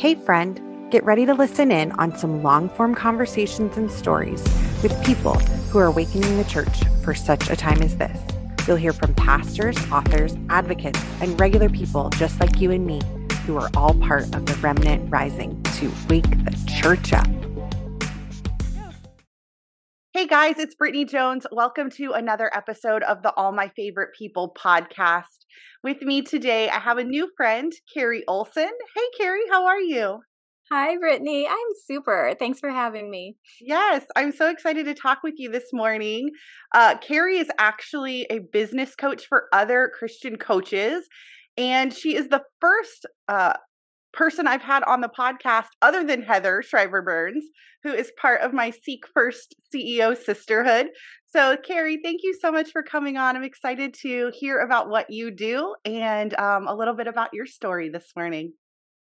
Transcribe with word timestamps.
Hey, 0.00 0.14
friend, 0.14 0.60
get 0.92 1.02
ready 1.02 1.26
to 1.26 1.34
listen 1.34 1.72
in 1.72 1.90
on 1.98 2.16
some 2.16 2.44
long 2.44 2.68
form 2.68 2.94
conversations 2.94 3.76
and 3.76 3.90
stories 3.90 4.40
with 4.80 4.94
people 5.04 5.34
who 5.34 5.80
are 5.80 5.86
awakening 5.86 6.36
the 6.36 6.44
church 6.44 6.84
for 7.02 7.16
such 7.16 7.50
a 7.50 7.56
time 7.56 7.82
as 7.82 7.96
this. 7.96 8.16
You'll 8.68 8.76
hear 8.76 8.92
from 8.92 9.12
pastors, 9.14 9.76
authors, 9.90 10.36
advocates, 10.50 11.02
and 11.20 11.38
regular 11.40 11.68
people 11.68 12.10
just 12.10 12.38
like 12.38 12.60
you 12.60 12.70
and 12.70 12.86
me 12.86 13.00
who 13.44 13.56
are 13.56 13.70
all 13.76 13.92
part 13.94 14.32
of 14.36 14.46
the 14.46 14.54
remnant 14.60 15.10
rising 15.10 15.60
to 15.64 15.90
wake 16.08 16.30
the 16.44 16.56
church 16.80 17.12
up. 17.12 17.26
Guys, 20.28 20.58
it's 20.58 20.74
Brittany 20.74 21.06
Jones. 21.06 21.46
Welcome 21.50 21.88
to 21.92 22.12
another 22.12 22.54
episode 22.54 23.02
of 23.04 23.22
the 23.22 23.32
All 23.32 23.50
My 23.50 23.70
Favorite 23.74 24.10
People 24.18 24.54
podcast. 24.62 25.46
With 25.82 26.02
me 26.02 26.20
today, 26.20 26.68
I 26.68 26.78
have 26.80 26.98
a 26.98 27.04
new 27.04 27.30
friend, 27.34 27.72
Carrie 27.94 28.24
Olson. 28.28 28.68
Hey, 28.94 29.02
Carrie, 29.16 29.48
how 29.50 29.64
are 29.64 29.80
you? 29.80 30.20
Hi, 30.70 30.98
Brittany. 30.98 31.48
I'm 31.48 31.56
super. 31.86 32.34
Thanks 32.38 32.60
for 32.60 32.68
having 32.68 33.10
me. 33.10 33.36
Yes, 33.58 34.04
I'm 34.16 34.30
so 34.30 34.50
excited 34.50 34.84
to 34.84 34.92
talk 34.92 35.20
with 35.24 35.34
you 35.38 35.50
this 35.50 35.72
morning. 35.72 36.28
Uh, 36.74 36.98
Carrie 36.98 37.38
is 37.38 37.48
actually 37.58 38.26
a 38.28 38.40
business 38.40 38.94
coach 38.94 39.26
for 39.28 39.46
other 39.54 39.90
Christian 39.98 40.36
coaches, 40.36 41.08
and 41.56 41.90
she 41.94 42.14
is 42.14 42.28
the 42.28 42.42
first 42.60 43.06
uh, 43.28 43.54
person 44.18 44.48
I've 44.48 44.62
had 44.62 44.82
on 44.82 45.00
the 45.00 45.08
podcast 45.08 45.68
other 45.80 46.04
than 46.04 46.22
Heather 46.22 46.60
Shriver 46.60 47.02
Burns, 47.02 47.44
who 47.84 47.92
is 47.92 48.10
part 48.20 48.40
of 48.40 48.52
my 48.52 48.70
Seek 48.70 49.04
First 49.14 49.54
CEO 49.72 50.16
sisterhood. 50.16 50.88
So, 51.26 51.56
Carrie, 51.56 52.00
thank 52.02 52.22
you 52.24 52.34
so 52.34 52.50
much 52.50 52.72
for 52.72 52.82
coming 52.82 53.16
on. 53.16 53.36
I'm 53.36 53.44
excited 53.44 53.94
to 54.02 54.32
hear 54.34 54.58
about 54.58 54.88
what 54.88 55.08
you 55.08 55.30
do 55.30 55.72
and 55.84 56.36
um, 56.36 56.66
a 56.66 56.74
little 56.74 56.94
bit 56.94 57.06
about 57.06 57.32
your 57.32 57.46
story 57.46 57.90
this 57.90 58.10
morning. 58.16 58.54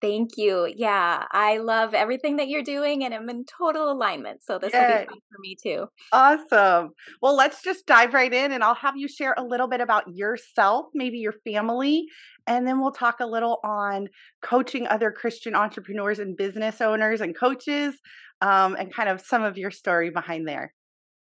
Thank 0.01 0.39
you. 0.39 0.73
Yeah, 0.75 1.25
I 1.31 1.59
love 1.59 1.93
everything 1.93 2.37
that 2.37 2.49
you're 2.49 2.63
doing 2.63 3.05
and 3.05 3.13
I'm 3.13 3.29
in 3.29 3.45
total 3.45 3.93
alignment. 3.93 4.43
So 4.43 4.59
this 4.59 4.73
Yay. 4.73 4.81
will 4.81 4.87
be 4.87 5.07
fun 5.07 5.19
for 5.31 5.39
me 5.41 5.57
too. 5.63 5.87
Awesome. 6.13 6.93
Well, 7.21 7.37
let's 7.37 7.63
just 7.63 7.85
dive 7.87 8.15
right 8.15 8.33
in 8.33 8.53
and 8.53 8.65
I'll 8.65 8.75
have 8.75 8.97
you 8.97 9.09
share 9.09 9.35
a 9.37 9.45
little 9.45 9.69
bit 9.69 9.83
about 9.83 10.05
yourself, 10.09 10.87
maybe 10.95 11.19
your 11.19 11.35
family, 11.45 12.07
and 12.47 12.67
then 12.67 12.81
we'll 12.81 12.93
talk 12.93 13.21
a 13.21 13.27
little 13.27 13.61
on 13.63 14.09
coaching 14.43 14.87
other 14.87 15.11
Christian 15.11 15.55
entrepreneurs 15.55 16.19
and 16.19 16.37
business 16.37 16.81
owners 16.81 17.21
and 17.21 17.37
coaches 17.37 17.95
um, 18.41 18.77
and 18.77 18.95
kind 18.95 19.09
of 19.09 19.21
some 19.21 19.43
of 19.43 19.59
your 19.59 19.71
story 19.71 20.11
behind 20.11 20.49
there. 20.49 20.73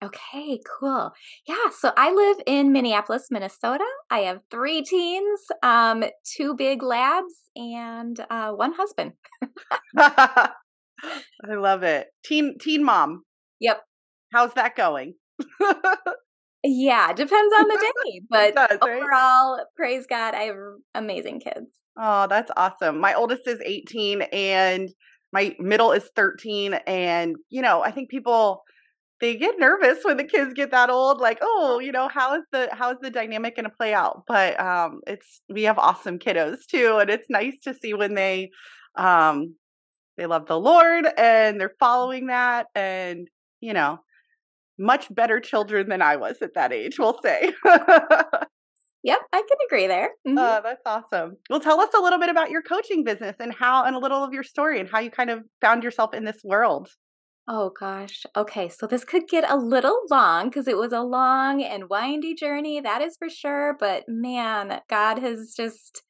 Okay, 0.04 0.60
cool. 0.80 1.12
Yeah, 1.48 1.70
so 1.78 1.92
I 1.96 2.12
live 2.12 2.38
in 2.48 2.72
Minneapolis, 2.72 3.28
Minnesota. 3.30 3.86
I 4.10 4.20
have 4.22 4.42
three 4.50 4.82
teens, 4.82 5.42
um, 5.62 6.04
two 6.24 6.56
big 6.56 6.82
labs, 6.82 7.34
and 7.56 8.20
uh, 8.32 8.52
one 8.52 8.74
husband. 8.74 9.14
I 9.98 10.50
love 11.46 11.84
it. 11.84 12.08
Teen 12.26 12.58
teen 12.60 12.84
mom. 12.84 13.24
Yep. 13.60 13.82
How's 14.34 14.54
that 14.56 14.76
going? 14.76 15.14
yeah, 16.64 17.14
depends 17.14 17.54
on 17.54 17.68
the 17.68 17.92
day, 18.06 18.22
but 18.30 18.56
does, 18.56 18.78
overall, 18.82 19.64
praise 19.76 20.08
God, 20.10 20.34
I 20.34 20.44
have 20.44 20.56
amazing 20.96 21.42
kids. 21.42 21.72
Oh, 21.96 22.26
that's 22.28 22.52
awesome. 22.58 23.00
My 23.00 23.14
oldest 23.14 23.48
is 23.48 23.60
18 23.64 24.24
and 24.34 24.90
my 25.34 25.56
middle 25.60 25.92
is 25.92 26.10
13 26.16 26.74
and 26.88 27.36
you 27.50 27.62
know, 27.62 27.84
I 27.84 27.92
think 27.92 28.10
people 28.10 28.64
they 29.22 29.36
get 29.36 29.60
nervous 29.60 30.00
when 30.04 30.18
the 30.18 30.24
kids 30.24 30.54
get 30.54 30.72
that 30.72 30.90
old 30.90 31.20
like 31.20 31.38
oh 31.42 31.80
you 31.80 31.92
know 31.92 32.10
how 32.10 32.36
is 32.36 32.44
the 32.52 32.68
how 32.74 32.92
is 32.92 32.98
the 33.02 33.10
dynamic 33.10 33.56
going 33.56 33.64
to 33.64 33.70
play 33.70 33.94
out 33.94 34.24
but 34.28 34.60
um 34.60 35.00
it's 35.08 35.42
we 35.50 35.64
have 35.64 35.78
awesome 35.78 36.20
kiddos 36.20 36.66
too 36.70 36.98
and 37.00 37.10
it's 37.10 37.30
nice 37.30 37.60
to 37.64 37.74
see 37.74 37.94
when 37.94 38.16
they 38.16 38.50
um 38.96 39.56
they 40.18 40.26
love 40.26 40.48
the 40.48 40.60
lord 40.60 41.06
and 41.18 41.60
they're 41.60 41.76
following 41.80 42.28
that 42.28 42.68
and 42.76 43.30
you 43.62 43.74
know 43.74 44.00
much 44.78 45.14
better 45.14 45.40
children 45.40 45.88
than 45.88 46.02
i 46.02 46.16
was 46.16 46.42
at 46.42 46.56
that 46.56 46.74
age 46.74 47.00
we'll 47.00 47.20
say 47.22 47.54
Yep, 49.04 49.20
I 49.34 49.42
can 49.42 49.58
agree 49.66 49.88
there. 49.88 50.12
Mm-hmm. 50.28 50.38
Uh, 50.38 50.62
that's 50.62 50.81
awesome. 50.86 51.38
Well, 51.50 51.60
tell 51.60 51.81
us 51.81 51.90
a 51.98 52.00
little 52.00 52.20
bit 52.20 52.30
about 52.30 52.52
your 52.52 52.62
coaching 52.62 53.04
business 53.04 53.36
and 53.40 53.52
how, 53.52 53.84
and 53.84 53.96
a 53.96 54.00
little 54.00 54.24
of 54.24 54.31
your 54.31 54.44
story 54.44 54.80
and 54.80 54.88
how 54.88 55.00
you 55.00 55.10
kind 55.10 55.31
of 55.31 55.42
found 55.60 55.84
yourself 55.84 56.14
in 56.14 56.24
this 56.24 56.42
world. 56.44 56.88
Oh 57.47 57.72
gosh. 57.78 58.24
Okay, 58.35 58.69
so 58.69 58.88
this 58.88 59.03
could 59.03 59.28
get 59.28 59.50
a 59.50 59.57
little 59.57 60.00
long 60.09 60.50
because 60.50 60.68
it 60.68 60.78
was 60.78 60.94
a 60.94 61.02
long 61.02 61.62
and 61.63 61.90
windy 61.90 62.35
journey, 62.35 62.79
that 62.79 63.02
is 63.02 63.18
for 63.18 63.29
sure. 63.29 63.75
But 63.79 64.03
man, 64.07 64.81
God 64.90 65.19
has 65.19 65.53
just 65.56 66.03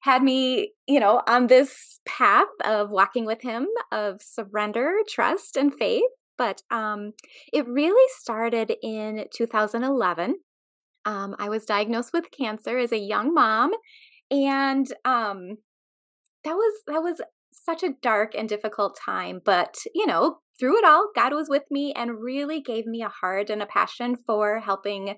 had 0.00 0.22
me, 0.22 0.72
you 0.86 0.98
know, 1.00 1.22
on 1.26 1.46
this 1.48 2.00
path 2.06 2.46
of 2.64 2.90
walking 2.90 3.26
with 3.26 3.42
Him, 3.42 3.68
of 3.92 4.22
surrender, 4.22 4.98
trust, 5.08 5.56
and 5.56 5.74
faith. 5.74 6.04
But 6.38 6.62
um, 6.70 7.12
it 7.52 7.66
really 7.68 8.08
started 8.18 8.74
in 8.82 9.26
2011. 9.34 10.36
Um, 11.04 11.36
I 11.38 11.48
was 11.48 11.64
diagnosed 11.64 12.12
with 12.12 12.30
cancer 12.30 12.78
as 12.78 12.92
a 12.92 12.98
young 12.98 13.34
mom, 13.34 13.72
and 14.30 14.86
um, 15.04 15.58
that 16.44 16.54
was 16.54 16.74
that 16.86 17.02
was 17.02 17.20
such 17.64 17.82
a 17.82 17.94
dark 18.02 18.34
and 18.36 18.48
difficult 18.48 18.98
time. 19.04 19.40
But 19.44 19.76
you 19.94 20.06
know, 20.06 20.38
through 20.58 20.78
it 20.78 20.84
all, 20.84 21.10
God 21.14 21.32
was 21.32 21.48
with 21.48 21.64
me 21.70 21.92
and 21.94 22.20
really 22.20 22.60
gave 22.60 22.86
me 22.86 23.02
a 23.02 23.08
heart 23.08 23.50
and 23.50 23.62
a 23.62 23.66
passion 23.66 24.16
for 24.26 24.60
helping 24.60 25.16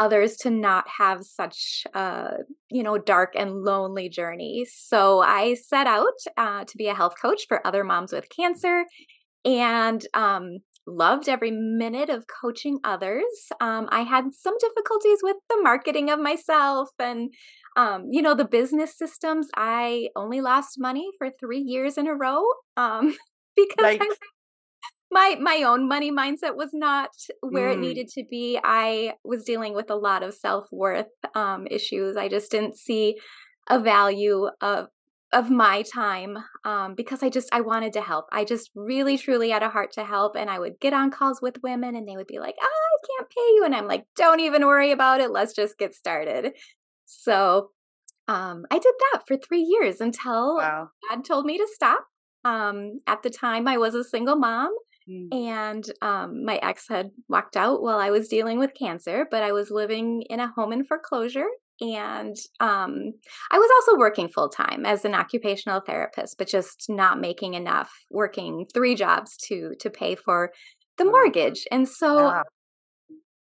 others 0.00 0.36
to 0.38 0.50
not 0.50 0.86
have 0.98 1.22
such 1.22 1.84
a 1.94 2.30
you 2.70 2.82
know 2.82 2.96
dark 2.96 3.34
and 3.36 3.62
lonely 3.62 4.08
journey 4.08 4.66
so 4.68 5.20
i 5.20 5.54
set 5.54 5.86
out 5.86 6.18
uh, 6.38 6.64
to 6.64 6.76
be 6.76 6.88
a 6.88 6.94
health 6.94 7.14
coach 7.20 7.42
for 7.46 7.64
other 7.66 7.84
moms 7.84 8.10
with 8.10 8.26
cancer 8.34 8.84
and 9.44 10.06
um, 10.14 10.58
loved 10.86 11.28
every 11.28 11.50
minute 11.50 12.08
of 12.08 12.24
coaching 12.42 12.78
others 12.82 13.48
um, 13.60 13.88
i 13.92 14.00
had 14.00 14.24
some 14.32 14.56
difficulties 14.58 15.18
with 15.22 15.36
the 15.50 15.60
marketing 15.62 16.08
of 16.10 16.18
myself 16.18 16.88
and 16.98 17.30
um, 17.76 18.06
you 18.10 18.20
know 18.22 18.34
the 18.34 18.44
business 18.44 18.96
systems 18.96 19.48
i 19.56 20.08
only 20.16 20.40
lost 20.40 20.76
money 20.78 21.08
for 21.18 21.30
three 21.30 21.60
years 21.60 21.96
in 21.96 22.06
a 22.06 22.14
row 22.14 22.42
um, 22.76 23.16
because 23.56 23.98
I 24.00 24.08
my 25.10 25.36
my 25.40 25.62
own 25.64 25.88
money 25.88 26.12
mindset 26.12 26.56
was 26.56 26.70
not 26.72 27.10
where 27.40 27.70
mm. 27.70 27.74
it 27.74 27.78
needed 27.80 28.08
to 28.08 28.24
be. 28.30 28.58
I 28.62 29.14
was 29.24 29.44
dealing 29.44 29.74
with 29.74 29.90
a 29.90 29.96
lot 29.96 30.22
of 30.22 30.34
self-worth 30.34 31.08
um, 31.34 31.66
issues. 31.70 32.16
I 32.16 32.28
just 32.28 32.50
didn't 32.50 32.76
see 32.76 33.18
a 33.68 33.80
value 33.80 34.48
of 34.60 34.88
of 35.32 35.48
my 35.48 35.82
time 35.82 36.36
um, 36.64 36.94
because 36.96 37.22
I 37.22 37.28
just 37.28 37.48
I 37.52 37.60
wanted 37.60 37.92
to 37.94 38.00
help. 38.00 38.26
I 38.32 38.44
just 38.44 38.70
really 38.74 39.16
truly 39.16 39.50
had 39.50 39.62
a 39.62 39.68
heart 39.68 39.92
to 39.92 40.04
help, 40.04 40.36
and 40.36 40.48
I 40.48 40.58
would 40.58 40.78
get 40.80 40.92
on 40.92 41.10
calls 41.10 41.40
with 41.42 41.62
women, 41.62 41.96
and 41.96 42.06
they 42.06 42.16
would 42.16 42.26
be 42.26 42.38
like, 42.38 42.56
oh, 42.60 42.66
"I 42.66 43.06
can't 43.06 43.30
pay 43.30 43.54
you," 43.54 43.62
and 43.64 43.74
I'm 43.74 43.88
like, 43.88 44.04
"Don't 44.16 44.40
even 44.40 44.66
worry 44.66 44.92
about 44.92 45.20
it. 45.20 45.30
Let's 45.30 45.54
just 45.54 45.78
get 45.78 45.94
started." 45.94 46.52
So 47.18 47.70
um, 48.28 48.64
I 48.70 48.78
did 48.78 48.94
that 49.12 49.22
for 49.26 49.36
three 49.36 49.62
years 49.62 50.00
until 50.00 50.56
wow. 50.56 50.90
God 51.08 51.24
told 51.24 51.44
me 51.44 51.58
to 51.58 51.68
stop. 51.72 52.06
Um, 52.44 53.00
at 53.06 53.22
the 53.22 53.30
time, 53.30 53.68
I 53.68 53.76
was 53.76 53.94
a 53.94 54.04
single 54.04 54.36
mom. 54.36 54.70
Mm. 55.08 55.34
And 55.34 55.84
um, 56.00 56.44
my 56.44 56.56
ex 56.62 56.86
had 56.88 57.10
walked 57.28 57.56
out 57.56 57.82
while 57.82 57.98
I 57.98 58.10
was 58.10 58.28
dealing 58.28 58.58
with 58.58 58.74
cancer, 58.78 59.26
but 59.30 59.42
I 59.42 59.52
was 59.52 59.70
living 59.70 60.22
in 60.30 60.40
a 60.40 60.52
home 60.52 60.72
in 60.72 60.84
foreclosure. 60.84 61.48
And 61.80 62.36
um, 62.60 63.12
I 63.50 63.58
was 63.58 63.70
also 63.74 63.98
working 63.98 64.28
full 64.28 64.50
time 64.50 64.84
as 64.84 65.04
an 65.04 65.14
occupational 65.14 65.80
therapist, 65.80 66.36
but 66.38 66.46
just 66.46 66.86
not 66.88 67.20
making 67.20 67.54
enough, 67.54 67.90
working 68.10 68.66
three 68.72 68.94
jobs 68.94 69.36
to 69.48 69.72
to 69.80 69.90
pay 69.90 70.14
for 70.14 70.52
the 70.98 71.06
mortgage. 71.06 71.66
And 71.72 71.88
so 71.88 72.28
yeah. 72.28 72.42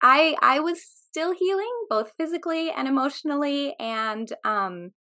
I 0.04 0.36
I 0.42 0.60
was 0.60 0.82
still 1.18 1.34
healing 1.34 1.74
both 1.90 2.12
physically 2.16 2.70
and 2.70 2.88
emotionally. 2.88 3.74
And 3.80 4.32
um, 4.46 4.92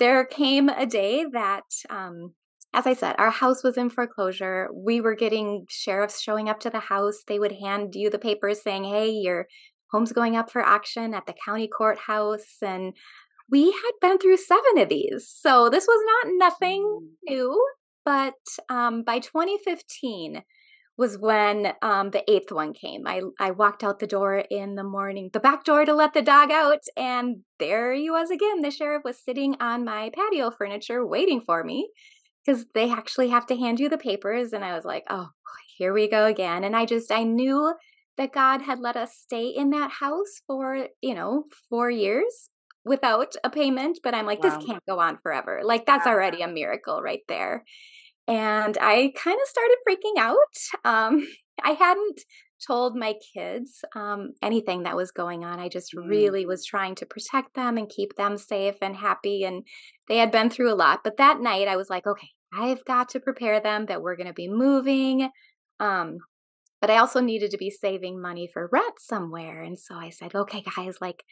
there 0.00 0.24
came 0.24 0.68
a 0.68 0.84
day 0.84 1.24
that 1.32 1.62
um, 1.88 2.34
as 2.74 2.88
I 2.88 2.94
said, 2.94 3.14
our 3.18 3.30
house 3.30 3.62
was 3.62 3.76
in 3.76 3.88
foreclosure. 3.88 4.68
We 4.74 5.00
were 5.00 5.14
getting 5.14 5.66
sheriffs 5.68 6.20
showing 6.20 6.48
up 6.48 6.58
to 6.60 6.70
the 6.70 6.80
house. 6.80 7.22
They 7.24 7.38
would 7.38 7.52
hand 7.52 7.94
you 7.94 8.10
the 8.10 8.18
papers 8.18 8.62
saying, 8.62 8.82
hey, 8.82 9.10
your 9.10 9.46
home's 9.92 10.12
going 10.12 10.36
up 10.36 10.50
for 10.50 10.60
auction 10.66 11.14
at 11.14 11.26
the 11.26 11.34
county 11.44 11.68
courthouse. 11.68 12.56
And 12.62 12.92
we 13.48 13.70
had 13.70 13.92
been 14.00 14.18
through 14.18 14.38
seven 14.38 14.78
of 14.78 14.88
these. 14.88 15.32
So 15.32 15.68
this 15.70 15.86
was 15.86 16.04
not 16.24 16.32
nothing 16.36 16.82
mm. 16.82 17.08
new. 17.28 17.68
But 18.04 18.34
um, 18.68 19.04
by 19.04 19.20
2015, 19.20 20.42
was 21.00 21.16
when 21.16 21.72
um, 21.80 22.10
the 22.10 22.30
eighth 22.30 22.52
one 22.52 22.74
came. 22.74 23.06
I, 23.06 23.22
I 23.40 23.52
walked 23.52 23.82
out 23.82 24.00
the 24.00 24.06
door 24.06 24.44
in 24.50 24.74
the 24.74 24.84
morning, 24.84 25.30
the 25.32 25.40
back 25.40 25.64
door 25.64 25.86
to 25.86 25.94
let 25.94 26.12
the 26.12 26.20
dog 26.20 26.50
out, 26.50 26.80
and 26.94 27.38
there 27.58 27.94
he 27.94 28.10
was 28.10 28.30
again. 28.30 28.60
The 28.60 28.70
sheriff 28.70 29.02
was 29.02 29.18
sitting 29.18 29.56
on 29.60 29.82
my 29.82 30.10
patio 30.14 30.50
furniture 30.50 31.06
waiting 31.06 31.40
for 31.40 31.64
me 31.64 31.88
because 32.44 32.66
they 32.74 32.90
actually 32.90 33.30
have 33.30 33.46
to 33.46 33.56
hand 33.56 33.80
you 33.80 33.88
the 33.88 33.96
papers. 33.96 34.52
And 34.52 34.62
I 34.62 34.74
was 34.74 34.84
like, 34.84 35.04
oh, 35.08 35.28
here 35.78 35.94
we 35.94 36.06
go 36.06 36.26
again. 36.26 36.64
And 36.64 36.76
I 36.76 36.84
just, 36.84 37.10
I 37.10 37.24
knew 37.24 37.72
that 38.18 38.34
God 38.34 38.60
had 38.60 38.78
let 38.78 38.98
us 38.98 39.12
stay 39.14 39.46
in 39.46 39.70
that 39.70 39.90
house 39.90 40.42
for, 40.46 40.86
you 41.00 41.14
know, 41.14 41.44
four 41.70 41.90
years 41.90 42.50
without 42.84 43.36
a 43.42 43.48
payment. 43.48 44.00
But 44.04 44.14
I'm 44.14 44.26
like, 44.26 44.44
wow. 44.44 44.50
this 44.50 44.66
can't 44.66 44.84
go 44.86 45.00
on 45.00 45.16
forever. 45.22 45.62
Like, 45.64 45.86
that's 45.86 46.06
already 46.06 46.42
a 46.42 46.48
miracle 46.48 47.00
right 47.00 47.22
there. 47.26 47.64
And 48.30 48.78
I 48.80 49.12
kind 49.16 49.38
of 49.40 49.48
started 49.48 49.76
freaking 49.86 50.18
out. 50.18 50.36
Um, 50.84 51.26
I 51.64 51.72
hadn't 51.72 52.20
told 52.66 52.94
my 52.94 53.14
kids 53.34 53.84
um, 53.96 54.32
anything 54.42 54.84
that 54.84 54.96
was 54.96 55.10
going 55.10 55.44
on. 55.44 55.58
I 55.58 55.68
just 55.68 55.94
mm. 55.94 56.08
really 56.08 56.46
was 56.46 56.64
trying 56.64 56.94
to 56.96 57.06
protect 57.06 57.54
them 57.54 57.76
and 57.76 57.88
keep 57.88 58.14
them 58.16 58.36
safe 58.36 58.76
and 58.80 58.94
happy. 58.94 59.44
And 59.44 59.66
they 60.08 60.18
had 60.18 60.30
been 60.30 60.48
through 60.48 60.72
a 60.72 60.76
lot. 60.76 61.00
But 61.02 61.16
that 61.16 61.40
night, 61.40 61.68
I 61.68 61.76
was 61.76 61.90
like, 61.90 62.06
okay, 62.06 62.28
I've 62.52 62.84
got 62.84 63.08
to 63.10 63.20
prepare 63.20 63.60
them 63.60 63.86
that 63.86 64.00
we're 64.00 64.16
going 64.16 64.26
to 64.26 64.32
be 64.32 64.48
moving. 64.48 65.28
Um, 65.80 66.18
but 66.80 66.90
I 66.90 66.98
also 66.98 67.20
needed 67.20 67.50
to 67.50 67.58
be 67.58 67.70
saving 67.70 68.20
money 68.20 68.48
for 68.52 68.68
rent 68.72 68.98
somewhere. 68.98 69.62
And 69.62 69.78
so 69.78 69.94
I 69.96 70.10
said, 70.10 70.34
okay, 70.34 70.62
guys, 70.76 70.96
like, 71.00 71.24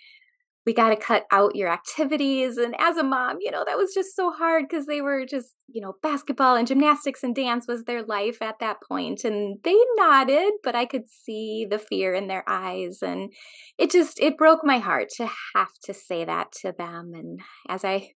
we 0.69 0.75
got 0.75 0.91
to 0.91 0.97
cut 0.97 1.25
out 1.33 1.57
your 1.57 1.71
activities. 1.71 2.59
And 2.59 2.75
as 2.79 2.99
a 2.99 3.03
mom, 3.03 3.39
you 3.41 3.51
know, 3.51 3.65
that 3.67 3.79
was 3.79 3.95
just 3.95 4.15
so 4.15 4.31
hard 4.31 4.67
because 4.69 4.85
they 4.85 5.01
were 5.01 5.25
just, 5.25 5.55
you 5.67 5.81
know, 5.81 5.95
basketball 6.03 6.57
and 6.57 6.69
gymnastics 6.69 7.23
and 7.23 7.35
dance 7.35 7.65
was 7.67 7.85
their 7.85 8.03
life 8.03 8.43
at 8.43 8.59
that 8.61 8.77
point. 8.87 9.25
And 9.25 9.57
they 9.65 9.75
nodded, 9.97 10.53
but 10.63 10.75
I 10.75 10.85
could 10.85 11.09
see 11.09 11.67
the 11.71 11.79
fear 11.79 12.13
in 12.13 12.29
their 12.29 12.45
eyes. 12.47 12.99
And 13.01 13.33
it 13.79 13.91
just, 13.91 14.21
it 14.21 14.37
broke 14.37 14.61
my 14.63 14.77
heart 14.79 15.09
to 15.17 15.31
have 15.55 15.73
to 15.85 15.95
say 15.95 16.27
that 16.27 16.53
to 16.61 16.75
them. 16.77 17.13
And 17.15 17.41
as 17.71 17.83
I, 17.83 18.11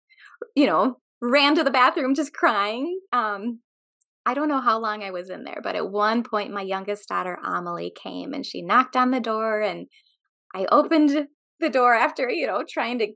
you 0.56 0.66
know, 0.66 0.96
ran 1.22 1.54
to 1.54 1.64
the 1.64 1.70
bathroom 1.70 2.16
just 2.16 2.34
crying, 2.34 3.00
um, 3.14 3.60
I 4.26 4.34
don't 4.34 4.50
know 4.50 4.62
how 4.62 4.80
long 4.80 5.04
I 5.04 5.12
was 5.12 5.30
in 5.30 5.44
there, 5.44 5.62
but 5.62 5.76
at 5.76 5.92
one 5.92 6.24
point, 6.24 6.52
my 6.52 6.64
youngest 6.64 7.10
daughter, 7.10 7.38
Amelie, 7.46 7.94
came 7.96 8.34
and 8.34 8.44
she 8.44 8.64
knocked 8.64 8.96
on 8.96 9.12
the 9.12 9.20
door 9.20 9.62
and 9.62 9.86
I 10.56 10.66
opened 10.72 11.28
the 11.60 11.70
door 11.70 11.94
after, 11.94 12.30
you 12.30 12.48
know, 12.48 12.64
trying 12.68 13.00
to 13.00 13.08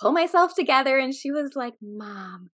pull 0.00 0.12
myself 0.12 0.54
together. 0.54 0.98
And 0.98 1.14
she 1.14 1.30
was 1.30 1.52
like, 1.54 1.74
Mom. 1.82 2.50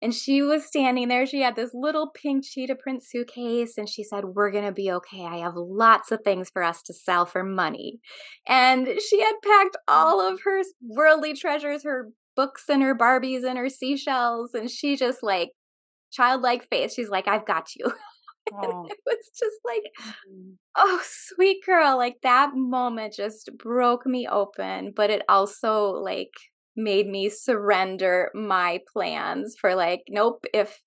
And 0.00 0.12
she 0.12 0.42
was 0.42 0.64
standing 0.64 1.06
there. 1.06 1.26
She 1.26 1.42
had 1.42 1.54
this 1.54 1.70
little 1.72 2.10
pink 2.10 2.44
cheetah 2.44 2.74
print 2.74 3.04
suitcase. 3.04 3.78
And 3.78 3.88
she 3.88 4.02
said, 4.02 4.24
We're 4.24 4.50
going 4.50 4.64
to 4.64 4.72
be 4.72 4.90
okay. 4.90 5.24
I 5.24 5.36
have 5.38 5.54
lots 5.54 6.10
of 6.10 6.22
things 6.24 6.50
for 6.52 6.62
us 6.62 6.82
to 6.84 6.92
sell 6.92 7.24
for 7.24 7.44
money. 7.44 8.00
And 8.46 8.88
she 9.08 9.20
had 9.20 9.34
packed 9.44 9.76
all 9.86 10.20
of 10.20 10.40
her 10.44 10.62
worldly 10.80 11.34
treasures, 11.34 11.84
her 11.84 12.08
books 12.34 12.64
and 12.68 12.82
her 12.82 12.96
Barbies 12.96 13.44
and 13.44 13.56
her 13.56 13.68
seashells. 13.68 14.54
And 14.54 14.68
she 14.68 14.96
just 14.96 15.22
like, 15.22 15.50
childlike 16.10 16.68
face, 16.68 16.94
she's 16.94 17.08
like, 17.08 17.28
I've 17.28 17.46
got 17.46 17.74
you. 17.76 17.92
Oh. 18.54 18.86
it 18.88 18.98
was 19.06 19.30
just 19.38 19.56
like, 19.64 19.82
mm. 20.28 20.54
oh, 20.76 21.00
sweet 21.04 21.58
girl. 21.64 21.96
Like 21.96 22.16
that 22.22 22.50
moment 22.54 23.14
just 23.14 23.50
broke 23.58 24.06
me 24.06 24.26
open, 24.30 24.92
but 24.94 25.10
it 25.10 25.22
also 25.28 25.90
like 25.90 26.32
made 26.76 27.06
me 27.06 27.28
surrender 27.28 28.30
my 28.34 28.80
plans 28.92 29.56
for 29.60 29.74
like, 29.74 30.02
nope, 30.08 30.44
if 30.54 30.80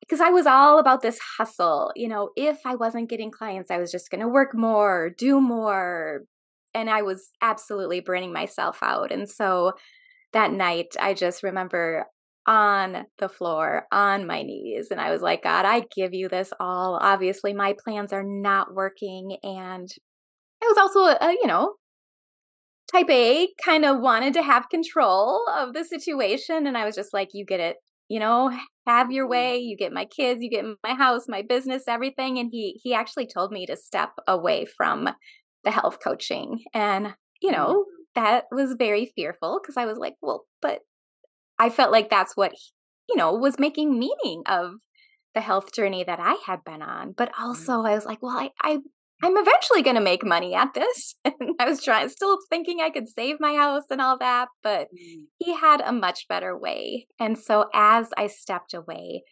because 0.00 0.20
I 0.20 0.30
was 0.30 0.46
all 0.46 0.78
about 0.78 1.00
this 1.00 1.18
hustle. 1.38 1.92
You 1.94 2.08
know, 2.08 2.30
if 2.36 2.58
I 2.66 2.74
wasn't 2.74 3.08
getting 3.08 3.30
clients, 3.30 3.70
I 3.70 3.78
was 3.78 3.92
just 3.92 4.10
going 4.10 4.20
to 4.20 4.28
work 4.28 4.54
more, 4.54 5.10
do 5.16 5.40
more. 5.40 6.22
And 6.74 6.90
I 6.90 7.02
was 7.02 7.30
absolutely 7.40 8.00
burning 8.00 8.32
myself 8.32 8.78
out. 8.82 9.12
And 9.12 9.28
so 9.28 9.72
that 10.32 10.52
night, 10.52 10.96
I 10.98 11.14
just 11.14 11.42
remember 11.42 12.06
on 12.46 13.06
the 13.18 13.28
floor 13.28 13.86
on 13.92 14.26
my 14.26 14.42
knees 14.42 14.88
and 14.90 15.00
I 15.00 15.10
was 15.10 15.22
like, 15.22 15.44
God, 15.44 15.64
I 15.64 15.84
give 15.94 16.12
you 16.12 16.28
this 16.28 16.52
all. 16.58 16.98
Obviously, 17.00 17.52
my 17.52 17.74
plans 17.84 18.12
are 18.12 18.24
not 18.24 18.74
working. 18.74 19.36
And 19.42 19.88
I 20.62 20.66
was 20.66 20.78
also, 20.78 21.00
a, 21.00 21.32
you 21.32 21.46
know, 21.46 21.74
type 22.90 23.08
A, 23.10 23.48
kind 23.64 23.84
of 23.84 24.00
wanted 24.00 24.34
to 24.34 24.42
have 24.42 24.68
control 24.68 25.46
of 25.56 25.72
the 25.72 25.84
situation. 25.84 26.66
And 26.66 26.76
I 26.76 26.84
was 26.84 26.94
just 26.94 27.12
like, 27.12 27.28
you 27.32 27.44
get 27.46 27.60
it, 27.60 27.76
you 28.08 28.18
know, 28.18 28.50
have 28.86 29.10
your 29.10 29.24
mm-hmm. 29.24 29.30
way. 29.30 29.58
You 29.58 29.76
get 29.76 29.92
my 29.92 30.04
kids, 30.04 30.42
you 30.42 30.50
get 30.50 30.64
my 30.82 30.94
house, 30.94 31.26
my 31.28 31.42
business, 31.48 31.84
everything. 31.88 32.38
And 32.38 32.50
he, 32.50 32.80
he 32.82 32.92
actually 32.92 33.26
told 33.26 33.52
me 33.52 33.66
to 33.66 33.76
step 33.76 34.10
away 34.26 34.66
from 34.66 35.08
the 35.64 35.70
health 35.70 35.98
coaching. 36.02 36.60
And, 36.74 37.14
you 37.40 37.52
mm-hmm. 37.52 37.60
know, 37.60 37.84
that 38.14 38.44
was 38.50 38.74
very 38.78 39.12
fearful 39.14 39.60
because 39.62 39.76
I 39.76 39.86
was 39.86 39.96
like, 39.96 40.14
well, 40.20 40.44
but 40.60 40.80
I 41.62 41.70
felt 41.70 41.92
like 41.92 42.10
that's 42.10 42.36
what, 42.36 42.52
you 43.08 43.16
know, 43.16 43.34
was 43.34 43.56
making 43.56 43.96
meaning 43.96 44.42
of 44.46 44.72
the 45.32 45.40
health 45.40 45.72
journey 45.72 46.02
that 46.02 46.18
I 46.18 46.36
had 46.44 46.64
been 46.64 46.82
on. 46.82 47.14
But 47.16 47.28
mm-hmm. 47.30 47.44
also 47.44 47.82
I 47.82 47.94
was 47.94 48.04
like, 48.04 48.20
well, 48.20 48.36
I, 48.36 48.50
I 48.60 48.78
I'm 49.24 49.36
eventually 49.36 49.82
going 49.82 49.94
to 49.94 50.02
make 50.02 50.26
money 50.26 50.54
at 50.54 50.74
this. 50.74 51.14
And 51.24 51.54
I 51.60 51.68
was 51.68 51.80
trying, 51.80 52.08
still 52.08 52.38
thinking 52.50 52.80
I 52.80 52.90
could 52.90 53.08
save 53.08 53.36
my 53.38 53.54
house 53.54 53.84
and 53.90 54.00
all 54.00 54.18
that, 54.18 54.48
but 54.64 54.88
mm. 54.88 55.22
he 55.38 55.54
had 55.54 55.80
a 55.80 55.92
much 55.92 56.26
better 56.28 56.58
way. 56.58 57.06
And 57.20 57.38
so 57.38 57.66
as 57.72 58.08
I 58.16 58.26
stepped 58.26 58.74
away, 58.74 59.22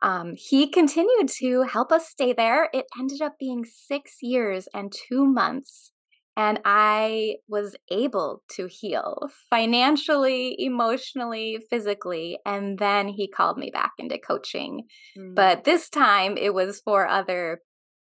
um, 0.00 0.34
he 0.36 0.70
continued 0.70 1.28
to 1.40 1.62
help 1.62 1.90
us 1.90 2.08
stay 2.08 2.32
there. 2.32 2.68
It 2.72 2.86
ended 2.96 3.20
up 3.20 3.34
being 3.40 3.64
six 3.64 4.18
years 4.22 4.68
and 4.72 4.92
two 4.92 5.26
months 5.26 5.90
and 6.36 6.60
I 6.64 7.36
was 7.48 7.76
able 7.90 8.42
to 8.52 8.66
heal 8.66 9.28
financially, 9.50 10.56
emotionally, 10.58 11.58
physically. 11.70 12.38
And 12.44 12.78
then 12.78 13.08
he 13.08 13.28
called 13.28 13.56
me 13.56 13.70
back 13.72 13.92
into 13.98 14.18
coaching. 14.18 14.82
Mm. 15.16 15.34
But 15.34 15.64
this 15.64 15.88
time 15.88 16.36
it 16.36 16.52
was 16.52 16.80
for 16.84 17.06
other, 17.06 17.60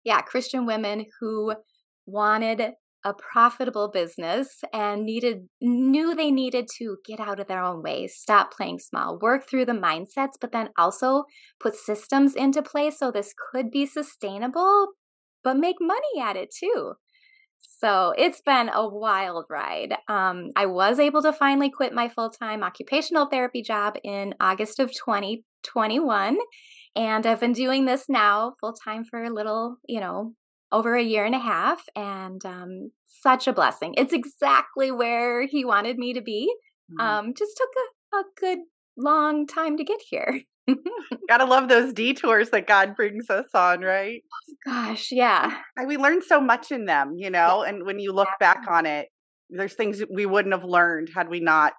yeah, 0.04 0.22
Christian 0.22 0.66
women 0.66 1.06
who 1.20 1.56
wanted 2.06 2.74
a 3.04 3.14
profitable 3.14 3.90
business 3.90 4.64
and 4.74 5.06
needed 5.06 5.48
knew 5.62 6.14
they 6.14 6.32
needed 6.32 6.68
to 6.78 6.98
get 7.06 7.20
out 7.20 7.40
of 7.40 7.48
their 7.48 7.64
own 7.64 7.82
way 7.84 8.08
stop 8.08 8.52
playing 8.52 8.80
small 8.80 9.20
work 9.22 9.48
through 9.48 9.64
the 9.66 9.72
mindsets 9.72 10.34
but 10.42 10.52
then 10.52 10.70
also 10.78 11.24
put 11.60 11.76
systems 11.76 12.36
into 12.36 12.62
place 12.62 12.98
so 12.98 13.12
this 13.12 13.34
could 13.52 13.70
be 13.70 13.86
sustainable 13.86 14.88
but 15.44 15.56
make 15.56 15.78
money 15.80 16.20
at 16.22 16.36
it 16.36 16.50
too 16.52 16.94
so 17.80 18.14
it's 18.18 18.42
been 18.42 18.70
a 18.74 18.88
wild 18.88 19.46
ride. 19.50 19.94
Um, 20.08 20.50
I 20.56 20.66
was 20.66 21.00
able 21.00 21.22
to 21.22 21.34
finally 21.34 21.70
quit 21.70 21.94
my 21.94 22.10
full 22.10 22.30
time 22.30 22.64
occupational 22.64 23.28
therapy 23.28 23.62
job 23.62 23.98
in 24.04 24.34
August 24.40 24.80
of 24.80 24.92
2021. 24.92 26.38
And 26.96 27.26
I've 27.28 27.40
been 27.40 27.54
doing 27.54 27.86
this 27.86 28.06
now 28.10 28.54
full 28.60 28.74
time 28.74 29.04
for 29.04 29.24
a 29.24 29.34
little, 29.34 29.78
you 29.88 30.00
know, 30.00 30.34
over 30.72 30.96
a 30.96 31.04
year 31.04 31.26
and 31.26 31.36
a 31.36 31.40
half. 31.40 31.84
And 31.96 32.44
um, 32.46 32.90
such 33.06 33.48
a 33.48 33.54
blessing. 33.54 33.94
It's 33.98 34.14
exactly 34.14 34.92
where 34.92 35.46
he 35.46 35.66
wanted 35.66 35.98
me 35.98 36.14
to 36.14 36.22
be. 36.22 36.52
Mm-hmm. 36.92 37.00
Um, 37.00 37.34
just 37.38 37.58
took 37.58 37.70
a, 37.78 38.18
a 38.18 38.24
good 38.40 38.60
long 38.98 39.46
time 39.46 39.78
to 39.78 39.84
get 39.84 40.02
here. 40.02 40.42
Gotta 41.30 41.46
love 41.46 41.70
those 41.70 41.94
detours 41.94 42.50
that 42.52 42.68
God 42.68 42.96
brings 42.96 43.30
us 43.30 43.48
on, 43.54 43.82
right? 43.82 44.22
Oh, 44.34 44.56
gosh, 44.66 45.12
yeah. 45.12 45.60
We 45.86 45.98
learn 45.98 46.22
so 46.22 46.42
much 46.42 46.72
in 46.72 46.86
them, 46.86 47.16
you 47.18 47.30
know, 47.30 47.64
yes. 47.64 47.74
and 47.74 47.86
when 47.86 48.00
you 48.00 48.12
look 48.12 48.30
back 48.40 48.64
on 48.70 48.86
it, 48.86 49.08
there's 49.50 49.74
things 49.74 50.04
we 50.14 50.26
wouldn't 50.26 50.54
have 50.54 50.66
learned 50.66 51.10
had 51.16 51.30
we 51.30 51.40
not 51.40 51.74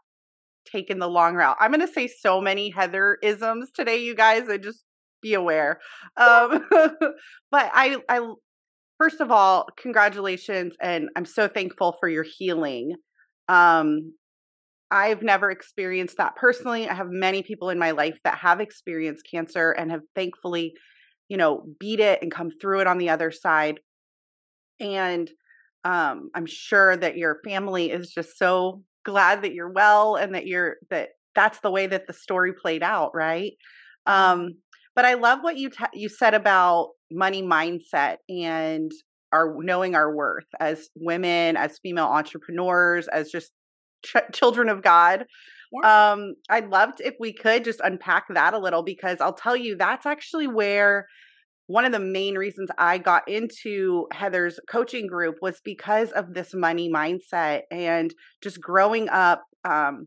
taken 0.71 0.99
the 0.99 1.09
long 1.09 1.35
route. 1.35 1.57
I'm 1.61 1.71
going 1.71 1.87
to 1.87 1.93
say 1.93 2.09
so 2.09 2.41
many 2.41 2.71
Heather 2.71 3.19
isms 3.23 3.71
today, 3.75 3.99
you 3.99 4.15
guys, 4.15 4.49
and 4.49 4.63
just 4.63 4.85
be 5.23 5.35
aware. 5.35 5.81
Um, 6.17 6.65
but 6.71 7.71
I, 7.73 7.99
I, 8.09 8.33
first 8.99 9.21
of 9.21 9.31
all, 9.31 9.67
congratulations, 9.77 10.75
and 10.81 11.09
I'm 11.17 11.25
so 11.25 11.49
thankful 11.49 11.97
for 12.01 12.09
your 12.09 12.25
healing. 12.25 12.95
Um, 13.49 14.13
I've 14.91 15.23
never 15.23 15.51
experienced 15.51 16.17
that 16.17 16.37
personally. 16.37 16.89
I 16.89 16.95
have 16.95 17.11
many 17.11 17.43
people 17.43 17.71
in 17.71 17.79
my 17.79 17.91
life 17.91 18.19
that 18.25 18.39
have 18.39 18.61
experienced 18.61 19.27
cancer 19.31 19.73
and 19.73 19.91
have 19.91 20.01
thankfully, 20.15 20.73
you 21.29 21.37
know, 21.37 21.65
beat 21.79 22.01
it 22.01 22.23
and 22.23 22.33
come 22.33 22.51
through 22.61 22.81
it 22.81 22.87
on 22.87 22.99
the 22.99 23.11
other 23.11 23.31
side. 23.31 23.81
And 24.81 25.31
um, 25.85 26.31
I'm 26.35 26.47
sure 26.47 26.97
that 26.97 27.17
your 27.17 27.41
family 27.45 27.91
is 27.91 28.11
just 28.11 28.39
so 28.39 28.83
glad 29.05 29.43
that 29.43 29.55
you're 29.55 29.73
well 29.73 30.17
and 30.17 30.35
that 30.35 30.47
you're 30.47 30.77
that 30.91 31.11
that's 31.35 31.61
the 31.61 31.71
way 31.71 31.87
that 31.87 32.07
the 32.07 32.13
story 32.13 32.53
played 32.53 32.83
out, 32.83 33.13
right? 33.15 33.53
Um, 34.07 34.55
but 34.97 35.05
I 35.05 35.15
love 35.15 35.41
what 35.43 35.57
you 35.57 35.71
t- 35.71 35.85
you 35.95 36.09
said 36.09 36.35
about 36.35 36.91
money 37.11 37.43
mindset 37.43 38.17
and 38.29 38.91
our 39.33 39.55
knowing 39.59 39.95
our 39.95 40.15
worth 40.15 40.47
as 40.59 40.89
women, 40.97 41.57
as 41.57 41.79
female 41.83 42.07
entrepreneurs, 42.07 43.07
as 43.09 43.31
just 43.31 43.53
ch- 44.05 44.33
children 44.33 44.69
of 44.69 44.83
God. 44.83 45.27
Yeah. 45.73 46.13
Um, 46.13 46.35
I'd 46.49 46.69
love 46.69 46.97
to, 46.97 47.07
if 47.07 47.15
we 47.21 47.33
could 47.33 47.65
just 47.65 47.81
unpack 47.81 48.25
that 48.31 48.55
a 48.55 48.59
little 48.59 48.83
because 48.83 49.21
I'll 49.21 49.35
tell 49.35 49.57
you 49.57 49.77
that's 49.77 50.07
actually 50.07 50.47
where 50.47 51.07
one 51.69 51.85
of 51.85 51.93
the 51.93 51.99
main 51.99 52.37
reasons 52.37 52.71
I 52.79 52.97
got 52.97 53.29
into 53.29 54.07
Heather's 54.13 54.59
coaching 54.71 55.07
group 55.07 55.37
was 55.43 55.61
because 55.63 56.11
of 56.13 56.33
this 56.33 56.55
money 56.55 56.91
mindset 56.91 57.63
and 57.71 58.13
just 58.43 58.61
growing 58.61 59.09
up 59.11 59.45
um 59.65 60.07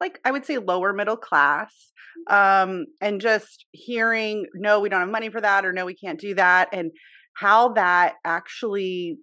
like 0.00 0.20
I 0.24 0.30
would 0.30 0.44
say 0.44 0.58
lower 0.58 0.92
middle 0.92 1.16
class 1.16 1.74
mm-hmm. 2.28 2.70
um 2.70 2.86
and 3.00 3.20
just 3.20 3.64
hearing 3.72 4.46
no 4.54 4.80
we 4.80 4.90
don't 4.90 5.00
have 5.00 5.08
money 5.08 5.30
for 5.30 5.40
that 5.40 5.64
or 5.64 5.72
no 5.72 5.86
we 5.86 5.94
can't 5.94 6.20
do 6.20 6.34
that 6.34 6.68
and 6.72 6.90
how 7.34 7.72
that 7.74 8.14
actually 8.24 9.16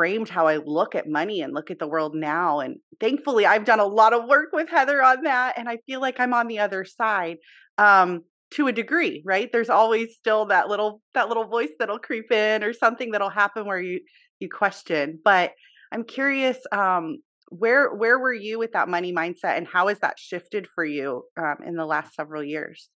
framed 0.00 0.30
how 0.30 0.46
I 0.46 0.56
look 0.56 0.94
at 0.94 1.06
money 1.06 1.42
and 1.42 1.52
look 1.52 1.70
at 1.70 1.78
the 1.78 1.86
world 1.86 2.14
now. 2.14 2.60
And 2.60 2.76
thankfully, 3.00 3.44
I've 3.44 3.66
done 3.66 3.80
a 3.80 3.84
lot 3.84 4.14
of 4.14 4.26
work 4.26 4.48
with 4.50 4.70
Heather 4.70 5.02
on 5.02 5.24
that, 5.24 5.58
and 5.58 5.68
I 5.68 5.76
feel 5.84 6.00
like 6.00 6.18
I'm 6.18 6.32
on 6.32 6.46
the 6.46 6.58
other 6.58 6.86
side. 6.86 7.36
Um, 7.76 8.22
to 8.52 8.66
a 8.66 8.72
degree, 8.72 9.22
right? 9.26 9.50
There's 9.52 9.68
always 9.68 10.16
still 10.16 10.46
that 10.46 10.68
little 10.68 11.02
that 11.12 11.28
little 11.28 11.44
voice 11.44 11.68
that'll 11.78 11.98
creep 11.98 12.32
in 12.32 12.64
or 12.64 12.72
something 12.72 13.10
that'll 13.10 13.28
happen 13.28 13.66
where 13.66 13.78
you 13.78 14.00
you 14.38 14.48
question. 14.48 15.20
But 15.22 15.52
I'm 15.92 16.04
curious, 16.04 16.56
um, 16.72 17.18
where 17.50 17.94
where 17.94 18.18
were 18.18 18.32
you 18.32 18.58
with 18.58 18.72
that 18.72 18.88
money 18.88 19.12
mindset, 19.12 19.58
and 19.58 19.68
how 19.68 19.88
has 19.88 19.98
that 20.00 20.18
shifted 20.18 20.66
for 20.74 20.84
you 20.84 21.24
um, 21.38 21.56
in 21.66 21.76
the 21.76 21.84
last 21.84 22.14
several 22.14 22.42
years? 22.42 22.88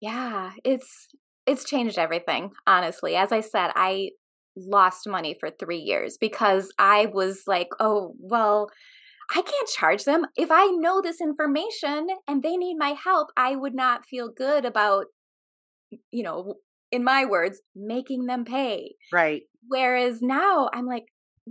Yeah, 0.00 0.52
it's 0.64 1.08
it's 1.46 1.64
changed 1.64 1.98
everything. 1.98 2.52
Honestly, 2.64 3.16
as 3.16 3.32
I 3.32 3.40
said, 3.40 3.72
I 3.74 4.10
lost 4.66 5.08
money 5.08 5.36
for 5.38 5.50
three 5.50 5.78
years 5.78 6.16
because 6.18 6.72
I 6.78 7.06
was 7.06 7.42
like, 7.46 7.68
oh 7.80 8.14
well. 8.18 8.68
I 9.30 9.42
can't 9.42 9.68
charge 9.68 10.04
them. 10.04 10.24
If 10.38 10.48
I 10.50 10.68
know 10.68 11.02
this 11.02 11.20
information 11.20 12.06
and 12.26 12.42
they 12.42 12.56
need 12.56 12.76
my 12.78 12.94
help, 13.04 13.28
I 13.36 13.56
would 13.56 13.74
not 13.74 14.06
feel 14.06 14.30
good 14.34 14.64
about, 14.64 15.04
you 16.10 16.22
know, 16.22 16.54
in 16.90 17.04
my 17.04 17.26
words, 17.26 17.60
making 17.76 18.24
them 18.24 18.46
pay. 18.46 18.94
Right. 19.12 19.42
Whereas 19.66 20.22
now 20.22 20.70
I'm 20.72 20.86
like, 20.86 21.04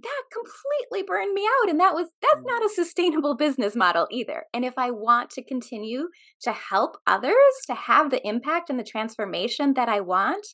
that 0.03 0.23
completely 0.31 1.03
burned 1.07 1.33
me 1.33 1.47
out 1.61 1.69
and 1.69 1.79
that 1.79 1.93
was 1.93 2.07
that's 2.21 2.41
mm. 2.41 2.45
not 2.45 2.65
a 2.65 2.69
sustainable 2.69 3.35
business 3.35 3.75
model 3.75 4.07
either 4.11 4.43
and 4.53 4.63
if 4.63 4.73
i 4.77 4.91
want 4.91 5.29
to 5.29 5.43
continue 5.43 6.07
to 6.41 6.51
help 6.51 6.97
others 7.07 7.33
to 7.65 7.73
have 7.73 8.11
the 8.11 8.25
impact 8.27 8.69
and 8.69 8.79
the 8.79 8.83
transformation 8.83 9.73
that 9.73 9.89
i 9.89 9.99
want 9.99 10.45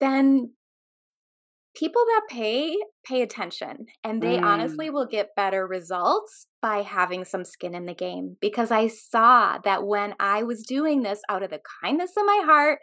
then 0.00 0.50
people 1.74 2.02
that 2.06 2.22
pay 2.28 2.76
pay 3.04 3.22
attention 3.22 3.86
and 4.04 4.22
they 4.22 4.36
mm. 4.36 4.42
honestly 4.42 4.90
will 4.90 5.06
get 5.06 5.34
better 5.34 5.66
results 5.66 6.46
by 6.60 6.82
having 6.82 7.24
some 7.24 7.44
skin 7.44 7.74
in 7.74 7.86
the 7.86 7.94
game 7.94 8.36
because 8.40 8.70
i 8.70 8.86
saw 8.86 9.56
that 9.64 9.86
when 9.86 10.14
i 10.20 10.42
was 10.42 10.64
doing 10.66 11.02
this 11.02 11.20
out 11.30 11.42
of 11.42 11.50
the 11.50 11.60
kindness 11.82 12.10
of 12.16 12.26
my 12.26 12.42
heart 12.44 12.78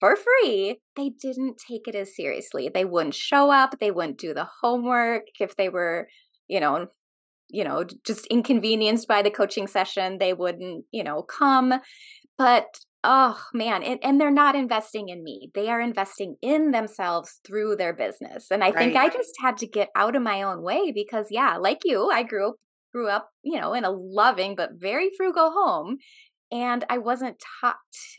for 0.00 0.16
free, 0.16 0.80
they 0.96 1.10
didn't 1.20 1.56
take 1.56 1.88
it 1.88 1.94
as 1.94 2.14
seriously. 2.14 2.70
They 2.72 2.84
wouldn't 2.84 3.14
show 3.14 3.50
up, 3.50 3.76
they 3.80 3.90
wouldn't 3.90 4.18
do 4.18 4.34
the 4.34 4.46
homework 4.62 5.22
if 5.40 5.56
they 5.56 5.68
were, 5.68 6.08
you 6.48 6.60
know, 6.60 6.88
you 7.48 7.64
know, 7.64 7.84
just 8.04 8.26
inconvenienced 8.26 9.06
by 9.06 9.22
the 9.22 9.30
coaching 9.30 9.68
session, 9.68 10.18
they 10.18 10.32
wouldn't, 10.32 10.84
you 10.90 11.04
know, 11.04 11.22
come. 11.22 11.74
But 12.36 12.66
oh 13.06 13.40
man, 13.54 13.82
and, 13.82 14.00
and 14.02 14.20
they're 14.20 14.30
not 14.30 14.56
investing 14.56 15.08
in 15.08 15.22
me. 15.22 15.50
They 15.54 15.70
are 15.70 15.80
investing 15.80 16.36
in 16.42 16.72
themselves 16.72 17.40
through 17.46 17.76
their 17.76 17.94
business. 17.94 18.50
And 18.50 18.62
I 18.62 18.70
right. 18.70 18.76
think 18.76 18.96
I 18.96 19.08
just 19.08 19.32
had 19.40 19.56
to 19.58 19.66
get 19.66 19.88
out 19.96 20.16
of 20.16 20.22
my 20.22 20.42
own 20.42 20.62
way 20.62 20.92
because 20.92 21.28
yeah, 21.30 21.56
like 21.56 21.80
you, 21.84 22.10
I 22.10 22.22
grew 22.22 22.50
up 22.50 22.56
grew 22.92 23.08
up, 23.08 23.28
you 23.42 23.60
know, 23.60 23.74
in 23.74 23.84
a 23.84 23.90
loving 23.90 24.56
but 24.56 24.70
very 24.78 25.10
frugal 25.16 25.50
home 25.50 25.98
and 26.52 26.84
I 26.88 26.98
wasn't 26.98 27.42
taught 27.60 27.76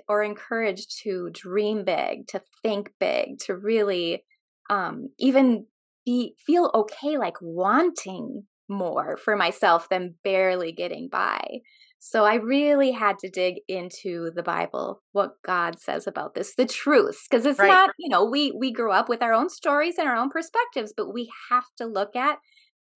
or 0.07 0.23
encouraged 0.23 1.01
to 1.03 1.29
dream 1.31 1.85
big, 1.85 2.27
to 2.27 2.41
think 2.61 2.91
big, 2.99 3.39
to 3.45 3.55
really 3.55 4.23
um, 4.69 5.09
even 5.17 5.65
be 6.05 6.35
feel 6.45 6.71
okay, 6.73 7.17
like 7.17 7.37
wanting 7.41 8.43
more 8.69 9.17
for 9.17 9.35
myself 9.35 9.87
than 9.89 10.15
barely 10.23 10.73
getting 10.73 11.07
by. 11.09 11.61
So 11.99 12.25
I 12.25 12.35
really 12.35 12.91
had 12.91 13.17
to 13.19 13.29
dig 13.29 13.55
into 13.67 14.31
the 14.35 14.43
Bible, 14.43 15.01
what 15.13 15.31
God 15.43 15.79
says 15.79 16.05
about 16.05 16.35
this, 16.35 16.53
the 16.55 16.65
truth, 16.65 17.25
because 17.29 17.45
it's 17.45 17.59
right. 17.59 17.67
not, 17.67 17.89
you 17.97 18.09
know, 18.09 18.25
we 18.25 18.51
we 18.51 18.71
grew 18.71 18.91
up 18.91 19.09
with 19.09 19.21
our 19.21 19.33
own 19.33 19.49
stories 19.49 19.95
and 19.97 20.07
our 20.07 20.15
own 20.15 20.29
perspectives, 20.29 20.93
but 20.95 21.13
we 21.13 21.29
have 21.49 21.65
to 21.77 21.85
look 21.85 22.15
at 22.15 22.37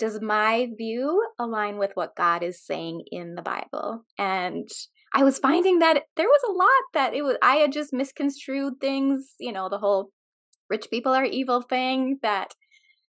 does 0.01 0.19
my 0.19 0.67
view 0.79 1.23
align 1.37 1.77
with 1.77 1.91
what 1.93 2.15
God 2.15 2.41
is 2.41 2.65
saying 2.65 3.03
in 3.11 3.35
the 3.35 3.43
Bible? 3.43 4.03
And 4.17 4.67
I 5.13 5.23
was 5.23 5.37
finding 5.37 5.77
that 5.79 6.03
there 6.15 6.27
was 6.27 6.41
a 6.49 6.53
lot 6.53 6.83
that 6.93 7.13
it 7.13 7.21
was 7.21 7.37
I 7.41 7.57
had 7.57 7.71
just 7.71 7.93
misconstrued 7.93 8.75
things, 8.81 9.35
you 9.39 9.51
know, 9.51 9.69
the 9.69 9.77
whole 9.77 10.09
rich 10.69 10.87
people 10.89 11.13
are 11.13 11.25
evil 11.25 11.61
thing 11.61 12.17
that 12.23 12.55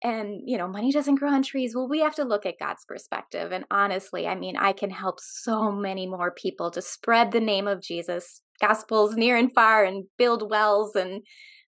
and 0.03 0.41
you 0.46 0.58
know 0.58 0.67
money 0.67 0.91
doesn't 0.91 1.15
grow 1.15 1.31
on 1.31 1.43
trees. 1.43 1.75
Well 1.75 1.89
we 1.89 2.00
have 2.00 2.15
to 2.15 2.24
look 2.24 2.46
at 2.46 2.60
god's 2.60 2.86
perspective 2.86 3.51
and 3.51 3.65
honestly 3.72 4.27
i 4.27 4.36
mean 4.36 4.55
i 4.58 4.74
can 4.74 4.89
help 4.89 5.20
so 5.20 5.72
many 5.72 6.08
more 6.08 6.31
people 6.31 6.72
to 6.72 6.81
spread 6.81 7.31
the 7.31 7.39
name 7.39 7.67
of 7.67 7.81
jesus 7.81 8.41
gospels 8.60 9.15
near 9.15 9.38
and 9.38 9.53
far 9.53 9.84
and 9.84 10.05
build 10.17 10.50
wells 10.50 10.96
and 10.96 11.22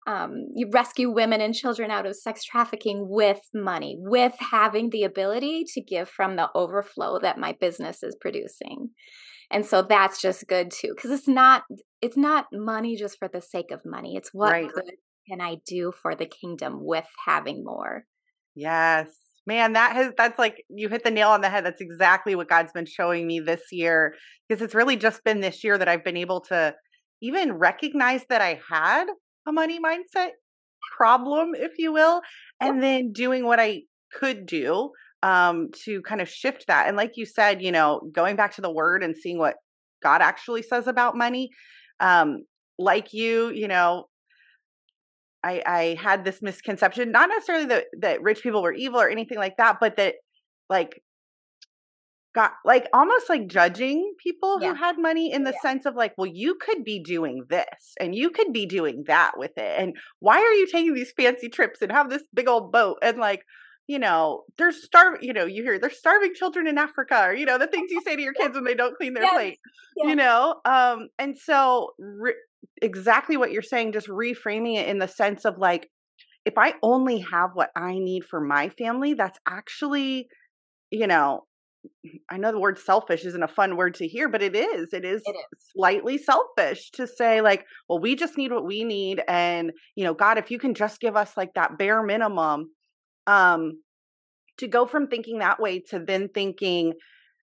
um, 0.06 0.48
you 0.54 0.70
rescue 0.74 1.10
women 1.10 1.40
and 1.40 1.54
children 1.54 1.90
out 1.90 2.06
of 2.06 2.16
sex 2.16 2.44
trafficking 2.44 3.08
with 3.08 3.40
money 3.54 3.96
with 4.00 4.34
having 4.38 4.90
the 4.90 5.04
ability 5.04 5.63
to 5.74 5.82
give 5.82 6.10
from 6.10 6.36
the 6.36 6.50
overflow 6.54 7.20
that 7.20 7.38
my 7.38 7.56
business 7.60 8.04
is 8.04 8.16
producing. 8.20 8.90
And 9.50 9.66
so 9.66 9.82
that's 9.82 10.22
just 10.22 10.48
good 10.50 10.72
too 10.72 10.94
because 10.96 11.12
it's 11.12 11.28
not 11.28 11.63
it's 12.02 12.18
not 12.18 12.48
money 12.52 12.98
just 12.98 13.18
for 13.18 13.30
the 13.30 13.42
sake 13.42 13.72
of 13.72 13.80
money. 13.86 14.16
It's 14.18 14.32
what 14.34 14.52
right. 14.52 14.70
good 14.70 14.92
can 15.30 15.40
i 15.40 15.56
do 15.66 15.92
for 16.02 16.16
the 16.16 16.25
kingdom 16.25 16.80
with 16.82 17.08
having 17.25 17.63
more 17.63 18.04
yes 18.56 19.08
man 19.46 19.74
that 19.74 19.94
has 19.94 20.12
that's 20.18 20.40
like 20.40 20.64
you 20.70 20.90
hit 20.90 21.04
the 21.04 21.12
nail 21.12 21.30
on 21.30 21.42
the 21.42 21.50
head 21.50 21.66
that's 21.66 21.82
exactly 21.82 22.36
what 22.36 22.50
god's 22.50 22.72
been 22.72 22.86
showing 22.86 23.28
me 23.28 23.40
this 23.40 23.64
year 23.72 24.16
because 24.48 24.62
it's 24.62 24.76
really 24.76 24.96
just 24.96 25.24
been 25.24 25.42
this 25.42 25.64
year 25.64 25.78
that 25.78 25.88
i've 25.88 26.04
been 26.04 26.18
able 26.18 26.42
to 26.42 26.74
even 27.22 27.54
recognize 27.54 28.26
that 28.30 28.42
i 28.42 28.60
had 28.70 29.06
a 29.48 29.52
money 29.52 29.80
mindset 29.80 30.30
problem 30.98 31.56
if 31.56 31.72
you 31.78 31.92
will 31.92 32.22
and 32.62 32.82
then 32.82 33.12
doing 33.12 33.46
what 33.46 33.60
i 33.60 33.82
could 34.14 34.46
do 34.46 34.92
um, 35.24 35.70
to 35.86 36.02
kind 36.02 36.22
of 36.22 36.30
shift 36.30 36.68
that. 36.68 36.88
And 36.88 36.98
like 36.98 37.14
you 37.16 37.26
said, 37.26 37.62
you 37.62 37.72
know, 37.72 38.02
going 38.12 38.36
back 38.36 38.54
to 38.56 38.62
the 38.62 38.72
word 38.72 39.04
and 39.04 39.16
seeing 39.16 39.40
what 39.40 39.56
God 40.04 40.22
actually 40.22 40.62
says 40.62 40.86
about 40.86 41.16
money. 41.16 41.50
Um, 42.00 42.44
like 42.78 43.14
you, 43.14 43.50
you 43.50 43.68
know, 43.68 44.06
I, 45.44 45.62
I 45.66 45.98
had 46.02 46.24
this 46.24 46.42
misconception, 46.42 47.12
not 47.12 47.30
necessarily 47.30 47.66
that 47.66 47.86
that 48.00 48.22
rich 48.22 48.42
people 48.42 48.62
were 48.62 48.74
evil 48.74 49.02
or 49.02 49.10
anything 49.10 49.38
like 49.38 49.58
that, 49.58 49.78
but 49.80 49.98
that 49.98 50.16
like 50.70 51.02
got 52.34 52.54
like 52.66 52.88
almost 52.94 53.30
like 53.30 53.48
judging 53.48 54.14
people 54.22 54.58
yeah. 54.60 54.70
who 54.70 54.76
had 54.76 54.98
money 54.98 55.32
in 55.32 55.44
the 55.44 55.52
yeah. 55.52 55.62
sense 55.62 55.86
of 55.86 55.96
like, 55.96 56.14
well, 56.18 56.30
you 56.32 56.56
could 56.56 56.84
be 56.84 57.00
doing 57.00 57.44
this 57.50 57.94
and 58.00 58.16
you 58.16 58.30
could 58.32 58.52
be 58.52 58.66
doing 58.66 59.04
that 59.08 59.34
with 59.38 59.52
it. 59.58 59.80
And 59.80 59.96
why 60.20 60.38
are 60.38 60.54
you 60.54 60.68
taking 60.68 60.94
these 60.94 61.14
fancy 61.16 61.50
trips 61.50 61.82
and 61.82 61.92
have 61.92 62.10
this 62.10 62.24
big 62.34 62.48
old 62.48 62.72
boat? 62.72 62.98
And 63.02 63.18
like, 63.18 63.44
you 63.88 64.00
know, 64.00 64.44
there's 64.58 64.84
starving, 64.84 65.22
you 65.22 65.34
know, 65.34 65.46
you 65.46 65.62
hear 65.64 65.78
there's 65.78 65.98
starving 65.98 66.34
children 66.34 66.68
in 66.68 66.78
Africa, 66.78 67.26
or, 67.28 67.34
you 67.36 67.46
know, 67.46 67.58
the 67.58 67.68
things 67.68 67.92
you 67.92 68.02
say 68.02 68.16
to 68.16 68.22
your 68.22 68.34
kids 68.40 68.56
when 68.56 68.64
they 68.64 68.76
don't 68.76 68.98
clean 68.98 69.14
their 69.14 69.24
yes. 69.24 69.34
plate, 69.34 69.60
yes. 69.98 70.10
you 70.10 70.16
know? 70.16 70.56
Um, 70.66 71.10
and 71.20 71.38
so 71.38 71.92
exactly 72.82 73.38
what 73.38 73.51
you're 73.51 73.62
saying, 73.62 73.93
just 73.93 74.08
reframing 74.08 74.77
it 74.77 74.88
in 74.88 75.00
the 75.00 75.08
sense 75.08 75.46
of 75.46 75.58
like, 75.58 75.89
if 76.46 76.58
I 76.58 76.74
only 76.82 77.20
have 77.32 77.51
what 77.53 77.70
I 77.75 77.93
need 77.93 78.24
for 78.25 78.41
my 78.41 78.70
family, 78.70 79.13
that's 79.13 79.39
actually, 79.48 80.27
you 80.91 81.08
know, 81.08 81.46
I 82.29 82.38
know 82.38 82.51
the 82.51 82.60
word 82.60 82.77
selfish 82.77 83.25
isn't 83.25 83.43
a 83.43 83.48
fun 83.48 83.75
word 83.75 83.96
to 83.96 84.08
hear, 84.08 84.29
but 84.29 84.41
it 84.41 84.55
is. 84.55 84.93
It 84.93 85.05
is, 85.05 85.22
it 85.25 85.32
is, 85.32 85.72
slightly 85.75 86.17
selfish 86.17 86.91
to 86.91 87.08
say, 87.08 87.41
like, 87.41 87.65
well, 87.88 88.00
we 88.00 88.15
just 88.15 88.38
need 88.38 88.51
what 88.51 88.65
we 88.65 88.84
need. 88.84 89.22
And, 89.27 89.72
you 89.96 90.03
know, 90.03 90.13
God, 90.13 90.38
if 90.38 90.51
you 90.51 90.60
can 90.60 90.74
just 90.74 91.01
give 91.01 91.15
us 91.15 91.36
like 91.36 91.53
that 91.55 91.77
bare 91.77 92.03
minimum, 92.03 92.72
um, 93.27 93.82
to 94.60 94.67
go 94.67 94.86
from 94.86 95.08
thinking 95.08 95.39
that 95.39 95.60
way 95.60 95.79
to 95.89 96.00
then 96.00 96.29
thinking, 96.34 96.93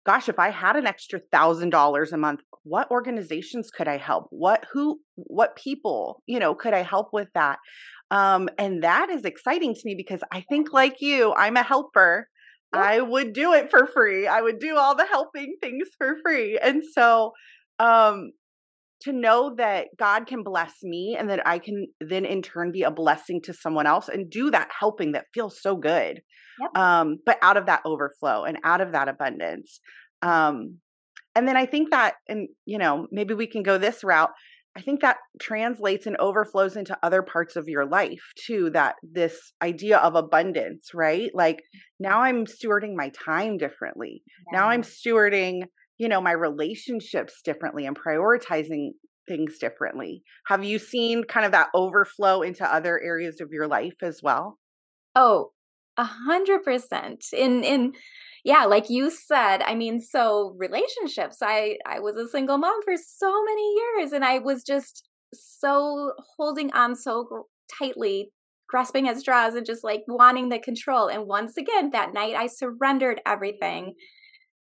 gosh, 0.10 0.28
if 0.28 0.40
I 0.40 0.50
had 0.50 0.76
an 0.76 0.88
extra 0.88 1.20
thousand 1.32 1.70
dollars 1.70 2.12
a 2.12 2.18
month, 2.18 2.40
what 2.64 2.90
organizations 2.90 3.70
could 3.70 3.88
I 3.88 3.98
help? 3.98 4.26
What 4.32 4.66
who 4.74 5.00
what 5.16 5.56
people, 5.56 6.24
you 6.26 6.40
know, 6.40 6.56
could 6.56 6.74
I 6.74 6.82
help 6.82 7.10
with 7.14 7.28
that? 7.36 7.60
Um, 8.10 8.50
and 8.58 8.84
that 8.84 9.12
is 9.12 9.24
exciting 9.24 9.76
to 9.76 9.82
me 9.86 9.94
because 9.96 10.22
I 10.32 10.44
think 10.50 10.74
like 10.74 10.96
you, 11.00 11.32
I'm 11.36 11.58
a 11.58 11.62
helper. 11.62 12.28
I 12.74 13.02
would 13.02 13.34
do 13.34 13.54
it 13.54 13.70
for 13.70 13.86
free. 13.86 14.26
I 14.26 14.42
would 14.42 14.58
do 14.58 14.78
all 14.78 14.96
the 14.96 15.06
helping 15.06 15.58
things 15.62 15.90
for 16.00 16.18
free. 16.24 16.58
And 16.58 16.82
so 16.92 17.34
um 17.78 18.32
to 19.02 19.14
know 19.14 19.56
that 19.58 19.88
God 19.98 20.28
can 20.28 20.44
bless 20.44 20.74
me 20.84 21.16
and 21.18 21.30
that 21.30 21.46
I 21.48 21.60
can 21.60 21.88
then 22.02 22.26
in 22.26 22.42
turn 22.42 22.72
be 22.72 22.84
a 22.84 22.92
blessing 22.92 23.42
to 23.44 23.54
someone 23.54 23.88
else 23.88 24.10
and 24.10 24.30
do 24.30 24.52
that 24.52 24.70
helping 24.78 25.14
that 25.14 25.26
feels 25.34 25.62
so 25.62 25.76
good. 25.76 26.22
Yep. 26.60 26.78
Um, 26.78 27.18
but 27.26 27.38
out 27.42 27.58
of 27.58 27.68
that 27.68 27.82
overflow 27.86 28.44
and 28.44 28.58
out 28.64 28.82
of 28.82 28.92
that 28.92 29.08
abundance. 29.08 29.80
Um, 30.22 30.80
and 31.36 31.48
then 31.48 31.56
I 31.56 31.66
think 31.66 31.92
that, 31.92 32.16
and 32.28 32.50
you 32.66 32.78
know, 32.78 33.08
maybe 33.12 33.34
we 33.34 33.48
can 33.48 33.64
go 33.64 33.78
this 33.78 34.04
route. 34.04 34.32
I 34.76 34.82
think 34.82 35.02
that 35.02 35.18
translates 35.42 36.06
and 36.06 36.16
overflows 36.18 36.76
into 36.76 36.98
other 37.02 37.22
parts 37.22 37.56
of 37.56 37.68
your 37.68 37.86
life 37.86 38.22
too. 38.46 38.70
That 38.72 38.96
this 39.02 39.54
idea 39.62 39.98
of 39.98 40.16
abundance, 40.16 40.92
right? 40.94 41.32
Like 41.34 41.62
now 42.00 42.22
I'm 42.22 42.46
stewarding 42.46 42.96
my 42.96 43.10
time 43.10 43.58
differently. 43.58 44.22
Yeah. 44.52 44.60
Now 44.60 44.70
I'm 44.70 44.84
stewarding 44.84 45.64
you 46.00 46.10
know 46.10 46.22
my 46.22 46.32
relationships 46.32 47.42
differently 47.44 47.86
and 47.86 47.98
prioritizing 47.98 48.90
things 49.28 49.60
differently. 49.60 50.24
Have 50.48 50.64
you 50.64 50.80
seen 50.80 51.24
kind 51.24 51.46
of 51.46 51.52
that 51.52 51.70
overflow 51.76 52.42
into 52.42 52.66
other 52.66 53.00
areas 53.00 53.40
of 53.40 53.52
your 53.52 53.68
life 53.68 54.02
as 54.02 54.22
well? 54.24 54.58
Oh 55.16 55.52
a 56.00 56.04
hundred 56.06 56.64
percent. 56.64 57.26
In 57.34 57.64
in 57.64 57.94
yeah 58.46 58.64
like 58.64 58.90
you 58.90 59.12
said 59.12 59.62
i 59.64 59.76
mean 59.76 60.00
so 60.00 60.56
relationships 60.58 61.40
i 61.42 61.76
i 61.86 62.00
was 62.00 62.16
a 62.16 62.26
single 62.26 62.58
mom 62.58 62.82
for 62.86 62.96
so 62.96 63.44
many 63.44 63.76
years 63.76 64.14
and 64.14 64.24
i 64.24 64.40
was 64.40 64.64
just 64.64 65.10
so 65.34 66.14
holding 66.38 66.72
on 66.72 66.96
so 66.96 67.48
tightly 67.78 68.32
grasping 68.70 69.10
at 69.10 69.18
straws 69.18 69.56
and 69.56 69.66
just 69.66 69.84
like 69.84 70.04
wanting 70.08 70.48
the 70.48 70.60
control. 70.60 71.08
And 71.08 71.26
once 71.26 71.58
again 71.58 71.90
that 71.92 72.14
night 72.14 72.36
i 72.36 72.48
surrendered 72.48 73.20
everything 73.26 73.94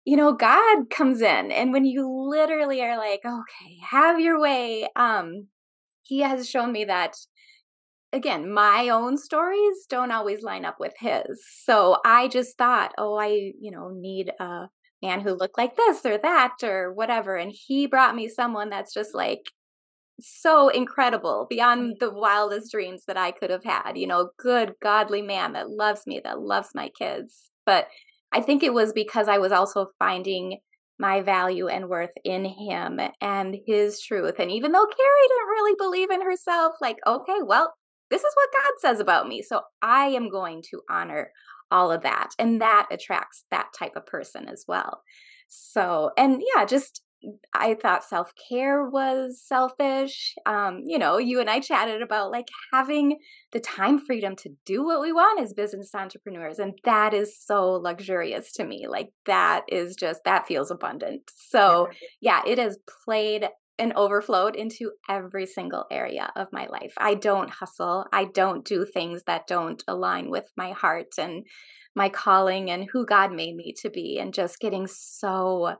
you 0.06 0.16
know 0.16 0.32
god 0.32 0.88
comes 0.88 1.20
in 1.20 1.52
and 1.52 1.72
when 1.72 1.84
you 1.84 2.08
literally 2.08 2.80
are 2.80 2.96
like 2.96 3.20
okay 3.25 3.76
have 3.82 4.18
your 4.18 4.40
way 4.40 4.88
um 4.96 5.46
he 6.02 6.20
has 6.20 6.48
shown 6.48 6.72
me 6.72 6.84
that 6.84 7.16
again, 8.12 8.52
my 8.52 8.88
own 8.88 9.16
stories 9.16 9.86
don't 9.88 10.10
always 10.10 10.42
line 10.42 10.64
up 10.64 10.80
with 10.80 10.94
his. 10.98 11.44
So 11.64 11.98
I 12.04 12.28
just 12.28 12.56
thought, 12.58 12.92
oh, 12.98 13.16
I, 13.16 13.52
you 13.60 13.70
know, 13.70 13.90
need 13.92 14.32
a 14.40 14.68
man 15.02 15.20
who 15.20 15.34
looked 15.34 15.58
like 15.58 15.76
this 15.76 16.04
or 16.04 16.18
that 16.18 16.56
or 16.62 16.92
whatever. 16.92 17.36
And 17.36 17.52
he 17.54 17.86
brought 17.86 18.16
me 18.16 18.28
someone 18.28 18.70
that's 18.70 18.94
just 18.94 19.14
like 19.14 19.42
so 20.18 20.68
incredible 20.68 21.46
beyond 21.50 21.96
mm. 21.96 21.98
the 21.98 22.10
wildest 22.10 22.72
dreams 22.72 23.04
that 23.06 23.18
I 23.18 23.32
could 23.32 23.50
have 23.50 23.64
had. 23.64 23.92
You 23.96 24.06
know, 24.06 24.30
good, 24.38 24.75
godly 24.82 25.22
man 25.22 25.52
that 25.52 25.70
loves 25.70 26.06
me, 26.06 26.20
that 26.25 26.40
loves 26.40 26.70
my 26.75 26.90
kids. 26.98 27.50
But 27.66 27.88
I 28.33 28.40
think 28.40 28.62
it 28.62 28.75
was 28.75 28.92
because 28.92 29.28
I 29.28 29.38
was 29.38 29.52
also 29.52 29.88
finding 29.99 30.59
my 30.99 31.21
value 31.21 31.68
and 31.68 31.88
worth 31.88 32.12
in 32.25 32.45
him 32.45 33.00
and 33.21 33.56
his 33.66 34.00
truth. 34.00 34.38
And 34.38 34.50
even 34.50 34.73
though 34.73 34.87
Carrie 34.87 35.28
didn't 35.28 35.49
really 35.49 35.75
believe 35.78 36.11
in 36.11 36.23
herself, 36.23 36.75
like, 36.80 36.97
okay, 37.06 37.38
well, 37.45 37.75
this 38.11 38.23
is 38.23 38.35
what 38.35 38.49
God 38.52 38.73
says 38.78 39.00
about 39.00 39.28
me. 39.28 39.42
So 39.42 39.61
I 39.83 40.06
am 40.06 40.30
going 40.30 40.62
to 40.71 40.80
honor 40.88 41.30
all 41.71 41.90
of 41.90 42.02
that. 42.02 42.30
And 42.38 42.61
that 42.61 42.87
attracts 42.90 43.45
that 43.50 43.66
type 43.78 43.92
of 43.97 44.06
person 44.06 44.49
as 44.49 44.64
well. 44.66 45.02
So, 45.49 46.11
and 46.16 46.42
yeah, 46.54 46.64
just 46.64 47.02
I 47.52 47.75
thought 47.75 48.04
self 48.04 48.32
care 48.49 48.88
was 48.88 49.42
selfish. 49.42 50.35
Um, 50.44 50.82
you 50.87 50.99
know, 50.99 51.18
you 51.18 51.40
and 51.40 51.50
I 51.50 51.61
chatted 51.61 52.02
about 52.02 52.30
like 52.30 52.49
having 52.73 53.18
the 53.52 53.61
time 53.61 53.99
freedom 53.99 54.37
to 54.37 54.50
do 54.64 54.85
what 54.85 55.00
we 55.00 55.12
want 55.12 55.40
as 55.40 55.52
business 55.52 55.94
entrepreneurs. 55.94 56.58
And 56.58 56.78
that 56.85 57.14
is 57.14 57.38
so 57.38 57.73
luxurious 57.73 58.52
to 58.52 58.64
me. 58.64 58.87
Like, 58.88 59.11
that 59.25 59.64
is 59.68 59.96
just, 59.96 60.25
that 60.25 60.46
feels 60.46 60.70
abundant. 60.70 61.23
So, 61.49 61.88
yeah, 62.20 62.42
it 62.46 62.58
has 62.58 62.78
played 63.04 63.49
and 63.78 63.92
overflowed 63.94 64.56
into 64.56 64.92
every 65.08 65.46
single 65.46 65.85
area 65.90 66.30
of 66.37 66.49
my 66.52 66.66
life. 66.66 66.94
I 66.96 67.14
don't 67.14 67.50
hustle. 67.50 68.06
I 68.12 68.25
don't 68.25 68.64
do 68.64 68.87
things 68.87 69.23
that 69.26 69.46
don't 69.46 69.82
align 69.87 70.30
with 70.30 70.50
my 70.56 70.73
heart 70.73 71.14
and 71.18 71.44
my 71.94 72.08
calling 72.08 72.70
and 72.70 72.88
who 72.92 73.06
God 73.06 73.32
made 73.32 73.56
me 73.56 73.75
to 73.80 73.90
be 73.90 74.18
and 74.18 74.32
just 74.32 74.61
getting 74.61 74.87
so 74.87 75.76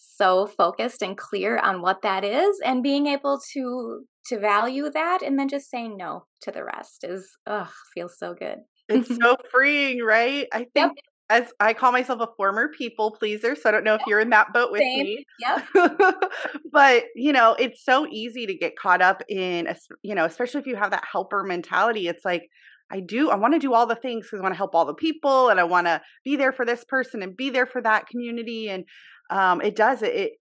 so 0.00 0.46
focused 0.46 1.02
and 1.02 1.16
clear 1.16 1.58
on 1.58 1.82
what 1.82 2.02
that 2.02 2.24
is 2.24 2.60
and 2.64 2.82
being 2.82 3.06
able 3.06 3.40
to 3.52 4.04
to 4.26 4.38
value 4.38 4.90
that 4.90 5.22
and 5.22 5.38
then 5.38 5.48
just 5.48 5.70
saying 5.70 5.96
no 5.96 6.24
to 6.42 6.50
the 6.50 6.62
rest 6.62 7.04
is 7.04 7.28
ugh 7.46 7.70
feels 7.94 8.16
so 8.18 8.34
good. 8.34 8.58
it's 8.88 9.14
so 9.16 9.36
freeing, 9.50 10.02
right? 10.02 10.46
I 10.52 10.58
think 10.58 10.92
yep 10.96 11.04
as 11.30 11.52
I 11.60 11.74
call 11.74 11.92
myself 11.92 12.20
a 12.20 12.28
former 12.36 12.68
people 12.68 13.10
pleaser, 13.10 13.54
so 13.54 13.68
I 13.68 13.72
don't 13.72 13.84
know 13.84 13.94
if 13.94 14.00
you're 14.06 14.20
in 14.20 14.30
that 14.30 14.52
boat 14.52 14.72
with 14.72 14.80
Same. 14.80 15.04
me. 15.04 15.24
Yep. 15.40 15.66
but, 16.72 17.04
you 17.14 17.32
know, 17.32 17.54
it's 17.58 17.84
so 17.84 18.06
easy 18.10 18.46
to 18.46 18.54
get 18.54 18.76
caught 18.76 19.02
up 19.02 19.22
in, 19.28 19.66
a, 19.66 19.76
you 20.02 20.14
know, 20.14 20.24
especially 20.24 20.60
if 20.60 20.66
you 20.66 20.76
have 20.76 20.90
that 20.92 21.04
helper 21.10 21.44
mentality. 21.44 22.08
It's 22.08 22.24
like, 22.24 22.48
I 22.90 23.00
do, 23.00 23.30
I 23.30 23.36
want 23.36 23.54
to 23.54 23.60
do 23.60 23.74
all 23.74 23.86
the 23.86 23.94
things 23.94 24.26
because 24.26 24.40
I 24.40 24.42
want 24.42 24.54
to 24.54 24.58
help 24.58 24.74
all 24.74 24.84
the 24.86 24.94
people 24.94 25.48
and 25.48 25.60
I 25.60 25.64
want 25.64 25.86
to 25.86 26.00
be 26.24 26.36
there 26.36 26.52
for 26.52 26.64
this 26.64 26.84
person 26.84 27.22
and 27.22 27.36
be 27.36 27.50
there 27.50 27.66
for 27.66 27.82
that 27.82 28.06
community. 28.06 28.68
And 28.68 28.84
um, 29.30 29.60
it 29.60 29.76
does, 29.76 30.02
it, 30.02 30.14
it 30.14 30.32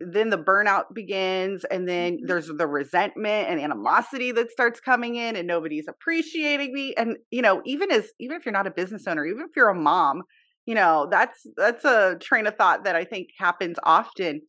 then 0.00 0.30
the 0.30 0.38
burnout 0.38 0.94
begins 0.94 1.64
and 1.64 1.88
then 1.88 2.14
mm-hmm. 2.14 2.26
there's 2.26 2.46
the 2.46 2.66
resentment 2.66 3.48
and 3.48 3.60
animosity 3.60 4.32
that 4.32 4.50
starts 4.50 4.80
coming 4.80 5.16
in 5.16 5.36
and 5.36 5.46
nobody's 5.46 5.88
appreciating 5.88 6.72
me 6.72 6.94
and 6.96 7.16
you 7.30 7.42
know 7.42 7.60
even 7.64 7.90
as 7.90 8.08
even 8.20 8.36
if 8.36 8.46
you're 8.46 8.52
not 8.52 8.66
a 8.66 8.70
business 8.70 9.06
owner 9.06 9.26
even 9.26 9.42
if 9.42 9.50
you're 9.56 9.68
a 9.68 9.74
mom 9.74 10.22
you 10.66 10.74
know 10.74 11.08
that's 11.10 11.46
that's 11.56 11.84
a 11.84 12.16
train 12.20 12.46
of 12.46 12.56
thought 12.56 12.84
that 12.84 12.94
i 12.94 13.04
think 13.04 13.28
happens 13.38 13.76
often 13.82 14.40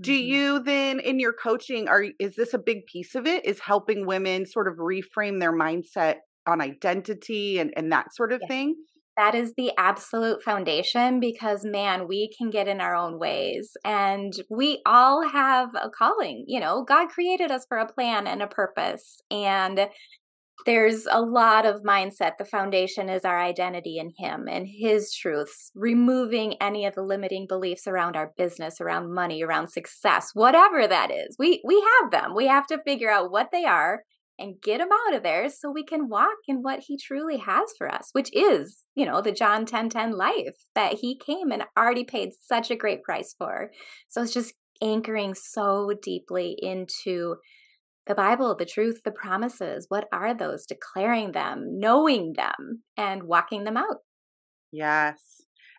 do 0.00 0.12
mm-hmm. 0.12 0.28
you 0.28 0.62
then 0.62 1.00
in 1.00 1.18
your 1.18 1.32
coaching 1.32 1.88
are 1.88 2.04
is 2.20 2.36
this 2.36 2.54
a 2.54 2.58
big 2.58 2.86
piece 2.86 3.14
of 3.14 3.26
it 3.26 3.44
is 3.44 3.58
helping 3.60 4.06
women 4.06 4.46
sort 4.46 4.68
of 4.68 4.74
reframe 4.74 5.40
their 5.40 5.52
mindset 5.52 6.16
on 6.46 6.60
identity 6.60 7.58
and 7.58 7.72
and 7.76 7.92
that 7.92 8.14
sort 8.14 8.32
of 8.32 8.40
yes. 8.42 8.48
thing? 8.48 8.76
That 9.16 9.34
is 9.34 9.54
the 9.56 9.72
absolute 9.78 10.42
foundation 10.42 11.20
because 11.20 11.64
man 11.64 12.06
we 12.06 12.30
can 12.36 12.50
get 12.50 12.68
in 12.68 12.80
our 12.80 12.94
own 12.94 13.18
ways 13.18 13.70
and 13.84 14.32
we 14.50 14.82
all 14.84 15.26
have 15.26 15.70
a 15.74 15.88
calling 15.90 16.44
you 16.46 16.60
know? 16.60 16.84
God 16.86 17.08
created 17.08 17.50
us 17.50 17.64
for 17.68 17.78
a 17.78 17.90
plan 17.90 18.26
and 18.26 18.42
a 18.42 18.46
purpose 18.46 19.20
and 19.30 19.88
there's 20.64 21.06
a 21.10 21.20
lot 21.20 21.66
of 21.66 21.82
mindset. 21.82 22.32
The 22.38 22.44
foundation 22.44 23.08
is 23.08 23.24
our 23.24 23.40
identity 23.40 23.98
in 23.98 24.10
him 24.16 24.48
and 24.50 24.66
his 24.66 25.14
truths 25.14 25.70
removing 25.74 26.54
any 26.60 26.86
of 26.86 26.94
the 26.94 27.02
limiting 27.02 27.46
beliefs 27.46 27.86
around 27.86 28.16
our 28.16 28.32
business 28.36 28.80
around 28.80 29.14
money 29.14 29.42
around 29.42 29.68
success 29.68 30.30
whatever 30.34 30.86
that 30.86 31.10
is. 31.10 31.36
We 31.38 31.62
we 31.64 31.84
have 32.00 32.10
them. 32.10 32.34
We 32.34 32.46
have 32.48 32.66
to 32.68 32.82
figure 32.84 33.10
out 33.10 33.30
what 33.30 33.48
they 33.52 33.64
are 33.64 34.02
and 34.38 34.60
get 34.62 34.80
him 34.80 34.88
out 35.06 35.14
of 35.14 35.22
there 35.22 35.48
so 35.48 35.70
we 35.70 35.84
can 35.84 36.08
walk 36.08 36.36
in 36.46 36.62
what 36.62 36.80
he 36.86 36.98
truly 36.98 37.38
has 37.38 37.72
for 37.78 37.92
us, 37.92 38.10
which 38.12 38.30
is, 38.32 38.84
you 38.94 39.06
know, 39.06 39.20
the 39.20 39.32
John 39.32 39.66
10 39.66 39.88
10 39.88 40.12
life 40.12 40.56
that 40.74 40.94
he 40.94 41.18
came 41.18 41.50
and 41.50 41.64
already 41.76 42.04
paid 42.04 42.30
such 42.40 42.70
a 42.70 42.76
great 42.76 43.02
price 43.02 43.34
for. 43.38 43.70
So 44.08 44.22
it's 44.22 44.34
just 44.34 44.54
anchoring 44.82 45.34
so 45.34 45.92
deeply 46.02 46.56
into 46.58 47.36
the 48.06 48.14
Bible, 48.14 48.54
the 48.56 48.66
truth, 48.66 49.00
the 49.04 49.10
promises. 49.10 49.86
What 49.88 50.06
are 50.12 50.34
those? 50.34 50.66
Declaring 50.66 51.32
them, 51.32 51.78
knowing 51.78 52.34
them, 52.36 52.82
and 52.96 53.24
walking 53.24 53.64
them 53.64 53.76
out. 53.76 53.96
Yes. 54.72 55.18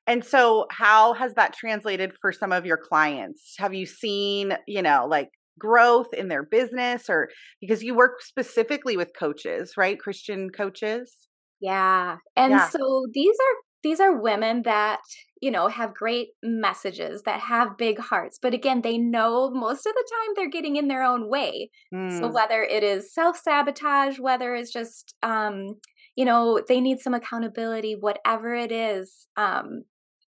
And 0.08 0.24
so, 0.24 0.68
how 0.72 1.14
has 1.14 1.34
that 1.34 1.54
translated 1.54 2.14
for 2.22 2.32
some 2.32 2.54
of 2.54 2.66
your 2.66 2.78
clients? 2.78 3.56
Have 3.60 3.74
you 3.74 3.86
seen, 3.86 4.54
you 4.66 4.82
know, 4.82 5.06
like 5.10 5.30
growth 5.58 6.14
in 6.14 6.28
their 6.28 6.44
business 6.44 7.10
or 7.10 7.30
because 7.62 7.84
you 7.84 7.96
work 7.96 8.22
specifically 8.22 8.98
with 8.98 9.12
coaches, 9.18 9.74
right? 9.78 10.00
Christian 10.00 10.50
coaches? 10.50 11.16
Yeah. 11.60 12.18
And 12.36 12.52
yeah. 12.52 12.70
so 12.70 13.06
these 13.14 13.36
are 13.36 13.56
these 13.84 14.00
are 14.00 14.20
women 14.20 14.64
that 14.64 15.00
you 15.42 15.52
know 15.52 15.68
have 15.68 15.94
great 15.94 16.30
messages 16.44 17.22
that 17.24 17.40
have 17.40 17.78
big 17.78 18.00
hearts 18.00 18.40
but 18.42 18.54
again 18.54 18.82
they 18.82 18.98
know 18.98 19.50
most 19.52 19.86
of 19.86 19.94
the 19.94 20.10
time 20.12 20.34
they're 20.36 20.50
getting 20.50 20.76
in 20.76 20.88
their 20.88 21.04
own 21.04 21.30
way 21.30 21.70
mm. 21.94 22.20
so 22.20 22.28
whether 22.28 22.64
it 22.64 22.84
is 22.84 23.14
self-sabotage 23.14 24.20
whether 24.20 24.56
it's 24.56 24.74
just 24.74 25.16
um 25.24 25.76
you 26.16 26.26
know 26.26 26.60
they 26.68 26.82
need 26.82 27.00
some 27.00 27.14
accountability 27.14 27.96
whatever 27.96 28.54
it 28.54 28.72
is 28.72 29.28
um 29.38 29.84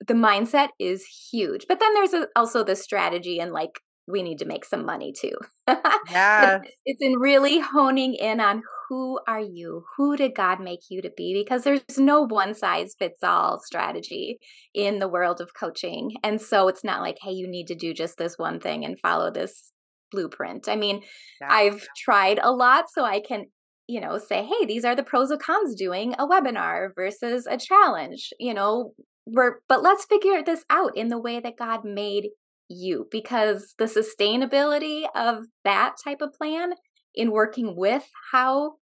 the 0.08 0.14
mindset 0.14 0.70
is 0.80 1.06
huge 1.32 1.66
but 1.68 1.80
then 1.80 1.94
there's 1.94 2.14
a, 2.14 2.28
also 2.36 2.64
the 2.64 2.76
strategy 2.76 3.40
and 3.40 3.54
like 3.54 3.80
we 4.08 4.24
need 4.24 4.40
to 4.40 4.46
make 4.46 4.66
some 4.66 4.86
money 4.86 5.14
too. 5.14 5.34
Yeah. 6.10 6.60
it's 6.86 7.02
in 7.02 7.20
really 7.20 7.60
honing 7.60 8.14
in 8.14 8.40
on 8.40 8.64
who 8.88 9.20
are 9.28 9.42
you? 9.42 9.84
Who 9.98 10.16
did 10.16 10.34
God 10.36 10.62
make 10.62 10.80
you 10.90 11.02
to 11.02 11.12
be? 11.18 11.34
Because 11.34 11.64
there's 11.64 11.98
no 11.98 12.22
one 12.22 12.54
size 12.54 12.96
fits 12.98 13.22
all 13.24 13.60
strategy 13.60 14.40
in 14.74 15.00
the 15.00 15.10
world 15.10 15.42
of 15.42 15.54
coaching. 15.54 16.12
And 16.24 16.40
so 16.40 16.70
it's 16.70 16.86
not 16.86 17.02
like, 17.02 17.18
hey, 17.22 17.32
you 17.32 17.48
need 17.50 17.68
to 17.68 17.76
do 17.76 17.94
just 17.94 18.18
this 18.18 18.38
one 18.38 18.62
thing 18.62 18.86
and 18.86 18.98
follow 19.02 19.32
this 19.32 19.72
blueprint. 20.12 20.70
I 20.70 20.78
mean, 20.78 21.02
yeah. 21.42 21.52
I've 21.52 21.86
tried 21.98 22.40
a 22.42 22.52
lot 22.52 22.86
so 22.90 23.04
I 23.04 23.20
can 23.20 23.48
you 23.90 24.02
know 24.02 24.18
say 24.18 24.44
hey 24.44 24.66
these 24.66 24.84
are 24.84 24.98
the 24.98 25.04
pros 25.04 25.32
and 25.32 25.42
cons 25.42 25.74
doing 25.74 26.14
a 26.20 26.28
webinar 26.28 26.90
versus 26.94 27.48
a 27.50 27.58
challenge 27.58 28.34
you 28.38 28.54
know 28.54 28.92
we're 29.26 29.60
but 29.70 29.82
let's 29.82 30.04
figure 30.04 30.44
this 30.44 30.66
out 30.70 30.92
in 30.98 31.08
the 31.08 31.18
way 31.18 31.40
that 31.40 31.58
god 31.58 31.86
made 31.86 32.28
you 32.70 33.08
because 33.12 33.74
the 33.78 33.86
sustainability 33.86 35.04
of 35.16 35.46
that 35.64 35.96
type 36.04 36.22
of 36.22 36.34
plan 36.34 36.74
in 37.16 37.32
working 37.32 37.76
with 37.76 38.10
how 38.32 38.74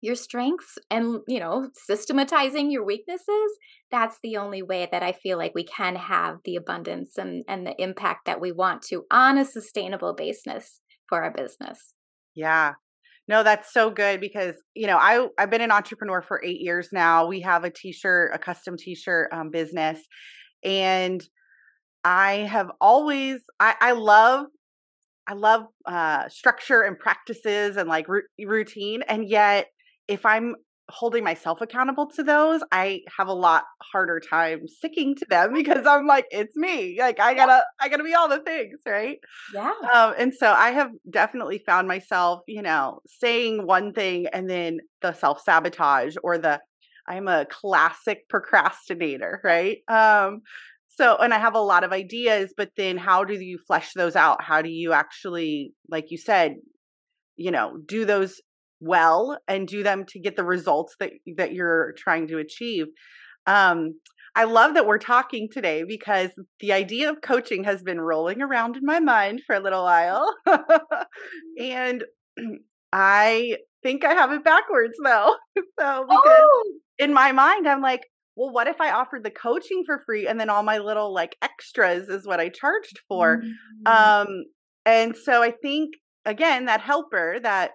your 0.00 0.14
strengths 0.14 0.78
and 0.90 1.20
you 1.26 1.40
know 1.40 1.68
systematizing 1.74 2.70
your 2.70 2.84
weaknesses 2.84 3.58
that's 3.90 4.18
the 4.22 4.36
only 4.36 4.62
way 4.62 4.86
that 4.92 5.02
i 5.02 5.12
feel 5.12 5.38
like 5.38 5.54
we 5.54 5.64
can 5.64 5.96
have 5.96 6.36
the 6.44 6.56
abundance 6.56 7.16
and 7.16 7.42
and 7.48 7.66
the 7.66 7.74
impact 7.82 8.26
that 8.26 8.40
we 8.40 8.52
want 8.52 8.82
to 8.82 9.04
on 9.10 9.38
a 9.38 9.44
sustainable 9.44 10.14
basis 10.14 10.80
for 11.08 11.22
our 11.22 11.32
business. 11.32 11.94
Yeah. 12.34 12.72
No 13.26 13.42
that's 13.42 13.72
so 13.72 13.90
good 13.90 14.20
because 14.20 14.56
you 14.74 14.86
know 14.86 14.98
i 14.98 15.26
i've 15.38 15.50
been 15.50 15.62
an 15.62 15.70
entrepreneur 15.70 16.20
for 16.20 16.42
eight 16.44 16.60
years 16.60 16.88
now. 16.92 17.26
We 17.26 17.40
have 17.40 17.64
a 17.64 17.70
t-shirt 17.70 18.32
a 18.34 18.38
custom 18.38 18.76
t-shirt 18.76 19.32
um, 19.32 19.50
business 19.50 19.98
and 20.62 21.22
I 22.04 22.48
have 22.50 22.70
always 22.80 23.40
I, 23.58 23.74
I 23.80 23.92
love 23.92 24.46
I 25.26 25.34
love 25.34 25.62
uh, 25.86 26.28
structure 26.28 26.82
and 26.82 26.98
practices 26.98 27.76
and 27.76 27.88
like 27.88 28.06
routine, 28.38 29.02
and 29.08 29.28
yet 29.28 29.66
if 30.06 30.26
I'm 30.26 30.54
holding 30.90 31.24
myself 31.24 31.60
accountable 31.60 32.10
to 32.10 32.22
those, 32.22 32.60
I 32.70 33.00
have 33.18 33.28
a 33.28 33.32
lot 33.32 33.64
harder 33.92 34.20
time 34.20 34.68
sticking 34.68 35.14
to 35.16 35.26
them 35.28 35.52
because 35.54 35.86
I'm 35.86 36.06
like, 36.06 36.26
it's 36.30 36.56
me. 36.56 36.96
Like 36.98 37.20
I 37.20 37.34
gotta, 37.34 37.62
I 37.80 37.88
gotta 37.88 38.04
be 38.04 38.14
all 38.14 38.28
the 38.28 38.40
things, 38.40 38.80
right? 38.86 39.18
Yeah. 39.54 39.72
Um, 39.92 40.14
and 40.18 40.34
so 40.34 40.50
I 40.50 40.72
have 40.72 40.90
definitely 41.08 41.62
found 41.66 41.88
myself, 41.88 42.40
you 42.46 42.62
know, 42.62 43.00
saying 43.06 43.66
one 43.66 43.92
thing 43.92 44.26
and 44.32 44.48
then 44.48 44.78
the 45.00 45.12
self 45.12 45.40
sabotage 45.40 46.16
or 46.22 46.38
the 46.38 46.60
I'm 47.06 47.28
a 47.28 47.46
classic 47.46 48.28
procrastinator, 48.30 49.40
right? 49.44 49.78
Um, 49.88 50.40
so 50.96 51.16
and 51.16 51.34
I 51.34 51.38
have 51.38 51.54
a 51.54 51.60
lot 51.60 51.84
of 51.84 51.92
ideas, 51.92 52.52
but 52.56 52.70
then 52.76 52.96
how 52.96 53.24
do 53.24 53.34
you 53.34 53.58
flesh 53.66 53.92
those 53.94 54.16
out? 54.16 54.42
How 54.42 54.62
do 54.62 54.70
you 54.70 54.92
actually, 54.92 55.72
like 55.90 56.10
you 56.10 56.18
said, 56.18 56.56
you 57.36 57.50
know, 57.50 57.76
do 57.86 58.04
those 58.04 58.40
well 58.80 59.38
and 59.48 59.66
do 59.66 59.82
them 59.82 60.04
to 60.08 60.20
get 60.20 60.36
the 60.36 60.44
results 60.44 60.94
that 61.00 61.12
that 61.36 61.52
you're 61.52 61.94
trying 61.96 62.28
to 62.28 62.38
achieve. 62.38 62.86
Um, 63.46 64.00
I 64.36 64.44
love 64.44 64.74
that 64.74 64.86
we're 64.86 64.98
talking 64.98 65.48
today 65.50 65.84
because 65.86 66.30
the 66.60 66.72
idea 66.72 67.10
of 67.10 67.20
coaching 67.22 67.64
has 67.64 67.82
been 67.82 68.00
rolling 68.00 68.42
around 68.42 68.76
in 68.76 68.84
my 68.84 68.98
mind 68.98 69.42
for 69.46 69.54
a 69.54 69.60
little 69.60 69.84
while. 69.84 70.26
and 71.60 72.04
I 72.92 73.58
think 73.82 74.04
I 74.04 74.14
have 74.14 74.32
it 74.32 74.44
backwards 74.44 74.96
though. 75.02 75.36
so 75.56 76.04
because 76.08 76.38
oh. 76.40 76.72
in 76.98 77.12
my 77.12 77.32
mind 77.32 77.68
I'm 77.68 77.82
like, 77.82 78.02
well, 78.36 78.52
what 78.52 78.66
if 78.66 78.80
I 78.80 78.90
offered 78.90 79.24
the 79.24 79.30
coaching 79.30 79.84
for 79.86 80.02
free 80.04 80.26
and 80.26 80.38
then 80.40 80.50
all 80.50 80.62
my 80.62 80.78
little 80.78 81.12
like 81.12 81.36
extras 81.42 82.08
is 82.08 82.26
what 82.26 82.40
I 82.40 82.48
charged 82.48 83.00
for? 83.08 83.38
Mm-hmm. 83.38 83.86
Um 84.26 84.44
and 84.86 85.16
so 85.16 85.42
I 85.42 85.50
think 85.50 85.94
again 86.24 86.66
that 86.66 86.80
helper 86.80 87.38
that 87.42 87.72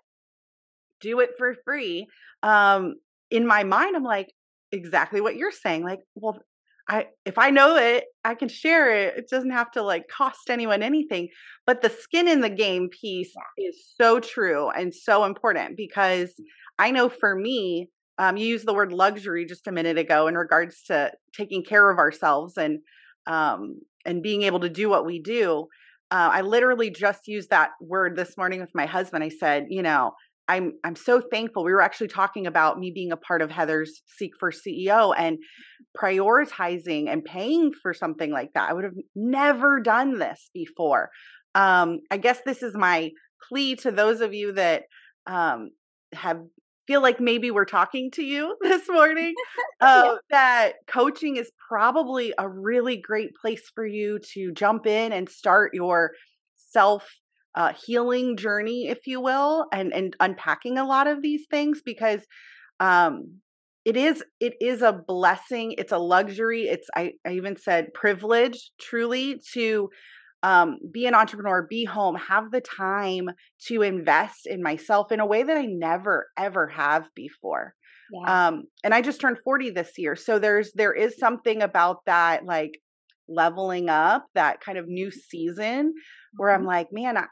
do 0.99 1.19
it 1.19 1.31
for 1.37 1.55
free. 1.65 2.07
Um, 2.43 2.95
in 3.29 3.45
my 3.45 3.63
mind, 3.63 3.95
I'm 3.95 4.03
like, 4.03 4.31
exactly 4.71 5.21
what 5.21 5.35
you're 5.35 5.51
saying. 5.51 5.83
Like, 5.83 5.99
well, 6.15 6.39
I 6.87 7.07
if 7.25 7.37
I 7.37 7.51
know 7.51 7.75
it, 7.75 8.05
I 8.23 8.35
can 8.35 8.49
share 8.49 8.93
it. 8.95 9.17
It 9.17 9.29
doesn't 9.29 9.51
have 9.51 9.71
to 9.71 9.83
like 9.83 10.07
cost 10.07 10.49
anyone 10.49 10.81
anything. 10.81 11.29
But 11.65 11.81
the 11.81 11.89
skin 11.89 12.27
in 12.27 12.41
the 12.41 12.49
game 12.49 12.89
piece 12.89 13.33
is 13.57 13.75
so 13.99 14.19
true 14.19 14.69
and 14.69 14.93
so 14.93 15.25
important 15.25 15.77
because 15.77 16.33
I 16.79 16.91
know 16.91 17.09
for 17.09 17.35
me, 17.35 17.89
um, 18.19 18.35
you 18.35 18.45
used 18.45 18.67
the 18.67 18.73
word 18.73 18.91
luxury 18.91 19.45
just 19.45 19.65
a 19.65 19.71
minute 19.71 19.97
ago 19.97 20.27
in 20.27 20.35
regards 20.35 20.83
to 20.83 21.11
taking 21.33 21.63
care 21.63 21.89
of 21.89 21.97
ourselves 21.97 22.57
and 22.57 22.79
um, 23.25 23.79
and 24.05 24.21
being 24.21 24.43
able 24.43 24.59
to 24.59 24.69
do 24.69 24.89
what 24.89 25.05
we 25.05 25.21
do. 25.21 25.67
Uh, 26.11 26.29
I 26.33 26.41
literally 26.41 26.89
just 26.89 27.27
used 27.27 27.49
that 27.51 27.71
word 27.81 28.15
this 28.15 28.35
morning 28.35 28.59
with 28.59 28.71
my 28.75 28.85
husband. 28.85 29.23
I 29.23 29.29
said, 29.29 29.67
you 29.69 29.81
know, 29.81 30.11
I'm 30.49 30.73
I'm 30.83 30.97
so 30.97 31.21
thankful. 31.21 31.63
We 31.63 31.71
were 31.71 31.81
actually 31.81 32.09
talking 32.09 32.45
about 32.45 32.77
me 32.77 32.91
being 32.93 33.13
a 33.13 33.17
part 33.17 33.41
of 33.41 33.51
Heather's 33.51 34.01
Seek 34.17 34.31
for 34.37 34.51
CEO 34.51 35.13
and 35.17 35.37
prioritizing 35.97 37.07
and 37.07 37.23
paying 37.23 37.71
for 37.81 37.93
something 37.93 38.31
like 38.31 38.49
that. 38.53 38.69
I 38.69 38.73
would 38.73 38.83
have 38.83 38.97
never 39.15 39.79
done 39.79 40.19
this 40.19 40.49
before. 40.53 41.09
Um, 41.55 41.99
I 42.11 42.17
guess 42.17 42.41
this 42.45 42.63
is 42.63 42.75
my 42.75 43.11
plea 43.47 43.75
to 43.77 43.91
those 43.91 44.19
of 44.19 44.33
you 44.33 44.51
that 44.53 44.83
um, 45.25 45.69
have 46.13 46.41
feel 46.89 47.03
like 47.03 47.19
maybe 47.19 47.51
we're 47.51 47.65
talking 47.65 48.09
to 48.09 48.23
you 48.23 48.55
this 48.61 48.89
morning. 48.89 49.33
Uh, 49.81 50.03
yeah. 50.03 50.15
That 50.31 50.73
coaching 50.87 51.37
is 51.37 51.49
probably 51.69 52.33
a 52.37 52.49
really 52.49 52.97
great 52.97 53.33
place 53.33 53.71
for 53.73 53.85
you 53.85 54.19
to 54.33 54.51
jump 54.51 54.85
in 54.85 55.13
and 55.13 55.29
start 55.29 55.73
your 55.73 56.11
self 56.55 57.09
uh, 57.55 57.71
healing 57.85 58.35
journey, 58.35 58.89
if 58.89 59.07
you 59.07 59.21
will, 59.21 59.67
and 59.71 59.93
and 59.93 60.17
unpacking 60.19 60.77
a 60.77 60.85
lot 60.85 61.07
of 61.07 61.21
these 61.21 61.45
things 61.49 61.81
because 61.85 62.19
um, 62.81 63.39
it 63.85 63.95
is 63.95 64.21
it 64.41 64.55
is 64.59 64.81
a 64.81 64.91
blessing. 64.91 65.75
It's 65.77 65.93
a 65.93 65.97
luxury. 65.97 66.63
It's 66.63 66.89
I, 66.93 67.13
I 67.25 67.31
even 67.31 67.55
said 67.55 67.93
privilege, 67.93 68.71
truly 68.81 69.41
to 69.53 69.89
um, 70.43 70.77
be 70.91 71.05
an 71.05 71.15
entrepreneur, 71.15 71.67
be 71.69 71.85
home, 71.85 72.15
have 72.15 72.51
the 72.51 72.61
time 72.61 73.29
to 73.67 73.81
invest 73.81 74.45
in 74.45 74.63
myself 74.63 75.11
in 75.11 75.19
a 75.19 75.25
way 75.25 75.43
that 75.43 75.57
I 75.57 75.65
never 75.65 76.27
ever 76.37 76.67
have 76.67 77.09
before. 77.15 77.73
Yeah. 78.11 78.47
Um, 78.47 78.63
and 78.83 78.93
I 78.93 79.01
just 79.01 79.21
turned 79.21 79.37
40 79.43 79.71
this 79.71 79.91
year. 79.97 80.15
So 80.15 80.39
there's 80.39 80.71
there 80.73 80.93
is 80.93 81.17
something 81.17 81.61
about 81.61 81.97
that 82.05 82.45
like 82.45 82.79
leveling 83.27 83.89
up, 83.89 84.25
that 84.33 84.61
kind 84.61 84.77
of 84.77 84.87
new 84.87 85.11
season 85.11 85.93
where 86.35 86.51
I'm 86.51 86.61
mm-hmm. 86.61 86.67
like, 86.67 86.87
man, 86.91 87.17
I, 87.17 87.25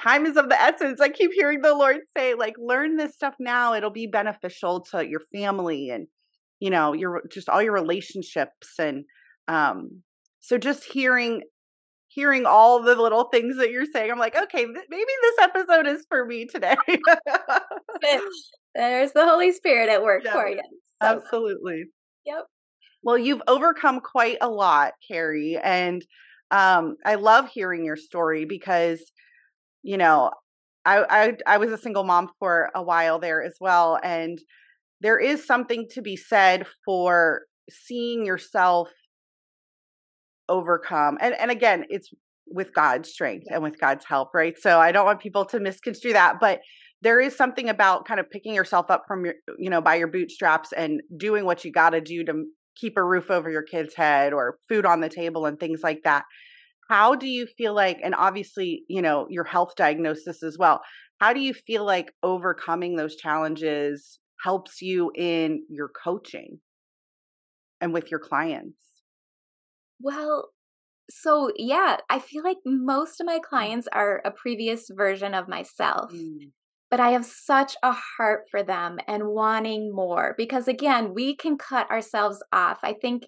time 0.00 0.26
is 0.26 0.36
of 0.36 0.48
the 0.48 0.60
essence. 0.60 1.00
I 1.00 1.08
keep 1.08 1.30
hearing 1.32 1.60
the 1.62 1.74
Lord 1.74 1.98
say, 2.16 2.34
like, 2.34 2.54
learn 2.58 2.96
this 2.96 3.14
stuff 3.14 3.34
now. 3.40 3.74
It'll 3.74 3.90
be 3.90 4.06
beneficial 4.06 4.84
to 4.90 5.06
your 5.06 5.22
family 5.34 5.90
and, 5.90 6.06
you 6.60 6.70
know, 6.70 6.92
your 6.92 7.22
just 7.30 7.48
all 7.48 7.62
your 7.62 7.72
relationships. 7.72 8.78
And 8.78 9.04
um, 9.48 10.02
so 10.40 10.58
just 10.58 10.84
hearing 10.84 11.42
hearing 12.14 12.46
all 12.46 12.82
the 12.82 12.94
little 12.94 13.24
things 13.24 13.56
that 13.56 13.70
you're 13.70 13.86
saying, 13.86 14.10
I'm 14.10 14.18
like, 14.18 14.36
okay, 14.36 14.64
th- 14.64 14.86
maybe 14.88 15.12
this 15.22 15.34
episode 15.42 15.86
is 15.86 16.06
for 16.08 16.24
me 16.24 16.46
today. 16.46 16.76
There's 18.74 19.12
the 19.12 19.24
Holy 19.26 19.52
Spirit 19.52 19.88
at 19.88 20.02
work 20.02 20.22
yeah, 20.24 20.32
for 20.32 20.48
you. 20.48 20.60
So. 21.02 21.08
Absolutely. 21.08 21.84
Yep. 22.26 22.46
Well, 23.02 23.18
you've 23.18 23.42
overcome 23.48 24.00
quite 24.00 24.38
a 24.40 24.48
lot, 24.48 24.92
Carrie, 25.06 25.58
and 25.62 26.04
um, 26.50 26.96
I 27.04 27.16
love 27.16 27.48
hearing 27.48 27.84
your 27.84 27.96
story 27.96 28.44
because 28.44 29.00
you 29.84 29.98
know, 29.98 30.30
I, 30.84 31.04
I 31.08 31.54
I 31.54 31.58
was 31.58 31.70
a 31.70 31.78
single 31.78 32.04
mom 32.04 32.30
for 32.40 32.70
a 32.74 32.82
while 32.82 33.20
there 33.20 33.44
as 33.44 33.56
well, 33.60 34.00
and 34.02 34.40
there 35.00 35.18
is 35.18 35.46
something 35.46 35.86
to 35.90 36.02
be 36.02 36.16
said 36.16 36.66
for 36.84 37.42
seeing 37.70 38.24
yourself 38.24 38.88
overcome. 40.48 41.18
And 41.20 41.34
and 41.34 41.50
again, 41.50 41.84
it's 41.88 42.10
with 42.46 42.74
God's 42.74 43.08
strength 43.08 43.46
and 43.50 43.62
with 43.62 43.78
God's 43.78 44.04
help, 44.04 44.30
right? 44.34 44.54
So 44.58 44.78
I 44.78 44.92
don't 44.92 45.06
want 45.06 45.20
people 45.20 45.44
to 45.46 45.60
misconstrue 45.60 46.12
that, 46.12 46.36
but 46.40 46.60
there 47.04 47.20
is 47.20 47.36
something 47.36 47.68
about 47.68 48.06
kind 48.06 48.18
of 48.18 48.30
picking 48.30 48.54
yourself 48.54 48.90
up 48.90 49.04
from 49.06 49.26
your 49.26 49.34
you 49.58 49.70
know 49.70 49.80
by 49.80 49.94
your 49.94 50.08
bootstraps 50.08 50.72
and 50.72 51.02
doing 51.16 51.44
what 51.44 51.64
you 51.64 51.70
got 51.70 51.90
to 51.90 52.00
do 52.00 52.24
to 52.24 52.44
keep 52.76 52.96
a 52.96 53.04
roof 53.04 53.30
over 53.30 53.48
your 53.50 53.62
kid's 53.62 53.94
head 53.94 54.32
or 54.32 54.58
food 54.68 54.84
on 54.84 55.00
the 55.00 55.08
table 55.08 55.46
and 55.46 55.60
things 55.60 55.80
like 55.82 56.00
that 56.02 56.24
how 56.88 57.14
do 57.14 57.28
you 57.28 57.46
feel 57.46 57.74
like 57.74 57.98
and 58.02 58.14
obviously 58.14 58.84
you 58.88 59.02
know 59.02 59.26
your 59.28 59.44
health 59.44 59.74
diagnosis 59.76 60.42
as 60.42 60.56
well 60.58 60.80
how 61.20 61.32
do 61.32 61.40
you 61.40 61.54
feel 61.54 61.84
like 61.84 62.12
overcoming 62.22 62.96
those 62.96 63.16
challenges 63.16 64.18
helps 64.42 64.82
you 64.82 65.12
in 65.14 65.62
your 65.68 65.90
coaching 66.02 66.58
and 67.80 67.92
with 67.92 68.10
your 68.10 68.20
clients 68.20 68.78
well 70.00 70.50
so 71.10 71.50
yeah 71.56 71.96
i 72.08 72.18
feel 72.18 72.42
like 72.42 72.56
most 72.64 73.20
of 73.20 73.26
my 73.26 73.38
mm. 73.38 73.42
clients 73.42 73.88
are 73.92 74.22
a 74.24 74.30
previous 74.30 74.88
version 74.90 75.34
of 75.34 75.48
myself 75.48 76.12
mm. 76.12 76.50
but 76.90 77.00
i 77.00 77.10
have 77.10 77.24
such 77.24 77.76
a 77.82 77.92
heart 77.92 78.44
for 78.50 78.62
them 78.62 78.98
and 79.06 79.26
wanting 79.26 79.94
more 79.94 80.34
because 80.38 80.66
again 80.68 81.12
we 81.14 81.36
can 81.36 81.58
cut 81.58 81.90
ourselves 81.90 82.42
off 82.52 82.78
i 82.82 82.92
think 82.92 83.24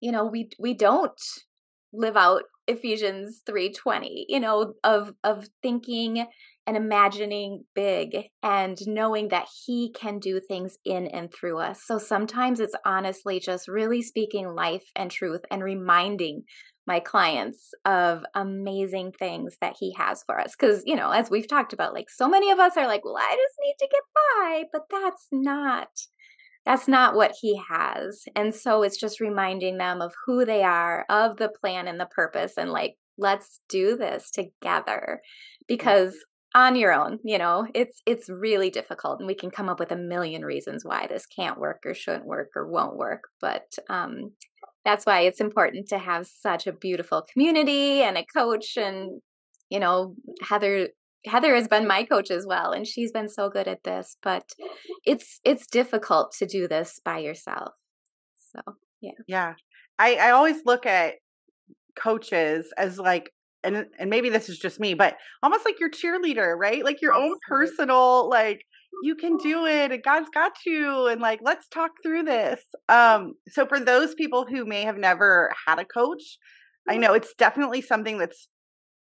you 0.00 0.12
know 0.12 0.24
we 0.24 0.48
we 0.58 0.74
don't 0.74 1.20
live 1.92 2.16
out 2.16 2.42
Ephesians 2.66 3.42
3:20, 3.48 4.26
you 4.28 4.38
know, 4.38 4.74
of 4.84 5.14
of 5.24 5.48
thinking 5.62 6.26
and 6.68 6.76
imagining 6.76 7.64
big 7.74 8.14
and 8.42 8.76
knowing 8.86 9.28
that 9.28 9.48
he 9.64 9.90
can 9.90 10.18
do 10.18 10.38
things 10.38 10.76
in 10.84 11.06
and 11.06 11.32
through 11.32 11.58
us. 11.58 11.80
So 11.86 11.96
sometimes 11.96 12.60
it's 12.60 12.74
honestly 12.84 13.40
just 13.40 13.68
really 13.68 14.02
speaking 14.02 14.46
life 14.48 14.84
and 14.94 15.10
truth 15.10 15.40
and 15.50 15.64
reminding 15.64 16.42
my 16.86 17.00
clients 17.00 17.70
of 17.86 18.22
amazing 18.34 19.12
things 19.18 19.56
that 19.62 19.76
he 19.80 19.94
has 19.96 20.22
for 20.26 20.38
us 20.38 20.54
cuz 20.54 20.82
you 20.84 20.94
know, 20.94 21.10
as 21.10 21.30
we've 21.30 21.48
talked 21.48 21.72
about 21.72 21.94
like 21.94 22.10
so 22.10 22.28
many 22.28 22.50
of 22.50 22.58
us 22.58 22.76
are 22.76 22.86
like, 22.86 23.02
"Well, 23.02 23.16
I 23.16 23.30
just 23.30 23.56
need 23.60 23.76
to 23.78 23.88
get 23.90 24.02
by," 24.14 24.64
but 24.70 24.82
that's 24.90 25.26
not 25.32 25.88
that's 26.66 26.86
not 26.86 27.14
what 27.14 27.34
he 27.40 27.58
has. 27.70 28.24
And 28.36 28.54
so 28.54 28.82
it's 28.82 29.00
just 29.00 29.20
reminding 29.20 29.78
them 29.78 30.02
of 30.02 30.12
who 30.26 30.44
they 30.44 30.62
are, 30.62 31.06
of 31.08 31.38
the 31.38 31.48
plan 31.48 31.88
and 31.88 31.98
the 31.98 32.04
purpose, 32.14 32.58
and 32.58 32.70
like, 32.70 32.96
let's 33.16 33.60
do 33.70 33.96
this 33.96 34.30
together. 34.30 35.22
Because 35.66 36.14
on 36.58 36.74
your 36.74 36.92
own, 36.92 37.20
you 37.22 37.38
know, 37.38 37.66
it's 37.72 38.02
it's 38.04 38.28
really 38.28 38.68
difficult 38.68 39.20
and 39.20 39.28
we 39.28 39.34
can 39.34 39.50
come 39.50 39.68
up 39.68 39.78
with 39.78 39.92
a 39.92 39.96
million 39.96 40.44
reasons 40.44 40.84
why 40.84 41.06
this 41.06 41.24
can't 41.24 41.60
work 41.60 41.82
or 41.86 41.94
shouldn't 41.94 42.26
work 42.26 42.50
or 42.56 42.66
won't 42.66 42.96
work. 42.96 43.22
But 43.40 43.76
um 43.88 44.32
that's 44.84 45.06
why 45.06 45.20
it's 45.20 45.40
important 45.40 45.88
to 45.88 45.98
have 45.98 46.26
such 46.26 46.66
a 46.66 46.72
beautiful 46.72 47.24
community 47.32 48.02
and 48.02 48.16
a 48.18 48.24
coach 48.24 48.76
and 48.76 49.20
you 49.70 49.78
know 49.78 50.14
heather 50.42 50.88
Heather 51.26 51.54
has 51.54 51.68
been 51.68 51.86
my 51.86 52.04
coach 52.04 52.30
as 52.30 52.46
well 52.46 52.72
and 52.72 52.86
she's 52.86 53.12
been 53.12 53.28
so 53.28 53.50
good 53.50 53.68
at 53.68 53.84
this, 53.84 54.16
but 54.22 54.44
it's 55.04 55.40
it's 55.44 55.66
difficult 55.66 56.32
to 56.38 56.46
do 56.46 56.66
this 56.66 57.00
by 57.04 57.18
yourself. 57.18 57.72
So, 58.52 58.60
yeah. 59.00 59.18
Yeah. 59.26 59.54
I 59.98 60.16
I 60.16 60.30
always 60.30 60.64
look 60.64 60.86
at 60.86 61.14
coaches 61.96 62.72
as 62.76 62.98
like 62.98 63.32
and 63.64 63.86
and 63.98 64.10
maybe 64.10 64.30
this 64.30 64.48
is 64.48 64.58
just 64.58 64.80
me, 64.80 64.94
but 64.94 65.16
almost 65.42 65.64
like 65.64 65.80
your 65.80 65.90
cheerleader, 65.90 66.56
right? 66.56 66.84
Like 66.84 67.00
your 67.02 67.12
Absolutely. 67.12 67.32
own 67.32 67.38
personal 67.48 68.28
like 68.28 68.62
you 69.02 69.14
can 69.14 69.36
do 69.36 69.66
it 69.66 69.92
and 69.92 70.02
God's 70.02 70.30
got 70.32 70.52
you 70.66 71.06
and 71.06 71.20
like 71.20 71.40
let's 71.42 71.68
talk 71.68 71.90
through 72.02 72.24
this. 72.24 72.62
Um 72.88 73.34
so 73.48 73.66
for 73.66 73.80
those 73.80 74.14
people 74.14 74.46
who 74.48 74.64
may 74.64 74.82
have 74.82 74.96
never 74.96 75.52
had 75.66 75.78
a 75.78 75.84
coach, 75.84 76.38
I 76.88 76.96
know 76.96 77.14
it's 77.14 77.34
definitely 77.34 77.82
something 77.82 78.18
that's 78.18 78.48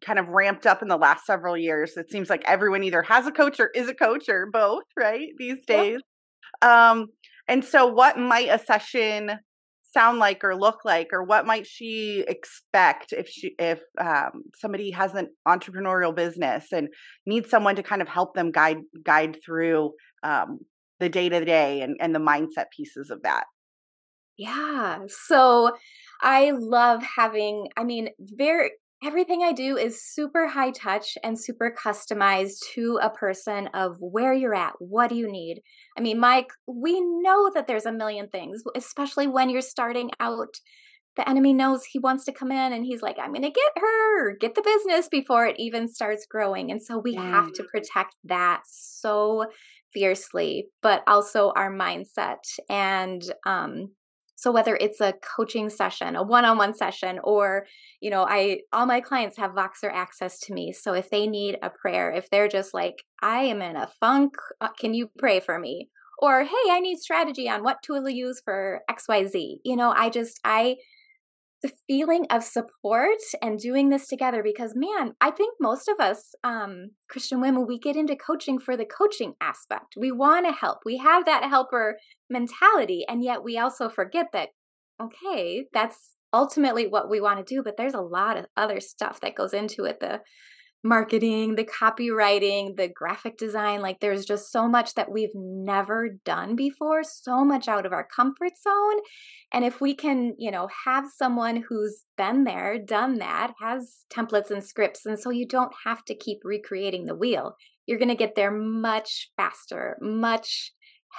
kind 0.06 0.20
of 0.20 0.28
ramped 0.28 0.66
up 0.66 0.82
in 0.82 0.88
the 0.88 0.98
last 0.98 1.26
several 1.26 1.58
years. 1.58 1.96
It 1.96 2.12
seems 2.12 2.30
like 2.30 2.44
everyone 2.46 2.84
either 2.84 3.04
has 3.04 3.26
a 3.26 3.32
coach 3.32 3.60
or 3.60 3.70
is 3.74 3.88
a 3.88 3.94
coach 3.94 4.28
or 4.30 4.50
both, 4.52 4.84
right? 4.98 5.30
These 5.38 5.66
days. 5.66 6.00
Um 6.62 7.08
and 7.48 7.63
so 7.66 7.88
what 7.88 8.18
might 8.18 8.50
a 8.50 8.60
session 8.60 9.32
sound 9.93 10.19
like 10.19 10.43
or 10.43 10.56
look 10.56 10.84
like 10.84 11.10
or 11.12 11.23
what 11.23 11.45
might 11.45 11.67
she 11.67 12.23
expect 12.27 13.13
if 13.13 13.29
she 13.29 13.56
if 13.60 13.82
um, 13.99 14.43
somebody 14.56 14.91
has 14.91 15.13
an 15.13 15.29
entrepreneurial 15.47 16.15
business 16.15 16.71
and 16.71 16.89
needs 17.25 17.49
someone 17.49 17.75
to 17.75 17.84
kind 17.84 18.01
of 18.01 18.08
help 18.08 18.34
them 18.36 18.51
guide 18.51 18.79
guide 19.03 19.38
through 19.45 19.91
um, 20.23 20.60
the 20.99 21.10
day 21.10 21.29
to 21.29 21.45
day 21.45 21.82
and 21.82 21.97
and 21.99 22.13
the 22.13 22.19
mindset 22.19 22.65
pieces 22.75 23.10
of 23.10 23.21
that? 23.23 23.45
Yeah 24.38 24.99
so 25.08 25.75
i 26.23 26.51
love 26.58 27.03
having 27.03 27.67
i 27.77 27.84
mean 27.84 28.10
very 28.19 28.71
everything 29.06 29.42
I 29.44 29.52
do 29.52 29.78
is 29.78 30.04
super 30.04 30.48
high 30.48 30.72
touch 30.72 31.18
and 31.24 31.39
super 31.39 31.74
customized 31.78 32.60
to 32.74 33.00
a 33.02 33.10
person 33.10 33.68
of 33.74 33.98
where 34.00 34.34
you're 34.34 34.56
at. 34.56 34.74
What 34.80 35.10
do 35.10 35.16
you 35.16 35.32
need? 35.32 35.62
I 35.98 36.02
mean, 36.02 36.20
Mike, 36.20 36.50
we 36.68 37.02
know 37.02 37.52
that 37.54 37.68
there's 37.68 37.86
a 37.86 37.92
million 37.92 38.30
things, 38.30 38.63
especially 38.76 39.28
when 39.28 39.50
you're 39.50 39.62
starting 39.62 40.12
out. 40.20 40.56
The 41.16 41.30
enemy 41.30 41.54
knows 41.54 41.86
he 41.86 42.00
wants 42.00 42.26
to 42.26 42.32
come 42.32 42.52
in 42.52 42.74
and 42.74 42.86
he's 42.86 43.04
like, 43.04 43.18
I'm 43.20 43.34
going 43.34 43.44
to 43.44 43.52
get 43.52 43.72
her, 43.76 44.36
get 44.38 44.56
the 44.56 44.63
business 44.63 45.08
before 45.08 45.46
it 45.46 45.60
even 45.60 45.88
starts 45.88 46.26
growing. 46.26 46.72
And 46.72 46.82
so 46.82 46.98
we 46.98 47.13
have 47.13 47.54
to 47.54 47.63
protect 47.63 48.16
that 48.24 48.62
so 48.66 49.46
fiercely, 49.94 50.70
but 50.82 51.04
also 51.06 51.54
our 51.56 51.72
mindset 51.72 52.39
and 52.68 53.22
um, 53.46 53.92
so 54.43 54.51
whether 54.51 54.75
it's 54.75 54.99
a 54.99 55.13
coaching 55.13 55.69
session, 55.69 56.17
a 56.17 56.21
one-on-one 56.21 56.73
session, 56.73 57.17
or 57.23 57.65
you 58.01 58.10
know, 58.10 58.25
I 58.27 58.60
all 58.73 58.86
my 58.86 58.99
clients 58.99 59.38
have 59.38 59.51
Voxer 59.51 59.89
access 59.89 60.38
to 60.41 60.53
me. 60.53 60.73
So 60.73 60.91
if 60.93 61.10
they 61.10 61.27
need 61.27 61.58
a 61.62 61.69
prayer, 61.69 62.12
if 62.12 62.29
they're 62.29 62.49
just 62.49 62.73
like, 62.73 63.06
I 63.21 63.43
am 63.43 63.62
in 63.62 63.77
a 63.77 63.88
funk, 64.01 64.34
uh, 64.60 64.67
can 64.77 64.93
you 64.93 65.10
pray 65.17 65.39
for 65.39 65.58
me? 65.58 65.88
Or 66.19 66.43
hey, 66.43 66.65
I 66.69 66.82
need 66.82 66.97
strategy 66.97 67.47
on 67.47 67.63
what 67.63 67.82
tool 67.84 68.03
to 68.03 68.13
use 68.13 68.41
for 68.43 68.82
XYZ. 68.91 69.60
You 69.63 69.77
know, 69.77 69.91
I 69.91 70.10
just 70.10 70.41
I 70.43 70.75
the 71.63 71.71
feeling 71.88 72.26
of 72.30 72.43
support 72.43 73.17
and 73.41 73.58
doing 73.58 73.89
this 73.89 74.08
together 74.08 74.43
because 74.43 74.73
man 74.76 75.13
i 75.21 75.32
think 75.32 75.56
most 75.60 75.88
of 75.88 75.99
us 75.99 76.36
um, 76.43 76.89
christian 77.10 77.39
women 77.41 77.65
we 77.65 77.80
get 77.80 77.95
into 77.95 78.15
coaching 78.15 78.60
for 78.60 78.76
the 78.78 78.86
coaching 78.86 79.34
aspect. 79.41 79.95
We 79.97 80.12
want 80.12 80.45
to 80.45 80.52
help. 80.52 80.80
We 80.86 80.97
have 80.97 81.26
that 81.26 81.43
helper 81.49 81.97
mentality 82.30 83.06
and 83.08 83.23
yet 83.23 83.43
we 83.43 83.58
also 83.58 83.89
forget 83.89 84.28
that 84.34 84.49
okay 85.02 85.65
that's 85.73 86.15
ultimately 86.34 86.88
what 86.88 87.10
we 87.10 87.21
want 87.21 87.45
to 87.45 87.56
do 87.56 87.62
but 87.63 87.78
there's 87.78 87.93
a 87.93 88.02
lot 88.02 88.38
of 88.38 88.45
other 88.58 88.80
stuff 88.80 89.19
that 89.21 89.36
goes 89.36 89.54
into 89.54 89.86
it 89.86 89.99
the 89.99 90.19
marketing, 90.84 91.56
the 91.56 91.63
copywriting, 91.63 92.76
the 92.76 92.89
graphic 92.89 93.38
design. 93.38 93.82
Like 93.82 94.00
there's 94.00 94.26
just 94.26 94.52
so 94.52 94.67
much 94.67 94.96
that 94.96 95.12
we've 95.12 95.34
never 95.34 96.10
done 96.26 96.56
before, 96.56 97.04
so 97.04 97.46
much 97.46 97.67
out 97.67 97.86
of 97.86 97.93
our 97.93 98.08
comfort 98.13 98.52
zone. 98.62 99.00
And 99.54 99.63
if 99.63 99.80
we 99.80 99.96
can, 99.96 100.36
you 100.38 100.52
know, 100.52 100.67
have 100.86 101.06
someone 101.15 101.63
who's 101.67 102.04
been 102.17 102.43
there, 102.43 102.78
done 102.78 103.19
that, 103.19 103.54
has 103.62 104.06
templates 104.12 104.52
and 104.52 104.63
scripts, 104.63 105.06
and 105.06 105.17
so 105.17 105.30
you 105.30 105.48
don't 105.48 105.74
have 105.86 106.04
to 106.06 106.15
keep 106.15 106.39
recreating 106.43 107.06
the 107.06 107.15
wheel, 107.15 107.56
you're 107.86 108.00
going 108.00 108.10
to 108.10 108.15
get 108.15 108.36
there 108.36 108.52
much 108.52 109.30
faster, 109.38 109.98
much 110.02 110.72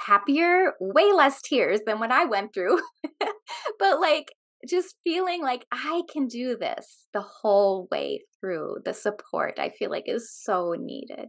happier, 0.06 0.72
way 0.80 1.12
less 1.12 1.40
tears 1.40 1.80
than 1.86 2.00
what 2.00 2.10
I 2.10 2.24
went 2.24 2.52
through. 2.52 2.80
but 3.78 4.00
like 4.00 4.32
just 4.66 4.96
feeling 5.04 5.42
like 5.42 5.64
I 5.72 6.02
can 6.12 6.26
do 6.26 6.56
this 6.56 7.06
the 7.12 7.20
whole 7.20 7.88
way 7.90 8.24
through. 8.40 8.78
The 8.84 8.94
support 8.94 9.58
I 9.58 9.70
feel 9.70 9.90
like 9.90 10.04
is 10.06 10.32
so 10.32 10.74
needed. 10.78 11.28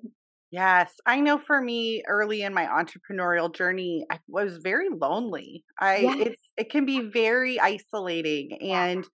Yes, 0.51 0.93
I 1.05 1.19
know 1.19 1.37
for 1.37 1.59
me 1.59 2.03
early 2.07 2.43
in 2.43 2.53
my 2.53 2.65
entrepreneurial 2.65 3.53
journey, 3.53 4.05
I 4.09 4.19
was 4.27 4.57
very 4.63 4.87
lonely. 4.89 5.63
I 5.79 5.97
yes. 5.97 6.27
it's 6.27 6.49
it 6.57 6.69
can 6.69 6.85
be 6.85 7.01
very 7.01 7.59
isolating 7.59 8.57
and 8.61 9.05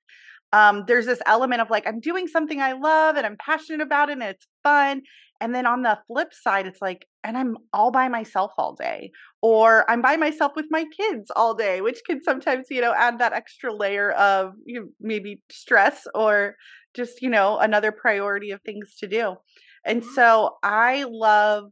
um 0.54 0.84
there's 0.88 1.06
this 1.06 1.22
element 1.26 1.62
of 1.62 1.70
like 1.70 1.88
I'm 1.88 2.00
doing 2.00 2.28
something 2.28 2.62
I 2.62 2.74
love 2.74 3.16
and 3.16 3.26
I'm 3.26 3.38
passionate 3.38 3.82
about 3.82 4.10
it 4.10 4.14
and 4.14 4.24
it's 4.24 4.48
fun 4.64 5.04
and 5.42 5.56
then 5.56 5.66
on 5.66 5.82
the 5.82 5.98
flip 6.06 6.36
side, 6.36 6.68
it's 6.68 6.84
like, 6.84 7.08
and 7.24 7.36
I'm 7.36 7.58
all 7.74 7.90
by 7.90 8.08
myself 8.10 8.52
all 8.60 8.76
day, 8.76 9.12
or 9.42 9.90
I'm 9.90 10.00
by 10.00 10.16
myself 10.16 10.52
with 10.56 10.68
my 10.70 10.86
kids 10.96 11.32
all 11.36 11.56
day, 11.56 11.82
which 11.82 12.02
can 12.06 12.22
sometimes, 12.24 12.68
you 12.70 12.80
know, 12.80 12.94
add 12.96 13.18
that 13.18 13.34
extra 13.34 13.74
layer 13.74 14.12
of 14.12 14.54
you 14.66 14.80
know, 14.80 14.88
maybe 15.02 15.42
stress 15.52 16.06
or 16.14 16.58
just, 16.94 17.24
you 17.24 17.30
know, 17.30 17.58
another 17.58 17.92
priority 17.92 18.52
of 18.52 18.62
things 18.62 18.96
to 19.00 19.08
do. 19.08 19.36
And 19.84 20.04
mm-hmm. 20.04 20.14
so 20.14 20.58
I 20.62 21.06
love 21.10 21.72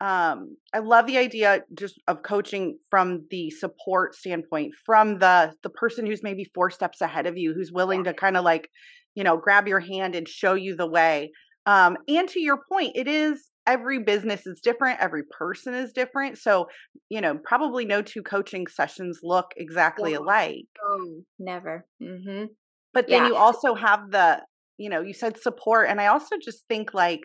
um 0.00 0.56
i 0.72 0.78
love 0.78 1.06
the 1.06 1.18
idea 1.18 1.62
just 1.76 2.00
of 2.08 2.22
coaching 2.22 2.78
from 2.88 3.26
the 3.30 3.50
support 3.50 4.14
standpoint 4.14 4.72
from 4.86 5.18
the 5.18 5.52
the 5.62 5.70
person 5.70 6.06
who's 6.06 6.22
maybe 6.22 6.50
four 6.54 6.70
steps 6.70 7.00
ahead 7.00 7.26
of 7.26 7.36
you 7.36 7.52
who's 7.54 7.72
willing 7.72 8.04
to 8.04 8.14
kind 8.14 8.36
of 8.36 8.44
like 8.44 8.68
you 9.14 9.24
know 9.24 9.36
grab 9.36 9.68
your 9.68 9.80
hand 9.80 10.14
and 10.14 10.26
show 10.26 10.54
you 10.54 10.74
the 10.74 10.88
way 10.88 11.30
um, 11.66 11.98
and 12.08 12.28
to 12.30 12.40
your 12.40 12.58
point, 12.70 12.92
it 12.94 13.06
is 13.06 13.50
every 13.66 13.98
business 13.98 14.46
is 14.46 14.60
different, 14.60 15.00
every 15.00 15.22
person 15.30 15.74
is 15.74 15.92
different. 15.92 16.38
So, 16.38 16.66
you 17.08 17.20
know, 17.20 17.38
probably 17.44 17.84
no 17.84 18.02
two 18.02 18.22
coaching 18.22 18.66
sessions 18.66 19.20
look 19.22 19.52
exactly 19.56 20.14
alike. 20.14 20.66
Oh, 20.82 21.22
never. 21.38 21.86
Mm-hmm. 22.02 22.46
But 22.92 23.08
then 23.08 23.22
yeah. 23.22 23.28
you 23.28 23.36
also 23.36 23.74
have 23.74 24.10
the, 24.10 24.42
you 24.78 24.90
know, 24.90 25.02
you 25.02 25.14
said 25.14 25.38
support. 25.38 25.88
And 25.88 26.00
I 26.00 26.06
also 26.06 26.36
just 26.42 26.64
think 26.68 26.94
like, 26.94 27.20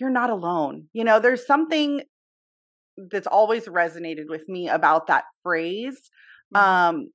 you're 0.00 0.10
not 0.10 0.30
alone. 0.30 0.88
You 0.92 1.04
know, 1.04 1.20
there's 1.20 1.46
something 1.46 2.02
that's 3.10 3.26
always 3.26 3.66
resonated 3.66 4.28
with 4.28 4.48
me 4.48 4.68
about 4.68 5.06
that 5.06 5.24
phrase. 5.42 6.10
Mm-hmm. 6.54 6.96
Um, 6.96 7.10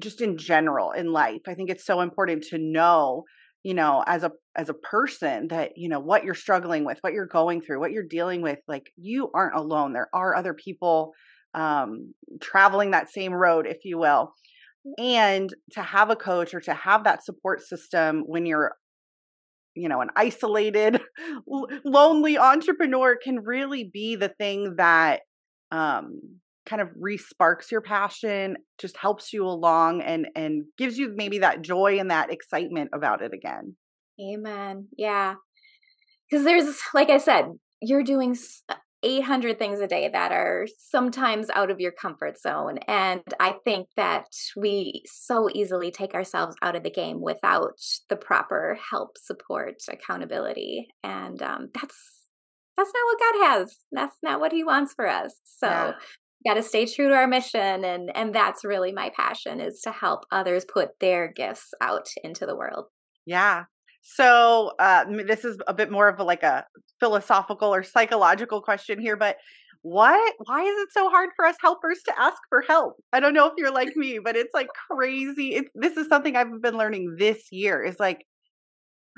just 0.00 0.20
in 0.20 0.38
general 0.38 0.92
in 0.92 1.12
life. 1.12 1.42
I 1.46 1.54
think 1.54 1.70
it's 1.70 1.84
so 1.84 2.00
important 2.00 2.44
to 2.44 2.58
know 2.58 3.24
you 3.62 3.74
know 3.74 4.02
as 4.06 4.24
a 4.24 4.32
as 4.56 4.68
a 4.68 4.74
person 4.74 5.48
that 5.48 5.72
you 5.76 5.88
know 5.88 6.00
what 6.00 6.24
you're 6.24 6.34
struggling 6.34 6.84
with 6.84 6.98
what 7.00 7.12
you're 7.12 7.26
going 7.26 7.60
through 7.60 7.78
what 7.78 7.92
you're 7.92 8.02
dealing 8.02 8.42
with 8.42 8.58
like 8.66 8.90
you 8.96 9.30
aren't 9.34 9.54
alone 9.54 9.92
there 9.92 10.08
are 10.12 10.34
other 10.34 10.54
people 10.54 11.12
um 11.54 12.12
traveling 12.40 12.90
that 12.90 13.10
same 13.10 13.32
road 13.32 13.66
if 13.66 13.84
you 13.84 13.98
will 13.98 14.32
and 14.98 15.54
to 15.70 15.80
have 15.80 16.10
a 16.10 16.16
coach 16.16 16.54
or 16.54 16.60
to 16.60 16.74
have 16.74 17.04
that 17.04 17.24
support 17.24 17.62
system 17.62 18.24
when 18.26 18.46
you're 18.46 18.72
you 19.74 19.88
know 19.88 20.00
an 20.00 20.10
isolated 20.16 21.00
lonely 21.84 22.38
entrepreneur 22.38 23.16
can 23.16 23.40
really 23.40 23.84
be 23.84 24.16
the 24.16 24.28
thing 24.28 24.76
that 24.76 25.20
um 25.70 26.20
kind 26.66 26.80
of 26.80 26.88
resparks 26.90 27.70
your 27.70 27.80
passion 27.80 28.56
just 28.78 28.96
helps 28.96 29.32
you 29.32 29.44
along 29.46 30.00
and 30.02 30.28
and 30.36 30.64
gives 30.78 30.96
you 30.96 31.12
maybe 31.14 31.38
that 31.38 31.62
joy 31.62 31.98
and 31.98 32.10
that 32.10 32.32
excitement 32.32 32.90
about 32.94 33.22
it 33.22 33.32
again. 33.34 33.76
Amen. 34.20 34.88
Yeah. 34.96 35.34
Because 36.30 36.44
there's 36.44 36.78
like 36.94 37.10
i 37.10 37.18
said 37.18 37.46
you're 37.80 38.04
doing 38.04 38.36
uh, 38.68 38.74
800 39.02 39.58
things 39.58 39.80
a 39.80 39.86
day 39.86 40.08
that 40.12 40.32
are 40.32 40.66
sometimes 40.78 41.50
out 41.50 41.70
of 41.70 41.80
your 41.80 41.92
comfort 41.92 42.38
zone 42.38 42.78
and 42.88 43.22
i 43.40 43.54
think 43.64 43.88
that 43.96 44.26
we 44.56 45.02
so 45.06 45.48
easily 45.52 45.90
take 45.90 46.14
ourselves 46.14 46.56
out 46.62 46.76
of 46.76 46.82
the 46.82 46.90
game 46.90 47.20
without 47.20 47.80
the 48.08 48.16
proper 48.16 48.78
help 48.90 49.18
support 49.18 49.76
accountability 49.90 50.88
and 51.02 51.42
um, 51.42 51.68
that's 51.74 52.22
that's 52.76 52.92
not 52.94 53.04
what 53.04 53.18
god 53.18 53.48
has. 53.50 53.76
That's 53.92 54.16
not 54.22 54.40
what 54.40 54.52
he 54.52 54.64
wants 54.64 54.94
for 54.94 55.06
us. 55.06 55.34
So 55.44 55.66
yeah. 55.66 55.92
Got 56.44 56.54
to 56.54 56.62
stay 56.64 56.86
true 56.86 57.08
to 57.08 57.14
our 57.14 57.28
mission 57.28 57.84
and 57.84 58.10
and 58.16 58.34
that's 58.34 58.64
really 58.64 58.90
my 58.90 59.12
passion 59.16 59.60
is 59.60 59.80
to 59.82 59.92
help 59.92 60.24
others 60.32 60.64
put 60.64 60.98
their 60.98 61.28
gifts 61.28 61.72
out 61.80 62.08
into 62.24 62.46
the 62.46 62.56
world. 62.56 62.86
Yeah 63.24 63.64
so 64.02 64.72
uh, 64.78 65.04
this 65.26 65.44
is 65.44 65.58
a 65.66 65.74
bit 65.74 65.90
more 65.90 66.08
of 66.08 66.18
a, 66.18 66.24
like 66.24 66.42
a 66.42 66.66
philosophical 67.00 67.72
or 67.72 67.82
psychological 67.82 68.60
question 68.60 69.00
here 69.00 69.16
but 69.16 69.36
what 69.82 70.34
why 70.44 70.62
is 70.62 70.78
it 70.80 70.88
so 70.92 71.08
hard 71.10 71.30
for 71.34 71.44
us 71.44 71.56
helpers 71.60 72.00
to 72.04 72.20
ask 72.20 72.38
for 72.48 72.62
help? 72.62 73.02
I 73.12 73.18
don't 73.18 73.34
know 73.34 73.46
if 73.46 73.54
you're 73.58 73.72
like 73.72 73.96
me 73.96 74.20
but 74.22 74.36
it's 74.36 74.54
like 74.54 74.68
crazy 74.90 75.54
it's, 75.54 75.70
this 75.74 75.96
is 75.96 76.08
something 76.08 76.36
i've 76.36 76.62
been 76.62 76.78
learning 76.78 77.16
this 77.18 77.50
year 77.50 77.82
is 77.82 77.98
like 77.98 78.24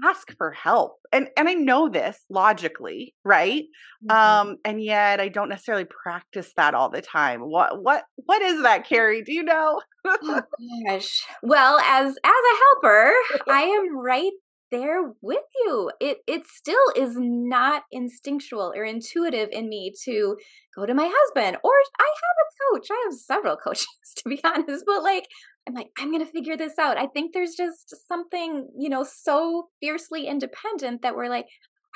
ask 0.05 0.37
for 0.37 0.51
help 0.51 0.97
and 1.13 1.29
and 1.37 1.49
i 1.49 1.55
know 1.55 1.89
this 1.89 2.19
logically 2.29 3.15
right? 3.25 3.65
Mm-hmm. 4.09 4.49
um 4.51 4.57
and 4.65 4.83
yet 4.83 5.21
i 5.21 5.29
don't 5.29 5.51
necessarily 5.51 5.85
practice 5.85 6.51
that 6.57 6.75
all 6.75 6.89
the 6.89 7.03
time. 7.03 7.41
What 7.41 7.83
what 7.83 8.05
what 8.17 8.41
is 8.41 8.63
that 8.63 8.89
carrie? 8.89 9.23
Do 9.23 9.33
you 9.33 9.43
know? 9.43 9.81
Oh, 10.07 10.43
gosh. 10.87 11.23
Well 11.43 11.79
as 11.79 12.09
as 12.09 12.17
a 12.25 12.57
helper 12.59 13.13
i 13.49 13.63
am 13.63 13.97
right 13.99 14.33
there 14.75 15.13
with 15.23 15.45
you. 15.65 15.91
It 16.01 16.19
it 16.27 16.47
still 16.47 16.87
is 16.97 17.15
not 17.17 17.85
instinctual 17.93 18.73
or 18.75 18.85
intuitive 18.85 19.49
in 19.53 19.69
me 19.69 19.93
to 20.05 20.37
go 20.75 20.85
to 20.85 20.95
my 20.95 21.11
husband 21.13 21.59
or 21.63 21.73
I 22.01 22.11
have 22.23 22.37
a 22.43 22.79
coach. 22.79 22.89
I 22.91 23.01
have 23.05 23.15
several 23.15 23.57
coaches 23.65 23.87
to 24.17 24.29
be 24.29 24.41
honest, 24.45 24.85
but 24.87 25.03
like 25.03 25.29
I'm 25.69 25.75
like 25.75 25.91
I'm 25.99 26.11
going 26.11 26.25
to 26.25 26.31
figure 26.31 26.57
this 26.57 26.79
out. 26.79 26.99
I 26.99 27.07
think 27.07 27.33
there's 27.33 27.55
just 27.55 27.95
something, 28.09 28.69
you 28.77 28.89
know, 28.89 29.05
so 29.05 29.69
fiercely 29.81 30.27
independent 30.27 31.03
that 31.03 31.15
we're 31.15 31.29
like 31.29 31.47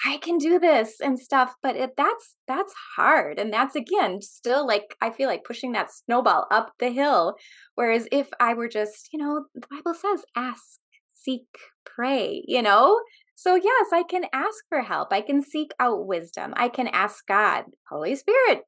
I 0.05 0.19
can 0.19 0.39
do 0.39 0.61
this 0.61 1.01
and 1.01 1.19
stuff, 1.19 1.57
but 1.61 1.75
it, 1.75 1.95
that's 1.97 2.37
that's 2.47 2.73
hard, 2.97 3.41
and 3.41 3.53
that's 3.53 3.75
again 3.75 4.23
still 4.23 4.65
like 4.65 4.95
I 5.01 5.11
feel 5.11 5.29
like 5.29 5.43
pushing 5.43 5.73
that 5.73 5.93
snowball 5.93 6.47
up 6.53 6.75
the 6.79 6.91
hill. 6.91 7.35
Whereas 7.75 8.07
if 8.13 8.29
I 8.39 8.55
were 8.55 8.69
just, 8.69 9.09
you 9.13 9.19
know, 9.19 9.47
the 9.57 9.67
Bible 9.69 9.95
says, 9.95 10.25
ask, 10.37 10.79
seek, 11.23 11.47
pray, 11.85 12.43
you 12.47 12.63
know. 12.63 13.01
So 13.35 13.55
yes, 13.55 13.87
I 13.93 14.03
can 14.03 14.25
ask 14.33 14.65
for 14.69 14.83
help. 14.83 15.13
I 15.13 15.21
can 15.21 15.43
seek 15.43 15.71
out 15.79 16.07
wisdom. 16.07 16.55
I 16.57 16.69
can 16.69 16.89
ask 16.89 17.27
God, 17.27 17.65
Holy 17.89 18.17
Spirit, 18.17 18.63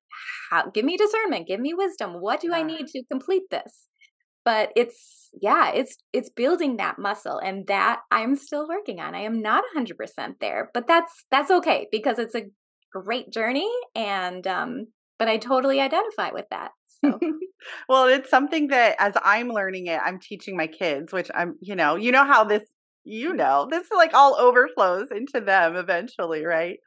how, 0.50 0.70
give 0.70 0.84
me 0.84 0.96
discernment, 0.96 1.48
give 1.48 1.60
me 1.60 1.74
wisdom. 1.74 2.14
What 2.20 2.40
do. 2.40 2.52
I 2.52 2.62
need 2.62 2.86
to 2.88 3.02
complete 3.10 3.44
this? 3.50 3.88
but 4.44 4.70
it's 4.76 5.28
yeah 5.40 5.70
it's 5.70 5.96
it's 6.12 6.30
building 6.30 6.76
that 6.76 6.98
muscle 6.98 7.38
and 7.38 7.66
that 7.66 8.00
i'm 8.10 8.36
still 8.36 8.66
working 8.68 9.00
on 9.00 9.14
i 9.14 9.20
am 9.20 9.40
not 9.42 9.64
100% 9.76 9.94
there 10.40 10.70
but 10.74 10.86
that's 10.86 11.24
that's 11.30 11.50
okay 11.50 11.86
because 11.92 12.18
it's 12.18 12.34
a 12.34 12.46
great 12.92 13.30
journey 13.30 13.70
and 13.94 14.46
um 14.46 14.86
but 15.18 15.28
i 15.28 15.36
totally 15.36 15.80
identify 15.80 16.30
with 16.32 16.46
that 16.50 16.70
well 17.88 18.06
it's 18.06 18.30
something 18.30 18.68
that 18.68 18.96
as 18.98 19.14
i'm 19.22 19.48
learning 19.48 19.86
it 19.86 20.00
i'm 20.04 20.18
teaching 20.18 20.56
my 20.56 20.66
kids 20.66 21.12
which 21.12 21.30
i'm 21.34 21.56
you 21.60 21.74
know 21.74 21.96
you 21.96 22.12
know 22.12 22.24
how 22.24 22.44
this 22.44 22.68
you 23.04 23.32
know 23.32 23.66
this 23.70 23.86
like 23.94 24.14
all 24.14 24.36
overflows 24.36 25.08
into 25.10 25.40
them 25.40 25.76
eventually 25.76 26.44
right 26.44 26.78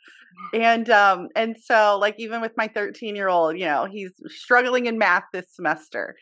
and 0.54 0.89
um 0.89 1.28
and 1.36 1.56
so 1.62 1.97
like 1.99 2.15
even 2.17 2.41
with 2.41 2.52
my 2.58 2.67
13 2.67 3.15
year 3.15 3.30
old 3.30 3.58
you 3.58 3.65
know 3.65 3.88
he's 3.91 4.12
struggling 4.28 4.86
in 4.86 4.97
math 4.97 5.23
this 5.34 5.47
semester 5.54 6.15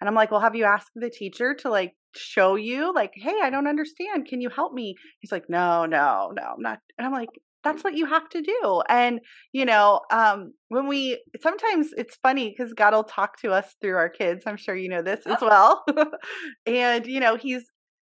and 0.00 0.08
I'm 0.08 0.14
like, 0.14 0.30
well, 0.30 0.40
have 0.40 0.54
you 0.54 0.64
asked 0.64 0.92
the 0.94 1.10
teacher 1.10 1.54
to 1.54 1.70
like 1.70 1.94
show 2.14 2.54
you, 2.54 2.92
like, 2.94 3.12
hey, 3.14 3.34
I 3.42 3.50
don't 3.50 3.66
understand. 3.66 4.26
Can 4.26 4.40
you 4.40 4.50
help 4.50 4.72
me? 4.72 4.94
He's 5.20 5.32
like, 5.32 5.48
no, 5.48 5.86
no, 5.86 6.32
no, 6.36 6.42
I'm 6.42 6.62
not. 6.62 6.78
And 6.98 7.06
I'm 7.06 7.12
like, 7.12 7.30
that's 7.66 7.82
what 7.82 7.94
you 7.94 8.06
have 8.06 8.28
to 8.30 8.40
do. 8.40 8.82
And, 8.88 9.20
you 9.52 9.64
know, 9.64 10.00
um, 10.12 10.52
when 10.68 10.86
we 10.86 11.20
sometimes 11.40 11.88
it's 11.96 12.16
funny 12.22 12.54
because 12.56 12.72
God 12.72 12.94
will 12.94 13.04
talk 13.04 13.40
to 13.40 13.50
us 13.50 13.74
through 13.80 13.96
our 13.96 14.08
kids. 14.08 14.44
I'm 14.46 14.56
sure 14.56 14.76
you 14.76 14.88
know 14.88 15.02
this 15.02 15.26
as 15.26 15.40
well. 15.40 15.84
and, 16.66 17.06
you 17.06 17.18
know, 17.18 17.36
he's 17.36 17.64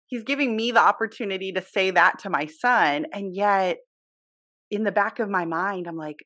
he's 0.08 0.24
giving 0.24 0.56
me 0.56 0.72
the 0.72 0.82
opportunity 0.82 1.52
to 1.54 1.62
say 1.62 1.92
that 1.92 2.20
to 2.20 2.30
my 2.30 2.46
son. 2.46 3.06
And 3.12 3.36
yet 3.36 3.78
in 4.70 4.84
the 4.84 4.92
back 4.92 5.20
of 5.20 5.30
my 5.30 5.46
mind, 5.46 5.88
I'm 5.88 5.98
like, 5.98 6.18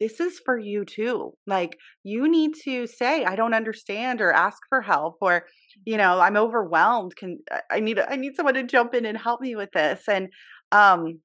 this 0.00 0.20
is 0.20 0.40
for 0.44 0.56
you 0.56 0.84
too. 0.84 1.32
Like 1.46 1.76
you 2.04 2.30
need 2.30 2.52
to 2.64 2.86
say, 2.86 3.24
I 3.24 3.34
don't 3.34 3.54
understand 3.54 4.20
or 4.20 4.32
ask 4.32 4.58
for 4.68 4.80
help 4.80 5.16
or, 5.20 5.46
you 5.84 5.96
know, 5.96 6.20
I'm 6.20 6.36
overwhelmed. 6.36 7.16
Can 7.16 7.38
I 7.70 7.80
need 7.80 7.98
I 7.98 8.14
need 8.14 8.36
someone 8.36 8.54
to 8.54 8.62
jump 8.62 8.94
in 8.94 9.04
and 9.04 9.18
help 9.18 9.40
me 9.40 9.56
with 9.56 9.70
this. 9.72 10.02
And 10.08 10.28
um 10.70 11.20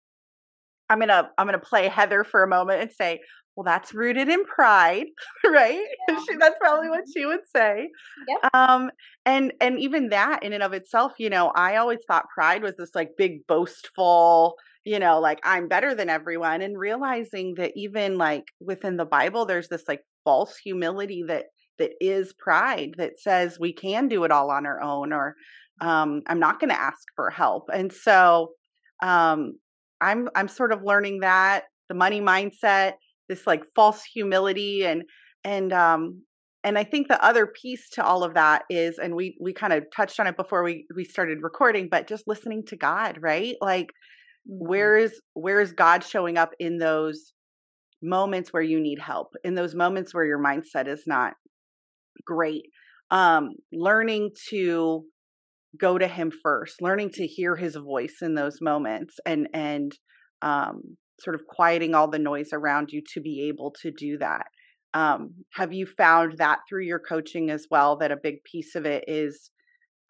I'm 0.94 1.00
gonna 1.00 1.30
I'm 1.40 1.48
gonna 1.48 1.58
play 1.58 1.88
Heather 1.88 2.24
for 2.24 2.44
a 2.44 2.48
moment 2.48 2.82
and 2.82 2.92
say, 2.92 3.20
well, 3.56 3.64
that's 3.64 3.94
rooted 3.94 4.30
in 4.30 4.46
pride, 4.46 5.08
right? 5.46 5.84
Yeah. 6.08 6.20
she, 6.28 6.38
that's 6.38 6.56
probably 6.60 6.90
what 6.90 7.06
she 7.12 7.26
would 7.26 7.48
say. 7.56 7.90
Yep. 8.28 8.52
Um, 8.54 8.92
and 9.26 9.54
and 9.60 9.80
even 9.80 10.10
that 10.10 10.44
in 10.44 10.54
and 10.54 10.62
of 10.62 10.74
itself, 10.74 11.14
you 11.18 11.32
know, 11.32 11.52
I 11.56 11.78
always 11.78 12.00
thought 12.08 12.26
pride 12.34 12.62
was 12.62 12.76
this 12.78 12.92
like 12.94 13.12
big 13.18 13.46
boastful, 13.48 14.56
you 14.86 15.00
know, 15.00 15.20
like 15.20 15.40
I'm 15.44 15.68
better 15.68 15.96
than 15.96 16.10
everyone, 16.10 16.62
and 16.62 16.78
realizing 16.78 17.56
that 17.58 17.72
even 17.76 18.20
like 18.20 18.46
within 18.60 18.98
the 18.98 19.06
Bible, 19.06 19.46
there's 19.46 19.70
this 19.70 19.84
like 19.88 20.02
false 20.24 20.58
humility 20.58 21.24
that 21.28 21.46
that 21.80 21.92
is 22.00 22.34
pride 22.34 22.92
that 22.98 23.20
says 23.20 23.60
we 23.60 23.74
can 23.74 24.08
do 24.08 24.26
it 24.26 24.32
all 24.32 24.52
on 24.52 24.68
our 24.68 24.80
own, 24.80 25.12
or 25.12 25.36
um, 25.82 26.22
I'm 26.28 26.40
not 26.40 26.60
going 26.60 26.70
to 26.70 26.80
ask 26.80 27.02
for 27.16 27.32
help. 27.32 27.70
And 27.74 27.92
so 27.92 28.52
um, 29.02 29.56
I'm 30.02 30.30
I'm 30.36 30.48
sort 30.48 30.72
of 30.74 30.84
learning 30.84 31.20
that 31.22 31.66
the 31.90 31.96
money 31.96 32.22
mindset, 32.22 32.94
this 33.30 33.48
like 33.48 33.64
false 33.76 34.04
humility, 34.04 34.86
and 34.86 35.04
and 35.44 35.74
um, 35.74 36.24
and 36.64 36.78
I 36.78 36.84
think 36.84 37.08
the 37.08 37.24
other 37.24 37.48
piece 37.48 37.90
to 37.92 38.04
all 38.04 38.24
of 38.24 38.34
that 38.36 38.64
is, 38.70 38.98
and 39.00 39.16
we 39.16 39.38
we 39.42 39.54
kind 39.54 39.74
of 39.74 39.86
touched 39.96 40.20
on 40.20 40.28
it 40.28 40.38
before 40.38 40.64
we 40.64 40.86
we 40.96 41.04
started 41.06 41.40
recording, 41.42 41.88
but 41.90 42.08
just 42.08 42.24
listening 42.28 42.64
to 42.68 42.76
God, 42.76 43.20
right? 43.22 43.56
Like 43.62 43.90
Mm-hmm. 44.48 44.66
where 44.68 44.98
is 44.98 45.22
where 45.34 45.62
is 45.62 45.72
god 45.72 46.04
showing 46.04 46.38
up 46.38 46.52
in 46.60 46.78
those 46.78 47.34
moments 48.02 48.52
where 48.52 48.64
you 48.64 48.80
need 48.80 49.00
help 49.00 49.34
in 49.44 49.56
those 49.56 49.76
moments 49.76 50.14
where 50.14 50.26
your 50.26 50.40
mindset 50.44 50.88
is 50.88 51.04
not 51.08 51.34
great 52.26 52.64
um 53.12 53.52
learning 53.72 54.32
to 54.50 55.04
go 55.80 55.98
to 55.98 56.08
him 56.08 56.32
first 56.32 56.82
learning 56.82 57.10
to 57.10 57.26
hear 57.26 57.56
his 57.56 57.76
voice 57.76 58.18
in 58.22 58.36
those 58.36 58.60
moments 58.62 59.20
and 59.26 59.48
and 59.54 59.98
um 60.42 60.98
sort 61.20 61.36
of 61.36 61.46
quieting 61.48 61.94
all 61.94 62.10
the 62.10 62.20
noise 62.20 62.50
around 62.54 62.90
you 62.92 63.02
to 63.14 63.22
be 63.22 63.48
able 63.48 63.74
to 63.82 63.92
do 63.92 64.18
that. 64.18 64.46
Um 64.94 65.46
have 65.54 65.74
you 65.74 65.86
found 65.86 66.38
that 66.38 66.60
through 66.68 66.84
your 66.84 67.00
coaching 67.00 67.50
as 67.50 67.68
well 67.72 67.98
that 67.98 68.12
a 68.12 68.18
big 68.22 68.44
piece 68.44 68.76
of 68.76 68.86
it 68.86 69.06
is 69.08 69.50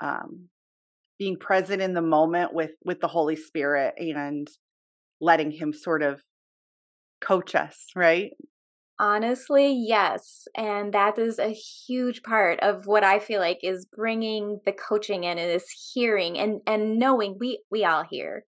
um 0.02 0.50
being 1.20 1.38
present 1.38 1.82
in 1.82 1.94
the 1.94 2.02
moment 2.02 2.54
with 2.54 2.72
with 2.86 3.00
the 3.00 3.08
holy 3.08 3.36
spirit 3.36 3.94
and 3.98 4.48
letting 5.22 5.52
him 5.52 5.72
sort 5.74 6.04
of 6.04 6.22
coach 7.22 7.56
us 7.56 7.86
right 7.96 8.32
honestly 9.00 9.74
yes 9.74 10.48
and 10.56 10.94
that 10.94 11.18
is 11.18 11.40
a 11.40 11.50
huge 11.50 12.22
part 12.22 12.60
of 12.60 12.86
what 12.86 13.04
i 13.04 13.18
feel 13.20 13.40
like 13.40 13.60
is 13.64 13.86
bringing 13.86 14.60
the 14.66 14.72
coaching 14.72 15.24
in 15.24 15.38
and 15.38 15.52
is 15.52 15.66
hearing 15.94 16.38
and 16.38 16.62
and 16.68 17.00
knowing 17.00 17.36
we 17.40 17.60
we 17.72 17.84
all 17.84 18.04
hear 18.04 18.46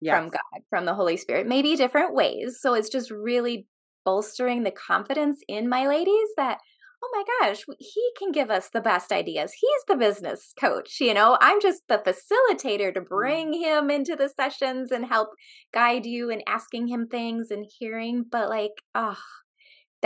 yes. 0.00 0.14
from 0.14 0.28
god 0.28 0.62
from 0.68 0.84
the 0.84 0.94
holy 0.94 1.16
spirit 1.16 1.46
maybe 1.46 1.76
different 1.76 2.14
ways 2.14 2.58
so 2.60 2.74
it's 2.74 2.90
just 2.90 3.10
really 3.10 3.66
bolstering 4.04 4.64
the 4.64 4.70
confidence 4.70 5.40
in 5.48 5.68
my 5.68 5.86
ladies 5.86 6.28
that 6.36 6.58
oh 7.02 7.10
my 7.12 7.48
gosh, 7.48 7.64
he 7.78 8.10
can 8.18 8.32
give 8.32 8.50
us 8.50 8.70
the 8.70 8.80
best 8.80 9.12
ideas. 9.12 9.52
He's 9.52 9.84
the 9.86 9.96
business 9.96 10.52
coach. 10.58 10.96
You 11.00 11.14
know, 11.14 11.36
I'm 11.40 11.60
just 11.60 11.82
the 11.88 11.98
facilitator 11.98 12.92
to 12.94 13.00
mm. 13.00 13.08
bring 13.08 13.52
him 13.52 13.90
into 13.90 14.16
the 14.16 14.28
sessions 14.28 14.90
and 14.90 15.04
help 15.06 15.28
guide 15.72 16.06
you 16.06 16.30
and 16.30 16.42
asking 16.46 16.88
him 16.88 17.06
things 17.06 17.50
and 17.50 17.66
hearing. 17.78 18.24
But 18.30 18.48
like, 18.48 18.72
oh, 18.94 19.18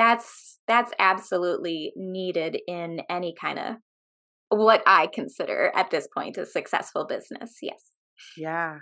that's 0.01 0.59
that's 0.67 0.93
absolutely 0.99 1.93
needed 1.95 2.59
in 2.67 3.03
any 3.11 3.35
kind 3.39 3.59
of 3.59 3.75
what 4.49 4.83
I 4.87 5.09
consider 5.13 5.71
at 5.77 5.91
this 5.91 6.09
point 6.17 6.39
a 6.39 6.47
successful 6.47 7.07
business. 7.07 7.59
Yes. 7.61 7.83
Yeah. 8.37 8.79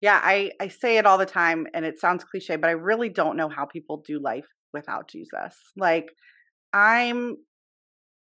Yeah, 0.00 0.20
I 0.22 0.50
I 0.60 0.68
say 0.68 0.98
it 0.98 1.06
all 1.06 1.18
the 1.18 1.26
time 1.26 1.66
and 1.74 1.84
it 1.84 2.00
sounds 2.00 2.24
cliche, 2.24 2.56
but 2.56 2.68
I 2.68 2.72
really 2.72 3.08
don't 3.08 3.36
know 3.36 3.48
how 3.48 3.66
people 3.66 4.02
do 4.04 4.20
life 4.20 4.46
without 4.72 5.08
Jesus. 5.08 5.54
Like 5.76 6.06
I'm 6.72 7.36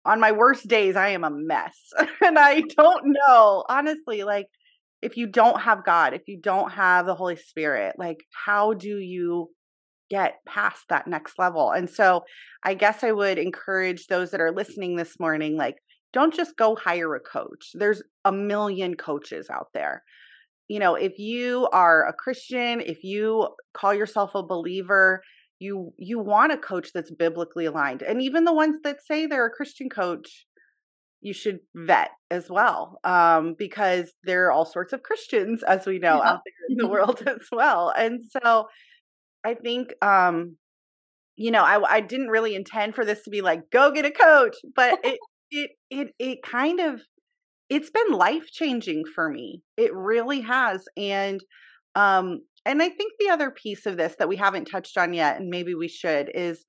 on 0.05 0.21
my 0.21 0.33
worst 0.33 0.69
days, 0.69 0.95
I 0.95 1.09
am 1.09 1.25
a 1.25 1.31
mess. 1.31 1.79
and 2.25 2.39
I 2.39 2.61
don't 2.61 3.15
know, 3.29 3.65
honestly, 3.69 4.23
like 4.23 4.47
if 5.03 5.17
you 5.17 5.27
don't 5.27 5.61
have 5.61 5.85
God, 5.85 6.15
if 6.15 6.23
you 6.29 6.39
don't 6.41 6.71
have 6.71 7.07
the 7.07 7.15
Holy 7.15 7.37
Spirit, 7.37 7.97
like 7.99 8.19
how 8.47 8.75
do 8.75 8.99
you 8.99 9.51
get 10.11 10.41
past 10.47 10.85
that 10.89 11.07
next 11.07 11.39
level? 11.39 11.71
And 11.71 11.89
so 11.89 12.25
I 12.65 12.75
guess 12.75 13.03
I 13.03 13.13
would 13.13 13.39
encourage 13.39 14.07
those 14.07 14.31
that 14.33 14.41
are 14.41 14.53
listening 14.53 14.97
this 14.97 15.19
morning, 15.19 15.57
like, 15.57 15.77
don't 16.13 16.35
just 16.35 16.57
go 16.57 16.75
hire 16.75 17.15
a 17.15 17.21
coach. 17.21 17.71
There's 17.75 18.03
a 18.25 18.33
million 18.33 18.97
coaches 18.97 19.49
out 19.49 19.69
there. 19.73 20.03
You 20.69 20.81
know, 20.81 20.95
if 20.97 21.19
you 21.19 21.69
are 21.73 22.07
a 22.07 22.13
Christian, 22.13 22.81
if 22.81 23.05
you 23.05 23.49
call 23.75 23.95
yourself 23.95 24.35
a 24.35 24.43
believer, 24.43 25.23
you 25.61 25.93
you 25.99 26.19
want 26.19 26.53
a 26.53 26.57
coach 26.57 26.93
that's 26.93 27.11
biblically 27.11 27.67
aligned 27.67 28.03
and 28.03 28.21
even 28.21 28.45
the 28.45 28.53
ones 28.53 28.79
that 28.83 29.05
say 29.05 29.27
they're 29.27 29.47
a 29.47 29.51
christian 29.51 29.89
coach 29.89 30.47
you 31.21 31.35
should 31.35 31.61
vet 31.75 32.11
as 32.31 32.49
well 32.49 32.99
um, 33.05 33.55
because 33.59 34.11
there 34.25 34.47
are 34.47 34.53
all 34.53 34.65
sorts 34.65 34.93
of 34.93 35.03
christians 35.03 35.63
as 35.63 35.87
we 35.87 35.99
know 35.99 36.17
yeah. 36.17 36.31
out 36.31 36.41
there 36.45 36.71
in 36.71 36.77
the 36.79 36.89
world 36.89 37.23
as 37.27 37.47
well 37.53 37.93
and 37.97 38.23
so 38.43 38.67
i 39.45 39.55
think 39.55 39.93
um, 40.03 40.57
you 41.37 41.51
know 41.51 41.63
I, 41.63 41.97
I 41.97 42.01
didn't 42.01 42.29
really 42.29 42.55
intend 42.55 42.95
for 42.95 43.05
this 43.05 43.23
to 43.25 43.31
be 43.31 43.41
like 43.41 43.71
go 43.71 43.91
get 43.93 44.05
a 44.05 44.11
coach 44.11 44.57
but 44.75 44.99
it 45.05 45.19
it 45.51 45.71
it 45.91 46.09
it 46.19 46.39
kind 46.43 46.81
of 46.81 47.01
it's 47.69 47.91
been 47.91 48.13
life 48.13 48.47
changing 48.51 49.05
for 49.15 49.29
me 49.31 49.63
it 49.77 49.95
really 49.95 50.41
has 50.43 50.85
and 50.97 51.41
um 51.95 52.41
and 52.67 52.83
I 52.83 52.89
think 52.91 53.13
the 53.19 53.31
other 53.31 53.51
piece 53.51 53.87
of 53.87 53.97
this 53.97 54.17
that 54.19 54.29
we 54.29 54.37
haven't 54.37 54.67
touched 54.67 54.99
on 54.99 55.15
yet, 55.15 55.41
and 55.41 55.49
maybe 55.49 55.75
we 55.75 55.89
should, 55.89 56.31
is 56.35 56.65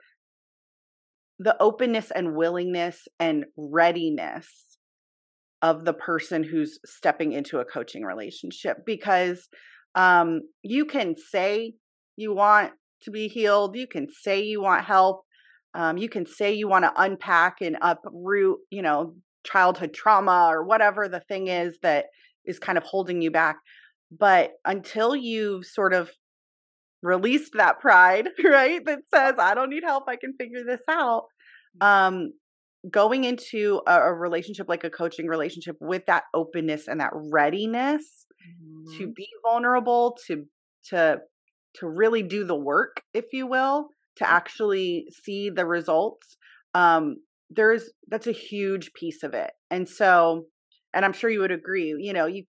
the 1.39 1.61
openness 1.61 2.11
and 2.11 2.35
willingness 2.35 3.07
and 3.19 3.45
readiness 3.57 4.47
of 5.61 5.85
the 5.85 5.93
person 5.93 6.43
who's 6.43 6.79
stepping 6.85 7.33
into 7.33 7.59
a 7.59 7.65
coaching 7.65 8.03
relationship. 8.03 8.77
Because 8.85 9.47
Um, 9.95 10.41
you 10.63 10.85
can 10.85 11.15
say 11.17 11.73
you 12.15 12.33
want 12.33 12.71
to 13.03 13.11
be 13.11 13.27
healed. 13.27 13.75
You 13.75 13.87
can 13.87 14.07
say 14.09 14.41
you 14.41 14.61
want 14.61 14.85
help. 14.85 15.21
Um, 15.73 15.97
you 15.97 16.09
can 16.09 16.25
say 16.25 16.53
you 16.53 16.67
want 16.67 16.83
to 16.85 16.93
unpack 16.95 17.57
and 17.61 17.77
uproot, 17.81 18.59
you 18.69 18.81
know, 18.81 19.15
childhood 19.43 19.93
trauma 19.93 20.47
or 20.49 20.63
whatever 20.63 21.07
the 21.07 21.21
thing 21.21 21.47
is 21.47 21.77
that 21.81 22.05
is 22.45 22.59
kind 22.59 22.77
of 22.77 22.83
holding 22.83 23.21
you 23.21 23.31
back. 23.31 23.57
But 24.11 24.51
until 24.65 25.15
you've 25.15 25.65
sort 25.65 25.93
of 25.93 26.11
released 27.01 27.53
that 27.55 27.79
pride, 27.79 28.29
right, 28.43 28.83
that 28.85 28.99
says, 29.13 29.35
I 29.37 29.53
don't 29.53 29.69
need 29.69 29.83
help, 29.83 30.03
I 30.07 30.17
can 30.17 30.33
figure 30.39 30.63
this 30.65 30.81
out, 30.89 31.25
mm. 31.81 31.85
um, 31.85 32.33
going 32.89 33.23
into 33.23 33.81
a, 33.87 34.01
a 34.01 34.13
relationship 34.13 34.67
like 34.67 34.83
a 34.83 34.89
coaching 34.89 35.27
relationship 35.27 35.77
with 35.79 36.05
that 36.07 36.23
openness 36.33 36.87
and 36.87 36.99
that 36.99 37.11
readiness 37.13 38.25
mm-hmm. 38.45 38.97
to 38.97 39.07
be 39.07 39.27
vulnerable, 39.45 40.17
to, 40.27 40.45
to, 40.89 41.19
to 41.75 41.87
really 41.87 42.23
do 42.23 42.43
the 42.43 42.55
work, 42.55 43.01
if 43.13 43.25
you 43.33 43.47
will, 43.47 43.89
to 44.17 44.29
actually 44.29 45.05
see 45.23 45.49
the 45.49 45.65
results 45.65 46.37
um 46.73 47.17
there's 47.49 47.91
that's 48.07 48.27
a 48.27 48.31
huge 48.31 48.93
piece 48.93 49.23
of 49.23 49.33
it 49.33 49.51
and 49.69 49.87
so 49.87 50.45
and 50.93 51.03
i'm 51.03 51.13
sure 51.13 51.29
you 51.29 51.39
would 51.39 51.51
agree 51.51 51.95
you 51.99 52.13
know 52.13 52.25
you 52.25 52.43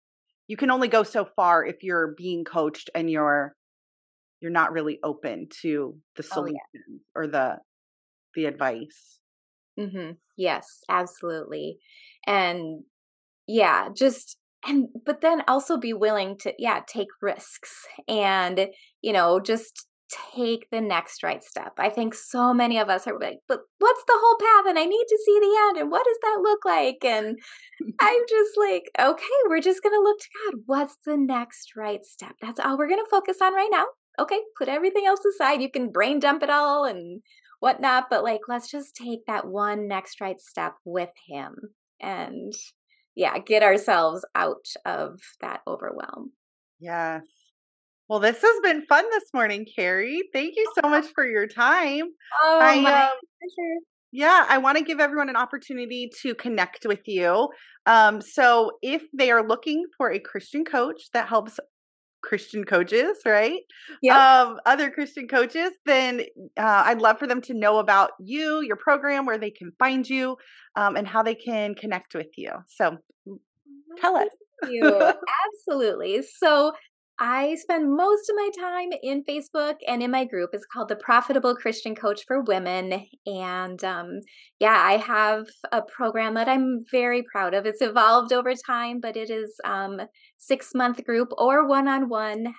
you 0.49 0.57
can 0.57 0.71
only 0.71 0.89
go 0.89 1.03
so 1.03 1.27
far 1.37 1.65
if 1.65 1.83
you're 1.83 2.15
being 2.17 2.45
coached 2.45 2.91
and 2.95 3.11
you're 3.11 3.55
you're 4.41 4.51
not 4.51 4.73
really 4.73 4.99
open 5.05 5.49
to 5.63 5.97
the 6.17 6.23
solution 6.23 6.57
oh, 6.57 6.81
yeah. 6.91 6.97
or 7.15 7.27
the 7.27 7.57
the 8.35 8.47
advice 8.47 9.19
mm-hmm. 9.79 10.13
yes 10.37 10.81
absolutely 10.89 11.79
and 12.27 12.83
yeah 13.47 13.89
just 13.97 14.37
and 14.69 14.89
but 15.05 15.21
then 15.21 15.43
also 15.49 15.77
be 15.77 15.93
willing 15.93 16.37
to 16.39 16.53
yeah 16.59 16.81
take 16.87 17.09
risks 17.23 17.87
and 18.07 18.69
you 19.03 19.13
know 19.13 19.41
just 19.41 19.87
take 20.35 20.69
the 20.71 20.81
next 20.81 21.23
right 21.23 21.43
step. 21.43 21.73
I 21.79 21.91
think 21.91 22.15
so 22.15 22.55
many 22.55 22.79
of 22.79 22.89
us 22.89 23.07
are 23.07 23.19
like, 23.19 23.39
but 23.47 23.61
what's 23.79 24.05
the 24.07 24.19
whole 24.19 24.37
path? 24.39 24.71
And 24.71 24.79
I 24.79 24.85
need 24.85 25.05
to 25.09 25.19
see 25.25 25.39
the 25.39 25.57
end. 25.69 25.77
And 25.79 25.91
what 25.91 26.05
does 26.05 26.17
that 26.23 26.41
look 26.43 26.65
like? 26.65 27.05
And 27.05 27.39
I'm 28.01 28.23
just 28.29 28.57
like, 28.57 28.85
okay, 28.99 29.25
we're 29.49 29.61
just 29.61 29.83
to 29.95 30.01
look 30.01 30.19
to 30.19 30.29
God. 30.47 30.63
What's 30.67 30.97
the 31.05 31.17
next 31.17 31.77
right 31.77 32.05
step? 32.05 32.33
That's 32.41 32.61
all 32.61 32.79
we're 32.79 32.89
to 33.05 33.11
focus 33.11 33.37
on 33.43 33.55
right 33.55 33.69
now. 33.71 33.85
Okay, 34.19 34.41
put 34.57 34.69
everything 34.69 35.05
else 35.07 35.25
aside. 35.25 35.63
You 35.63 35.71
can 35.71 35.93
brain 35.93 36.19
dump 36.19 36.43
it 36.43 36.51
all 36.51 36.85
and 36.85 37.23
whatnot, 37.61 38.07
but 38.11 38.25
like, 38.25 38.41
let's 38.49 38.71
just 38.71 38.97
take 38.97 39.27
that 39.27 39.47
one 39.47 39.89
next 39.89 40.21
right 40.21 40.41
step 40.41 40.75
with 40.85 41.11
Him 41.29 41.55
and 42.01 42.53
yeah, 43.19 43.37
get 43.39 43.65
ourselves 43.65 44.25
out 44.37 44.65
of 44.87 45.21
that 45.41 45.61
overwhelm. 45.67 46.31
Yes. 46.79 47.25
Well, 48.09 48.21
this 48.21 48.41
has 48.41 48.61
been 48.63 48.87
fun 48.87 49.05
this 49.11 49.25
morning, 49.35 49.67
Carrie. 49.75 50.23
Thank 50.33 50.55
you 50.57 50.73
so 50.81 50.89
much 50.89 51.07
for 51.17 51.27
your 51.27 51.49
time. 51.49 52.05
Oh, 52.41 52.61
I, 52.63 52.81
my 52.81 52.93
um, 52.93 53.17
pleasure. 53.41 53.81
Yeah, 54.13 54.47
I 54.49 54.59
want 54.59 54.79
to 54.79 54.85
give 54.85 55.01
everyone 55.01 55.29
an 55.29 55.35
opportunity 55.35 56.13
to 56.23 56.33
connect 56.37 56.87
with 56.87 57.01
you. 57.07 57.49
Um, 57.87 58.21
so, 58.21 58.71
if 58.83 59.03
they 59.13 59.33
are 59.33 59.47
looking 59.47 59.85
for 59.97 60.13
a 60.13 60.21
Christian 60.21 60.65
coach 60.65 61.11
that 61.13 61.27
helps 61.27 61.59
Christian 62.23 62.65
coaches, 62.65 63.19
right? 63.25 63.61
Yeah. 64.03 64.43
Um, 64.43 64.61
other 64.67 64.91
Christian 64.91 65.29
coaches, 65.29 65.71
then 65.87 66.23
uh, 66.59 66.83
I'd 66.87 67.01
love 67.01 67.19
for 67.19 67.27
them 67.27 67.41
to 67.43 67.55
know 67.55 67.79
about 67.79 68.11
you, 68.21 68.61
your 68.63 68.77
program, 68.77 69.27
where 69.27 69.39
they 69.39 69.51
can 69.51 69.73
find 69.79 70.09
you, 70.09 70.37
um, 70.77 70.97
and 70.97 71.07
how 71.07 71.23
they 71.23 71.35
can 71.35 71.75
connect 71.75 72.15
with 72.15 72.29
you. 72.37 72.51
So, 72.69 72.99
tell 74.01 74.17
us. 74.17 74.29
you. 74.69 75.13
Absolutely. 75.47 76.23
So 76.23 76.73
I 77.21 77.57
spend 77.57 77.97
most 77.97 78.31
of 78.31 78.37
my 78.37 78.51
time 78.57 78.91
in 79.03 79.25
Facebook 79.25 79.75
and 79.89 80.03
in 80.03 80.11
my 80.11 80.25
group. 80.25 80.51
It's 80.53 80.67
called 80.73 80.89
the 80.89 80.97
Profitable 80.97 81.57
Christian 81.57 81.97
Coach 81.97 82.23
for 82.29 82.43
Women. 82.43 83.07
And 83.27 83.83
um, 83.83 84.21
yeah, 84.61 84.81
I 84.81 84.99
have 84.99 85.47
a 85.73 85.83
program 85.83 86.35
that 86.35 86.49
I'm 86.49 86.85
very 86.93 87.25
proud 87.33 87.55
of. 87.55 87.67
It's 87.67 87.83
evolved 87.83 88.33
over 88.33 88.53
time, 88.55 89.01
but 89.01 89.17
it 89.17 89.31
is 89.31 89.55
um, 89.65 90.01
six 90.37 90.71
month 90.75 91.05
group 91.05 91.31
or 91.37 91.67
one 91.67 91.89
on 91.89 92.09
one 92.09 92.55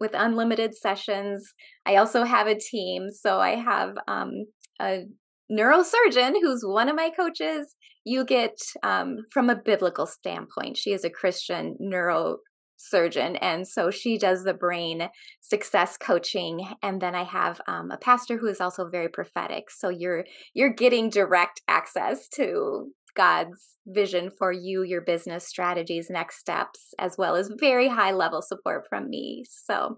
with 0.00 0.12
unlimited 0.14 0.76
sessions. 0.76 1.52
I 1.84 1.96
also 1.96 2.22
have 2.22 2.46
a 2.46 2.58
team. 2.58 3.08
So 3.10 3.40
I 3.40 3.56
have 3.56 3.96
um, 4.06 4.46
a 4.80 5.06
neurosurgeon 5.50 6.34
who's 6.40 6.62
one 6.64 6.88
of 6.88 6.96
my 6.96 7.10
coaches 7.10 7.74
you 8.04 8.24
get 8.24 8.56
um, 8.82 9.18
from 9.30 9.50
a 9.50 9.56
biblical 9.56 10.06
standpoint 10.06 10.78
she 10.78 10.92
is 10.92 11.04
a 11.04 11.10
christian 11.10 11.76
neuro 11.78 12.38
surgeon 12.82 13.36
and 13.36 13.66
so 13.66 13.90
she 13.90 14.18
does 14.18 14.44
the 14.44 14.54
brain 14.54 15.08
success 15.40 15.96
coaching 15.96 16.66
and 16.82 17.00
then 17.00 17.14
i 17.14 17.22
have 17.22 17.60
um, 17.66 17.90
a 17.90 17.96
pastor 17.96 18.36
who 18.38 18.46
is 18.46 18.60
also 18.60 18.88
very 18.88 19.08
prophetic 19.08 19.70
so 19.70 19.88
you're 19.88 20.24
you're 20.54 20.72
getting 20.72 21.08
direct 21.08 21.60
access 21.68 22.28
to 22.28 22.90
god's 23.14 23.76
vision 23.86 24.30
for 24.30 24.52
you 24.52 24.82
your 24.82 25.00
business 25.00 25.46
strategies 25.46 26.08
next 26.10 26.38
steps 26.38 26.94
as 26.98 27.16
well 27.16 27.36
as 27.36 27.50
very 27.58 27.88
high 27.88 28.12
level 28.12 28.42
support 28.42 28.84
from 28.88 29.08
me 29.08 29.44
so 29.48 29.96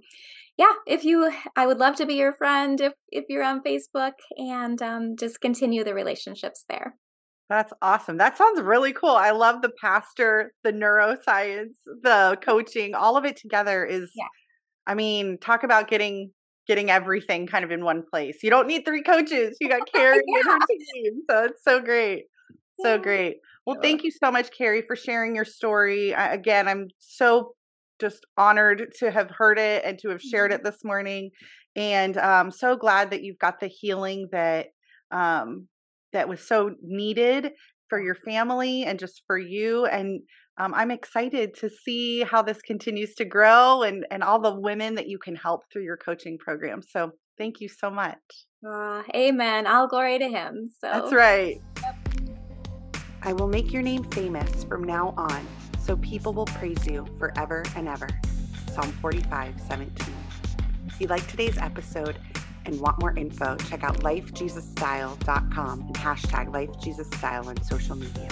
yeah 0.57 0.73
if 0.87 1.05
you 1.05 1.33
i 1.57 1.67
would 1.67 1.79
love 1.79 1.97
to 1.97 2.07
be 2.07 2.15
your 2.15 2.33
friend 2.33 2.81
if 2.81 2.93
if 3.11 3.25
you're 3.29 3.45
on 3.45 3.63
facebook 3.63 4.13
and 4.37 4.83
um, 4.83 5.17
just 5.17 5.41
continue 5.41 5.85
the 5.85 5.95
relationships 5.95 6.65
there 6.69 6.97
that's 7.49 7.73
awesome. 7.83 8.17
That 8.17 8.39
sounds 8.39 8.61
really 8.61 8.93
cool. 8.93 9.11
I 9.11 9.31
love 9.31 9.63
the 9.63 9.73
pastor, 9.81 10.53
the 10.63 10.73
neuroscience, 10.73 11.75
the 12.03 12.39
coaching, 12.43 12.95
all 12.95 13.17
of 13.17 13.25
it 13.25 13.37
together 13.37 13.85
is 13.85 14.11
yeah. 14.15 14.27
I 14.87 14.95
mean, 14.95 15.39
talk 15.39 15.63
about 15.63 15.89
getting 15.89 16.31
getting 16.67 16.91
everything 16.91 17.47
kind 17.47 17.65
of 17.65 17.71
in 17.71 17.85
one 17.85 18.03
place. 18.11 18.39
You 18.43 18.51
don't 18.51 18.67
need 18.67 18.85
three 18.85 19.03
coaches. 19.03 19.57
You 19.61 19.69
got 19.69 19.83
Carrie 19.93 20.21
yeah. 20.27 20.39
and 20.39 20.47
her 20.47 20.59
team. 20.69 21.23
So 21.29 21.45
it's 21.45 21.63
so 21.63 21.81
great. 21.81 22.25
So 22.81 22.99
great. 22.99 23.37
Well, 23.67 23.79
thank 23.81 24.03
you 24.03 24.11
so 24.11 24.31
much, 24.31 24.51
Carrie, 24.57 24.83
for 24.87 24.97
sharing 24.97 25.35
your 25.35 25.45
story. 25.45 26.15
I, 26.15 26.35
again, 26.35 26.69
I'm 26.69 26.89
so 26.99 27.55
just 28.01 28.27
honored 28.37 28.93
to 28.99 29.11
have 29.11 29.31
heard 29.31 29.59
it 29.59 29.85
and 29.85 29.99
to 30.01 30.09
have 30.11 30.21
shared 30.21 30.51
mm-hmm. 30.51 30.67
it 30.67 30.71
this 30.71 30.85
morning. 30.85 31.31
And 31.77 32.17
I'm 32.19 32.47
um, 32.47 32.51
so 32.51 32.77
glad 32.77 33.11
that 33.11 33.23
you've 33.23 33.39
got 33.39 33.61
the 33.61 33.69
healing 33.69 34.29
that 34.33 34.67
um, 35.11 35.69
that 36.15 36.29
was 36.29 36.41
so 36.41 36.71
needed 36.83 37.53
for 37.89 38.01
your 38.01 38.15
family 38.15 38.85
and 38.85 38.99
just 38.99 39.23
for 39.27 39.39
you. 39.39 39.85
And 39.85 40.23
um, 40.59 40.73
I'm 40.75 40.91
excited 40.91 41.55
to 41.59 41.69
see 41.69 42.23
how 42.23 42.43
this 42.43 42.63
continues 42.63 43.15
to 43.17 43.25
grow 43.25 43.83
and, 43.83 44.07
and 44.11 44.23
all 44.23 44.41
the 44.41 44.59
women 44.59 44.95
that 44.95 45.09
you 45.09 45.19
can 45.19 45.37
help 45.37 45.63
through 45.71 45.83
your 45.83 45.97
coaching 45.97 46.39
program. 46.39 46.81
So 46.83 47.13
thank 47.37 47.61
you 47.61 47.69
so 47.69 47.91
much. 47.91 48.19
Uh, 48.67 49.03
amen. 49.15 49.67
All 49.67 49.87
glory 49.87 50.19
to 50.19 50.29
him. 50.29 50.71
So 50.81 50.89
That's 50.89 51.13
right. 51.13 51.61
Yep. 51.83 51.97
I 53.23 53.33
will 53.33 53.49
make 53.49 53.73
your 53.73 53.83
name 53.83 54.05
famous 54.05 54.65
from 54.65 54.85
now 54.85 55.15
on, 55.17 55.47
so 55.81 55.97
people 55.97 56.35
will 56.35 56.45
praise 56.47 56.87
you 56.87 57.07
forever 57.19 57.65
and 57.75 57.89
ever. 57.89 58.09
Psalm 58.73 58.93
45, 59.01 59.55
17. 59.67 60.15
If 60.87 61.01
you 61.01 61.07
like 61.07 61.27
today's 61.27 61.57
episode, 61.57 62.19
and 62.67 62.81
want 62.81 63.01
more 63.01 63.17
info, 63.17 63.57
check 63.57 63.85
out 63.85 63.99
lifejesusstyle.com 64.01 65.81
and 65.81 65.95
hashtag 65.95 66.49
lifejesusstyle 66.49 67.47
on 67.47 67.63
social 67.63 67.97
media. 67.97 68.29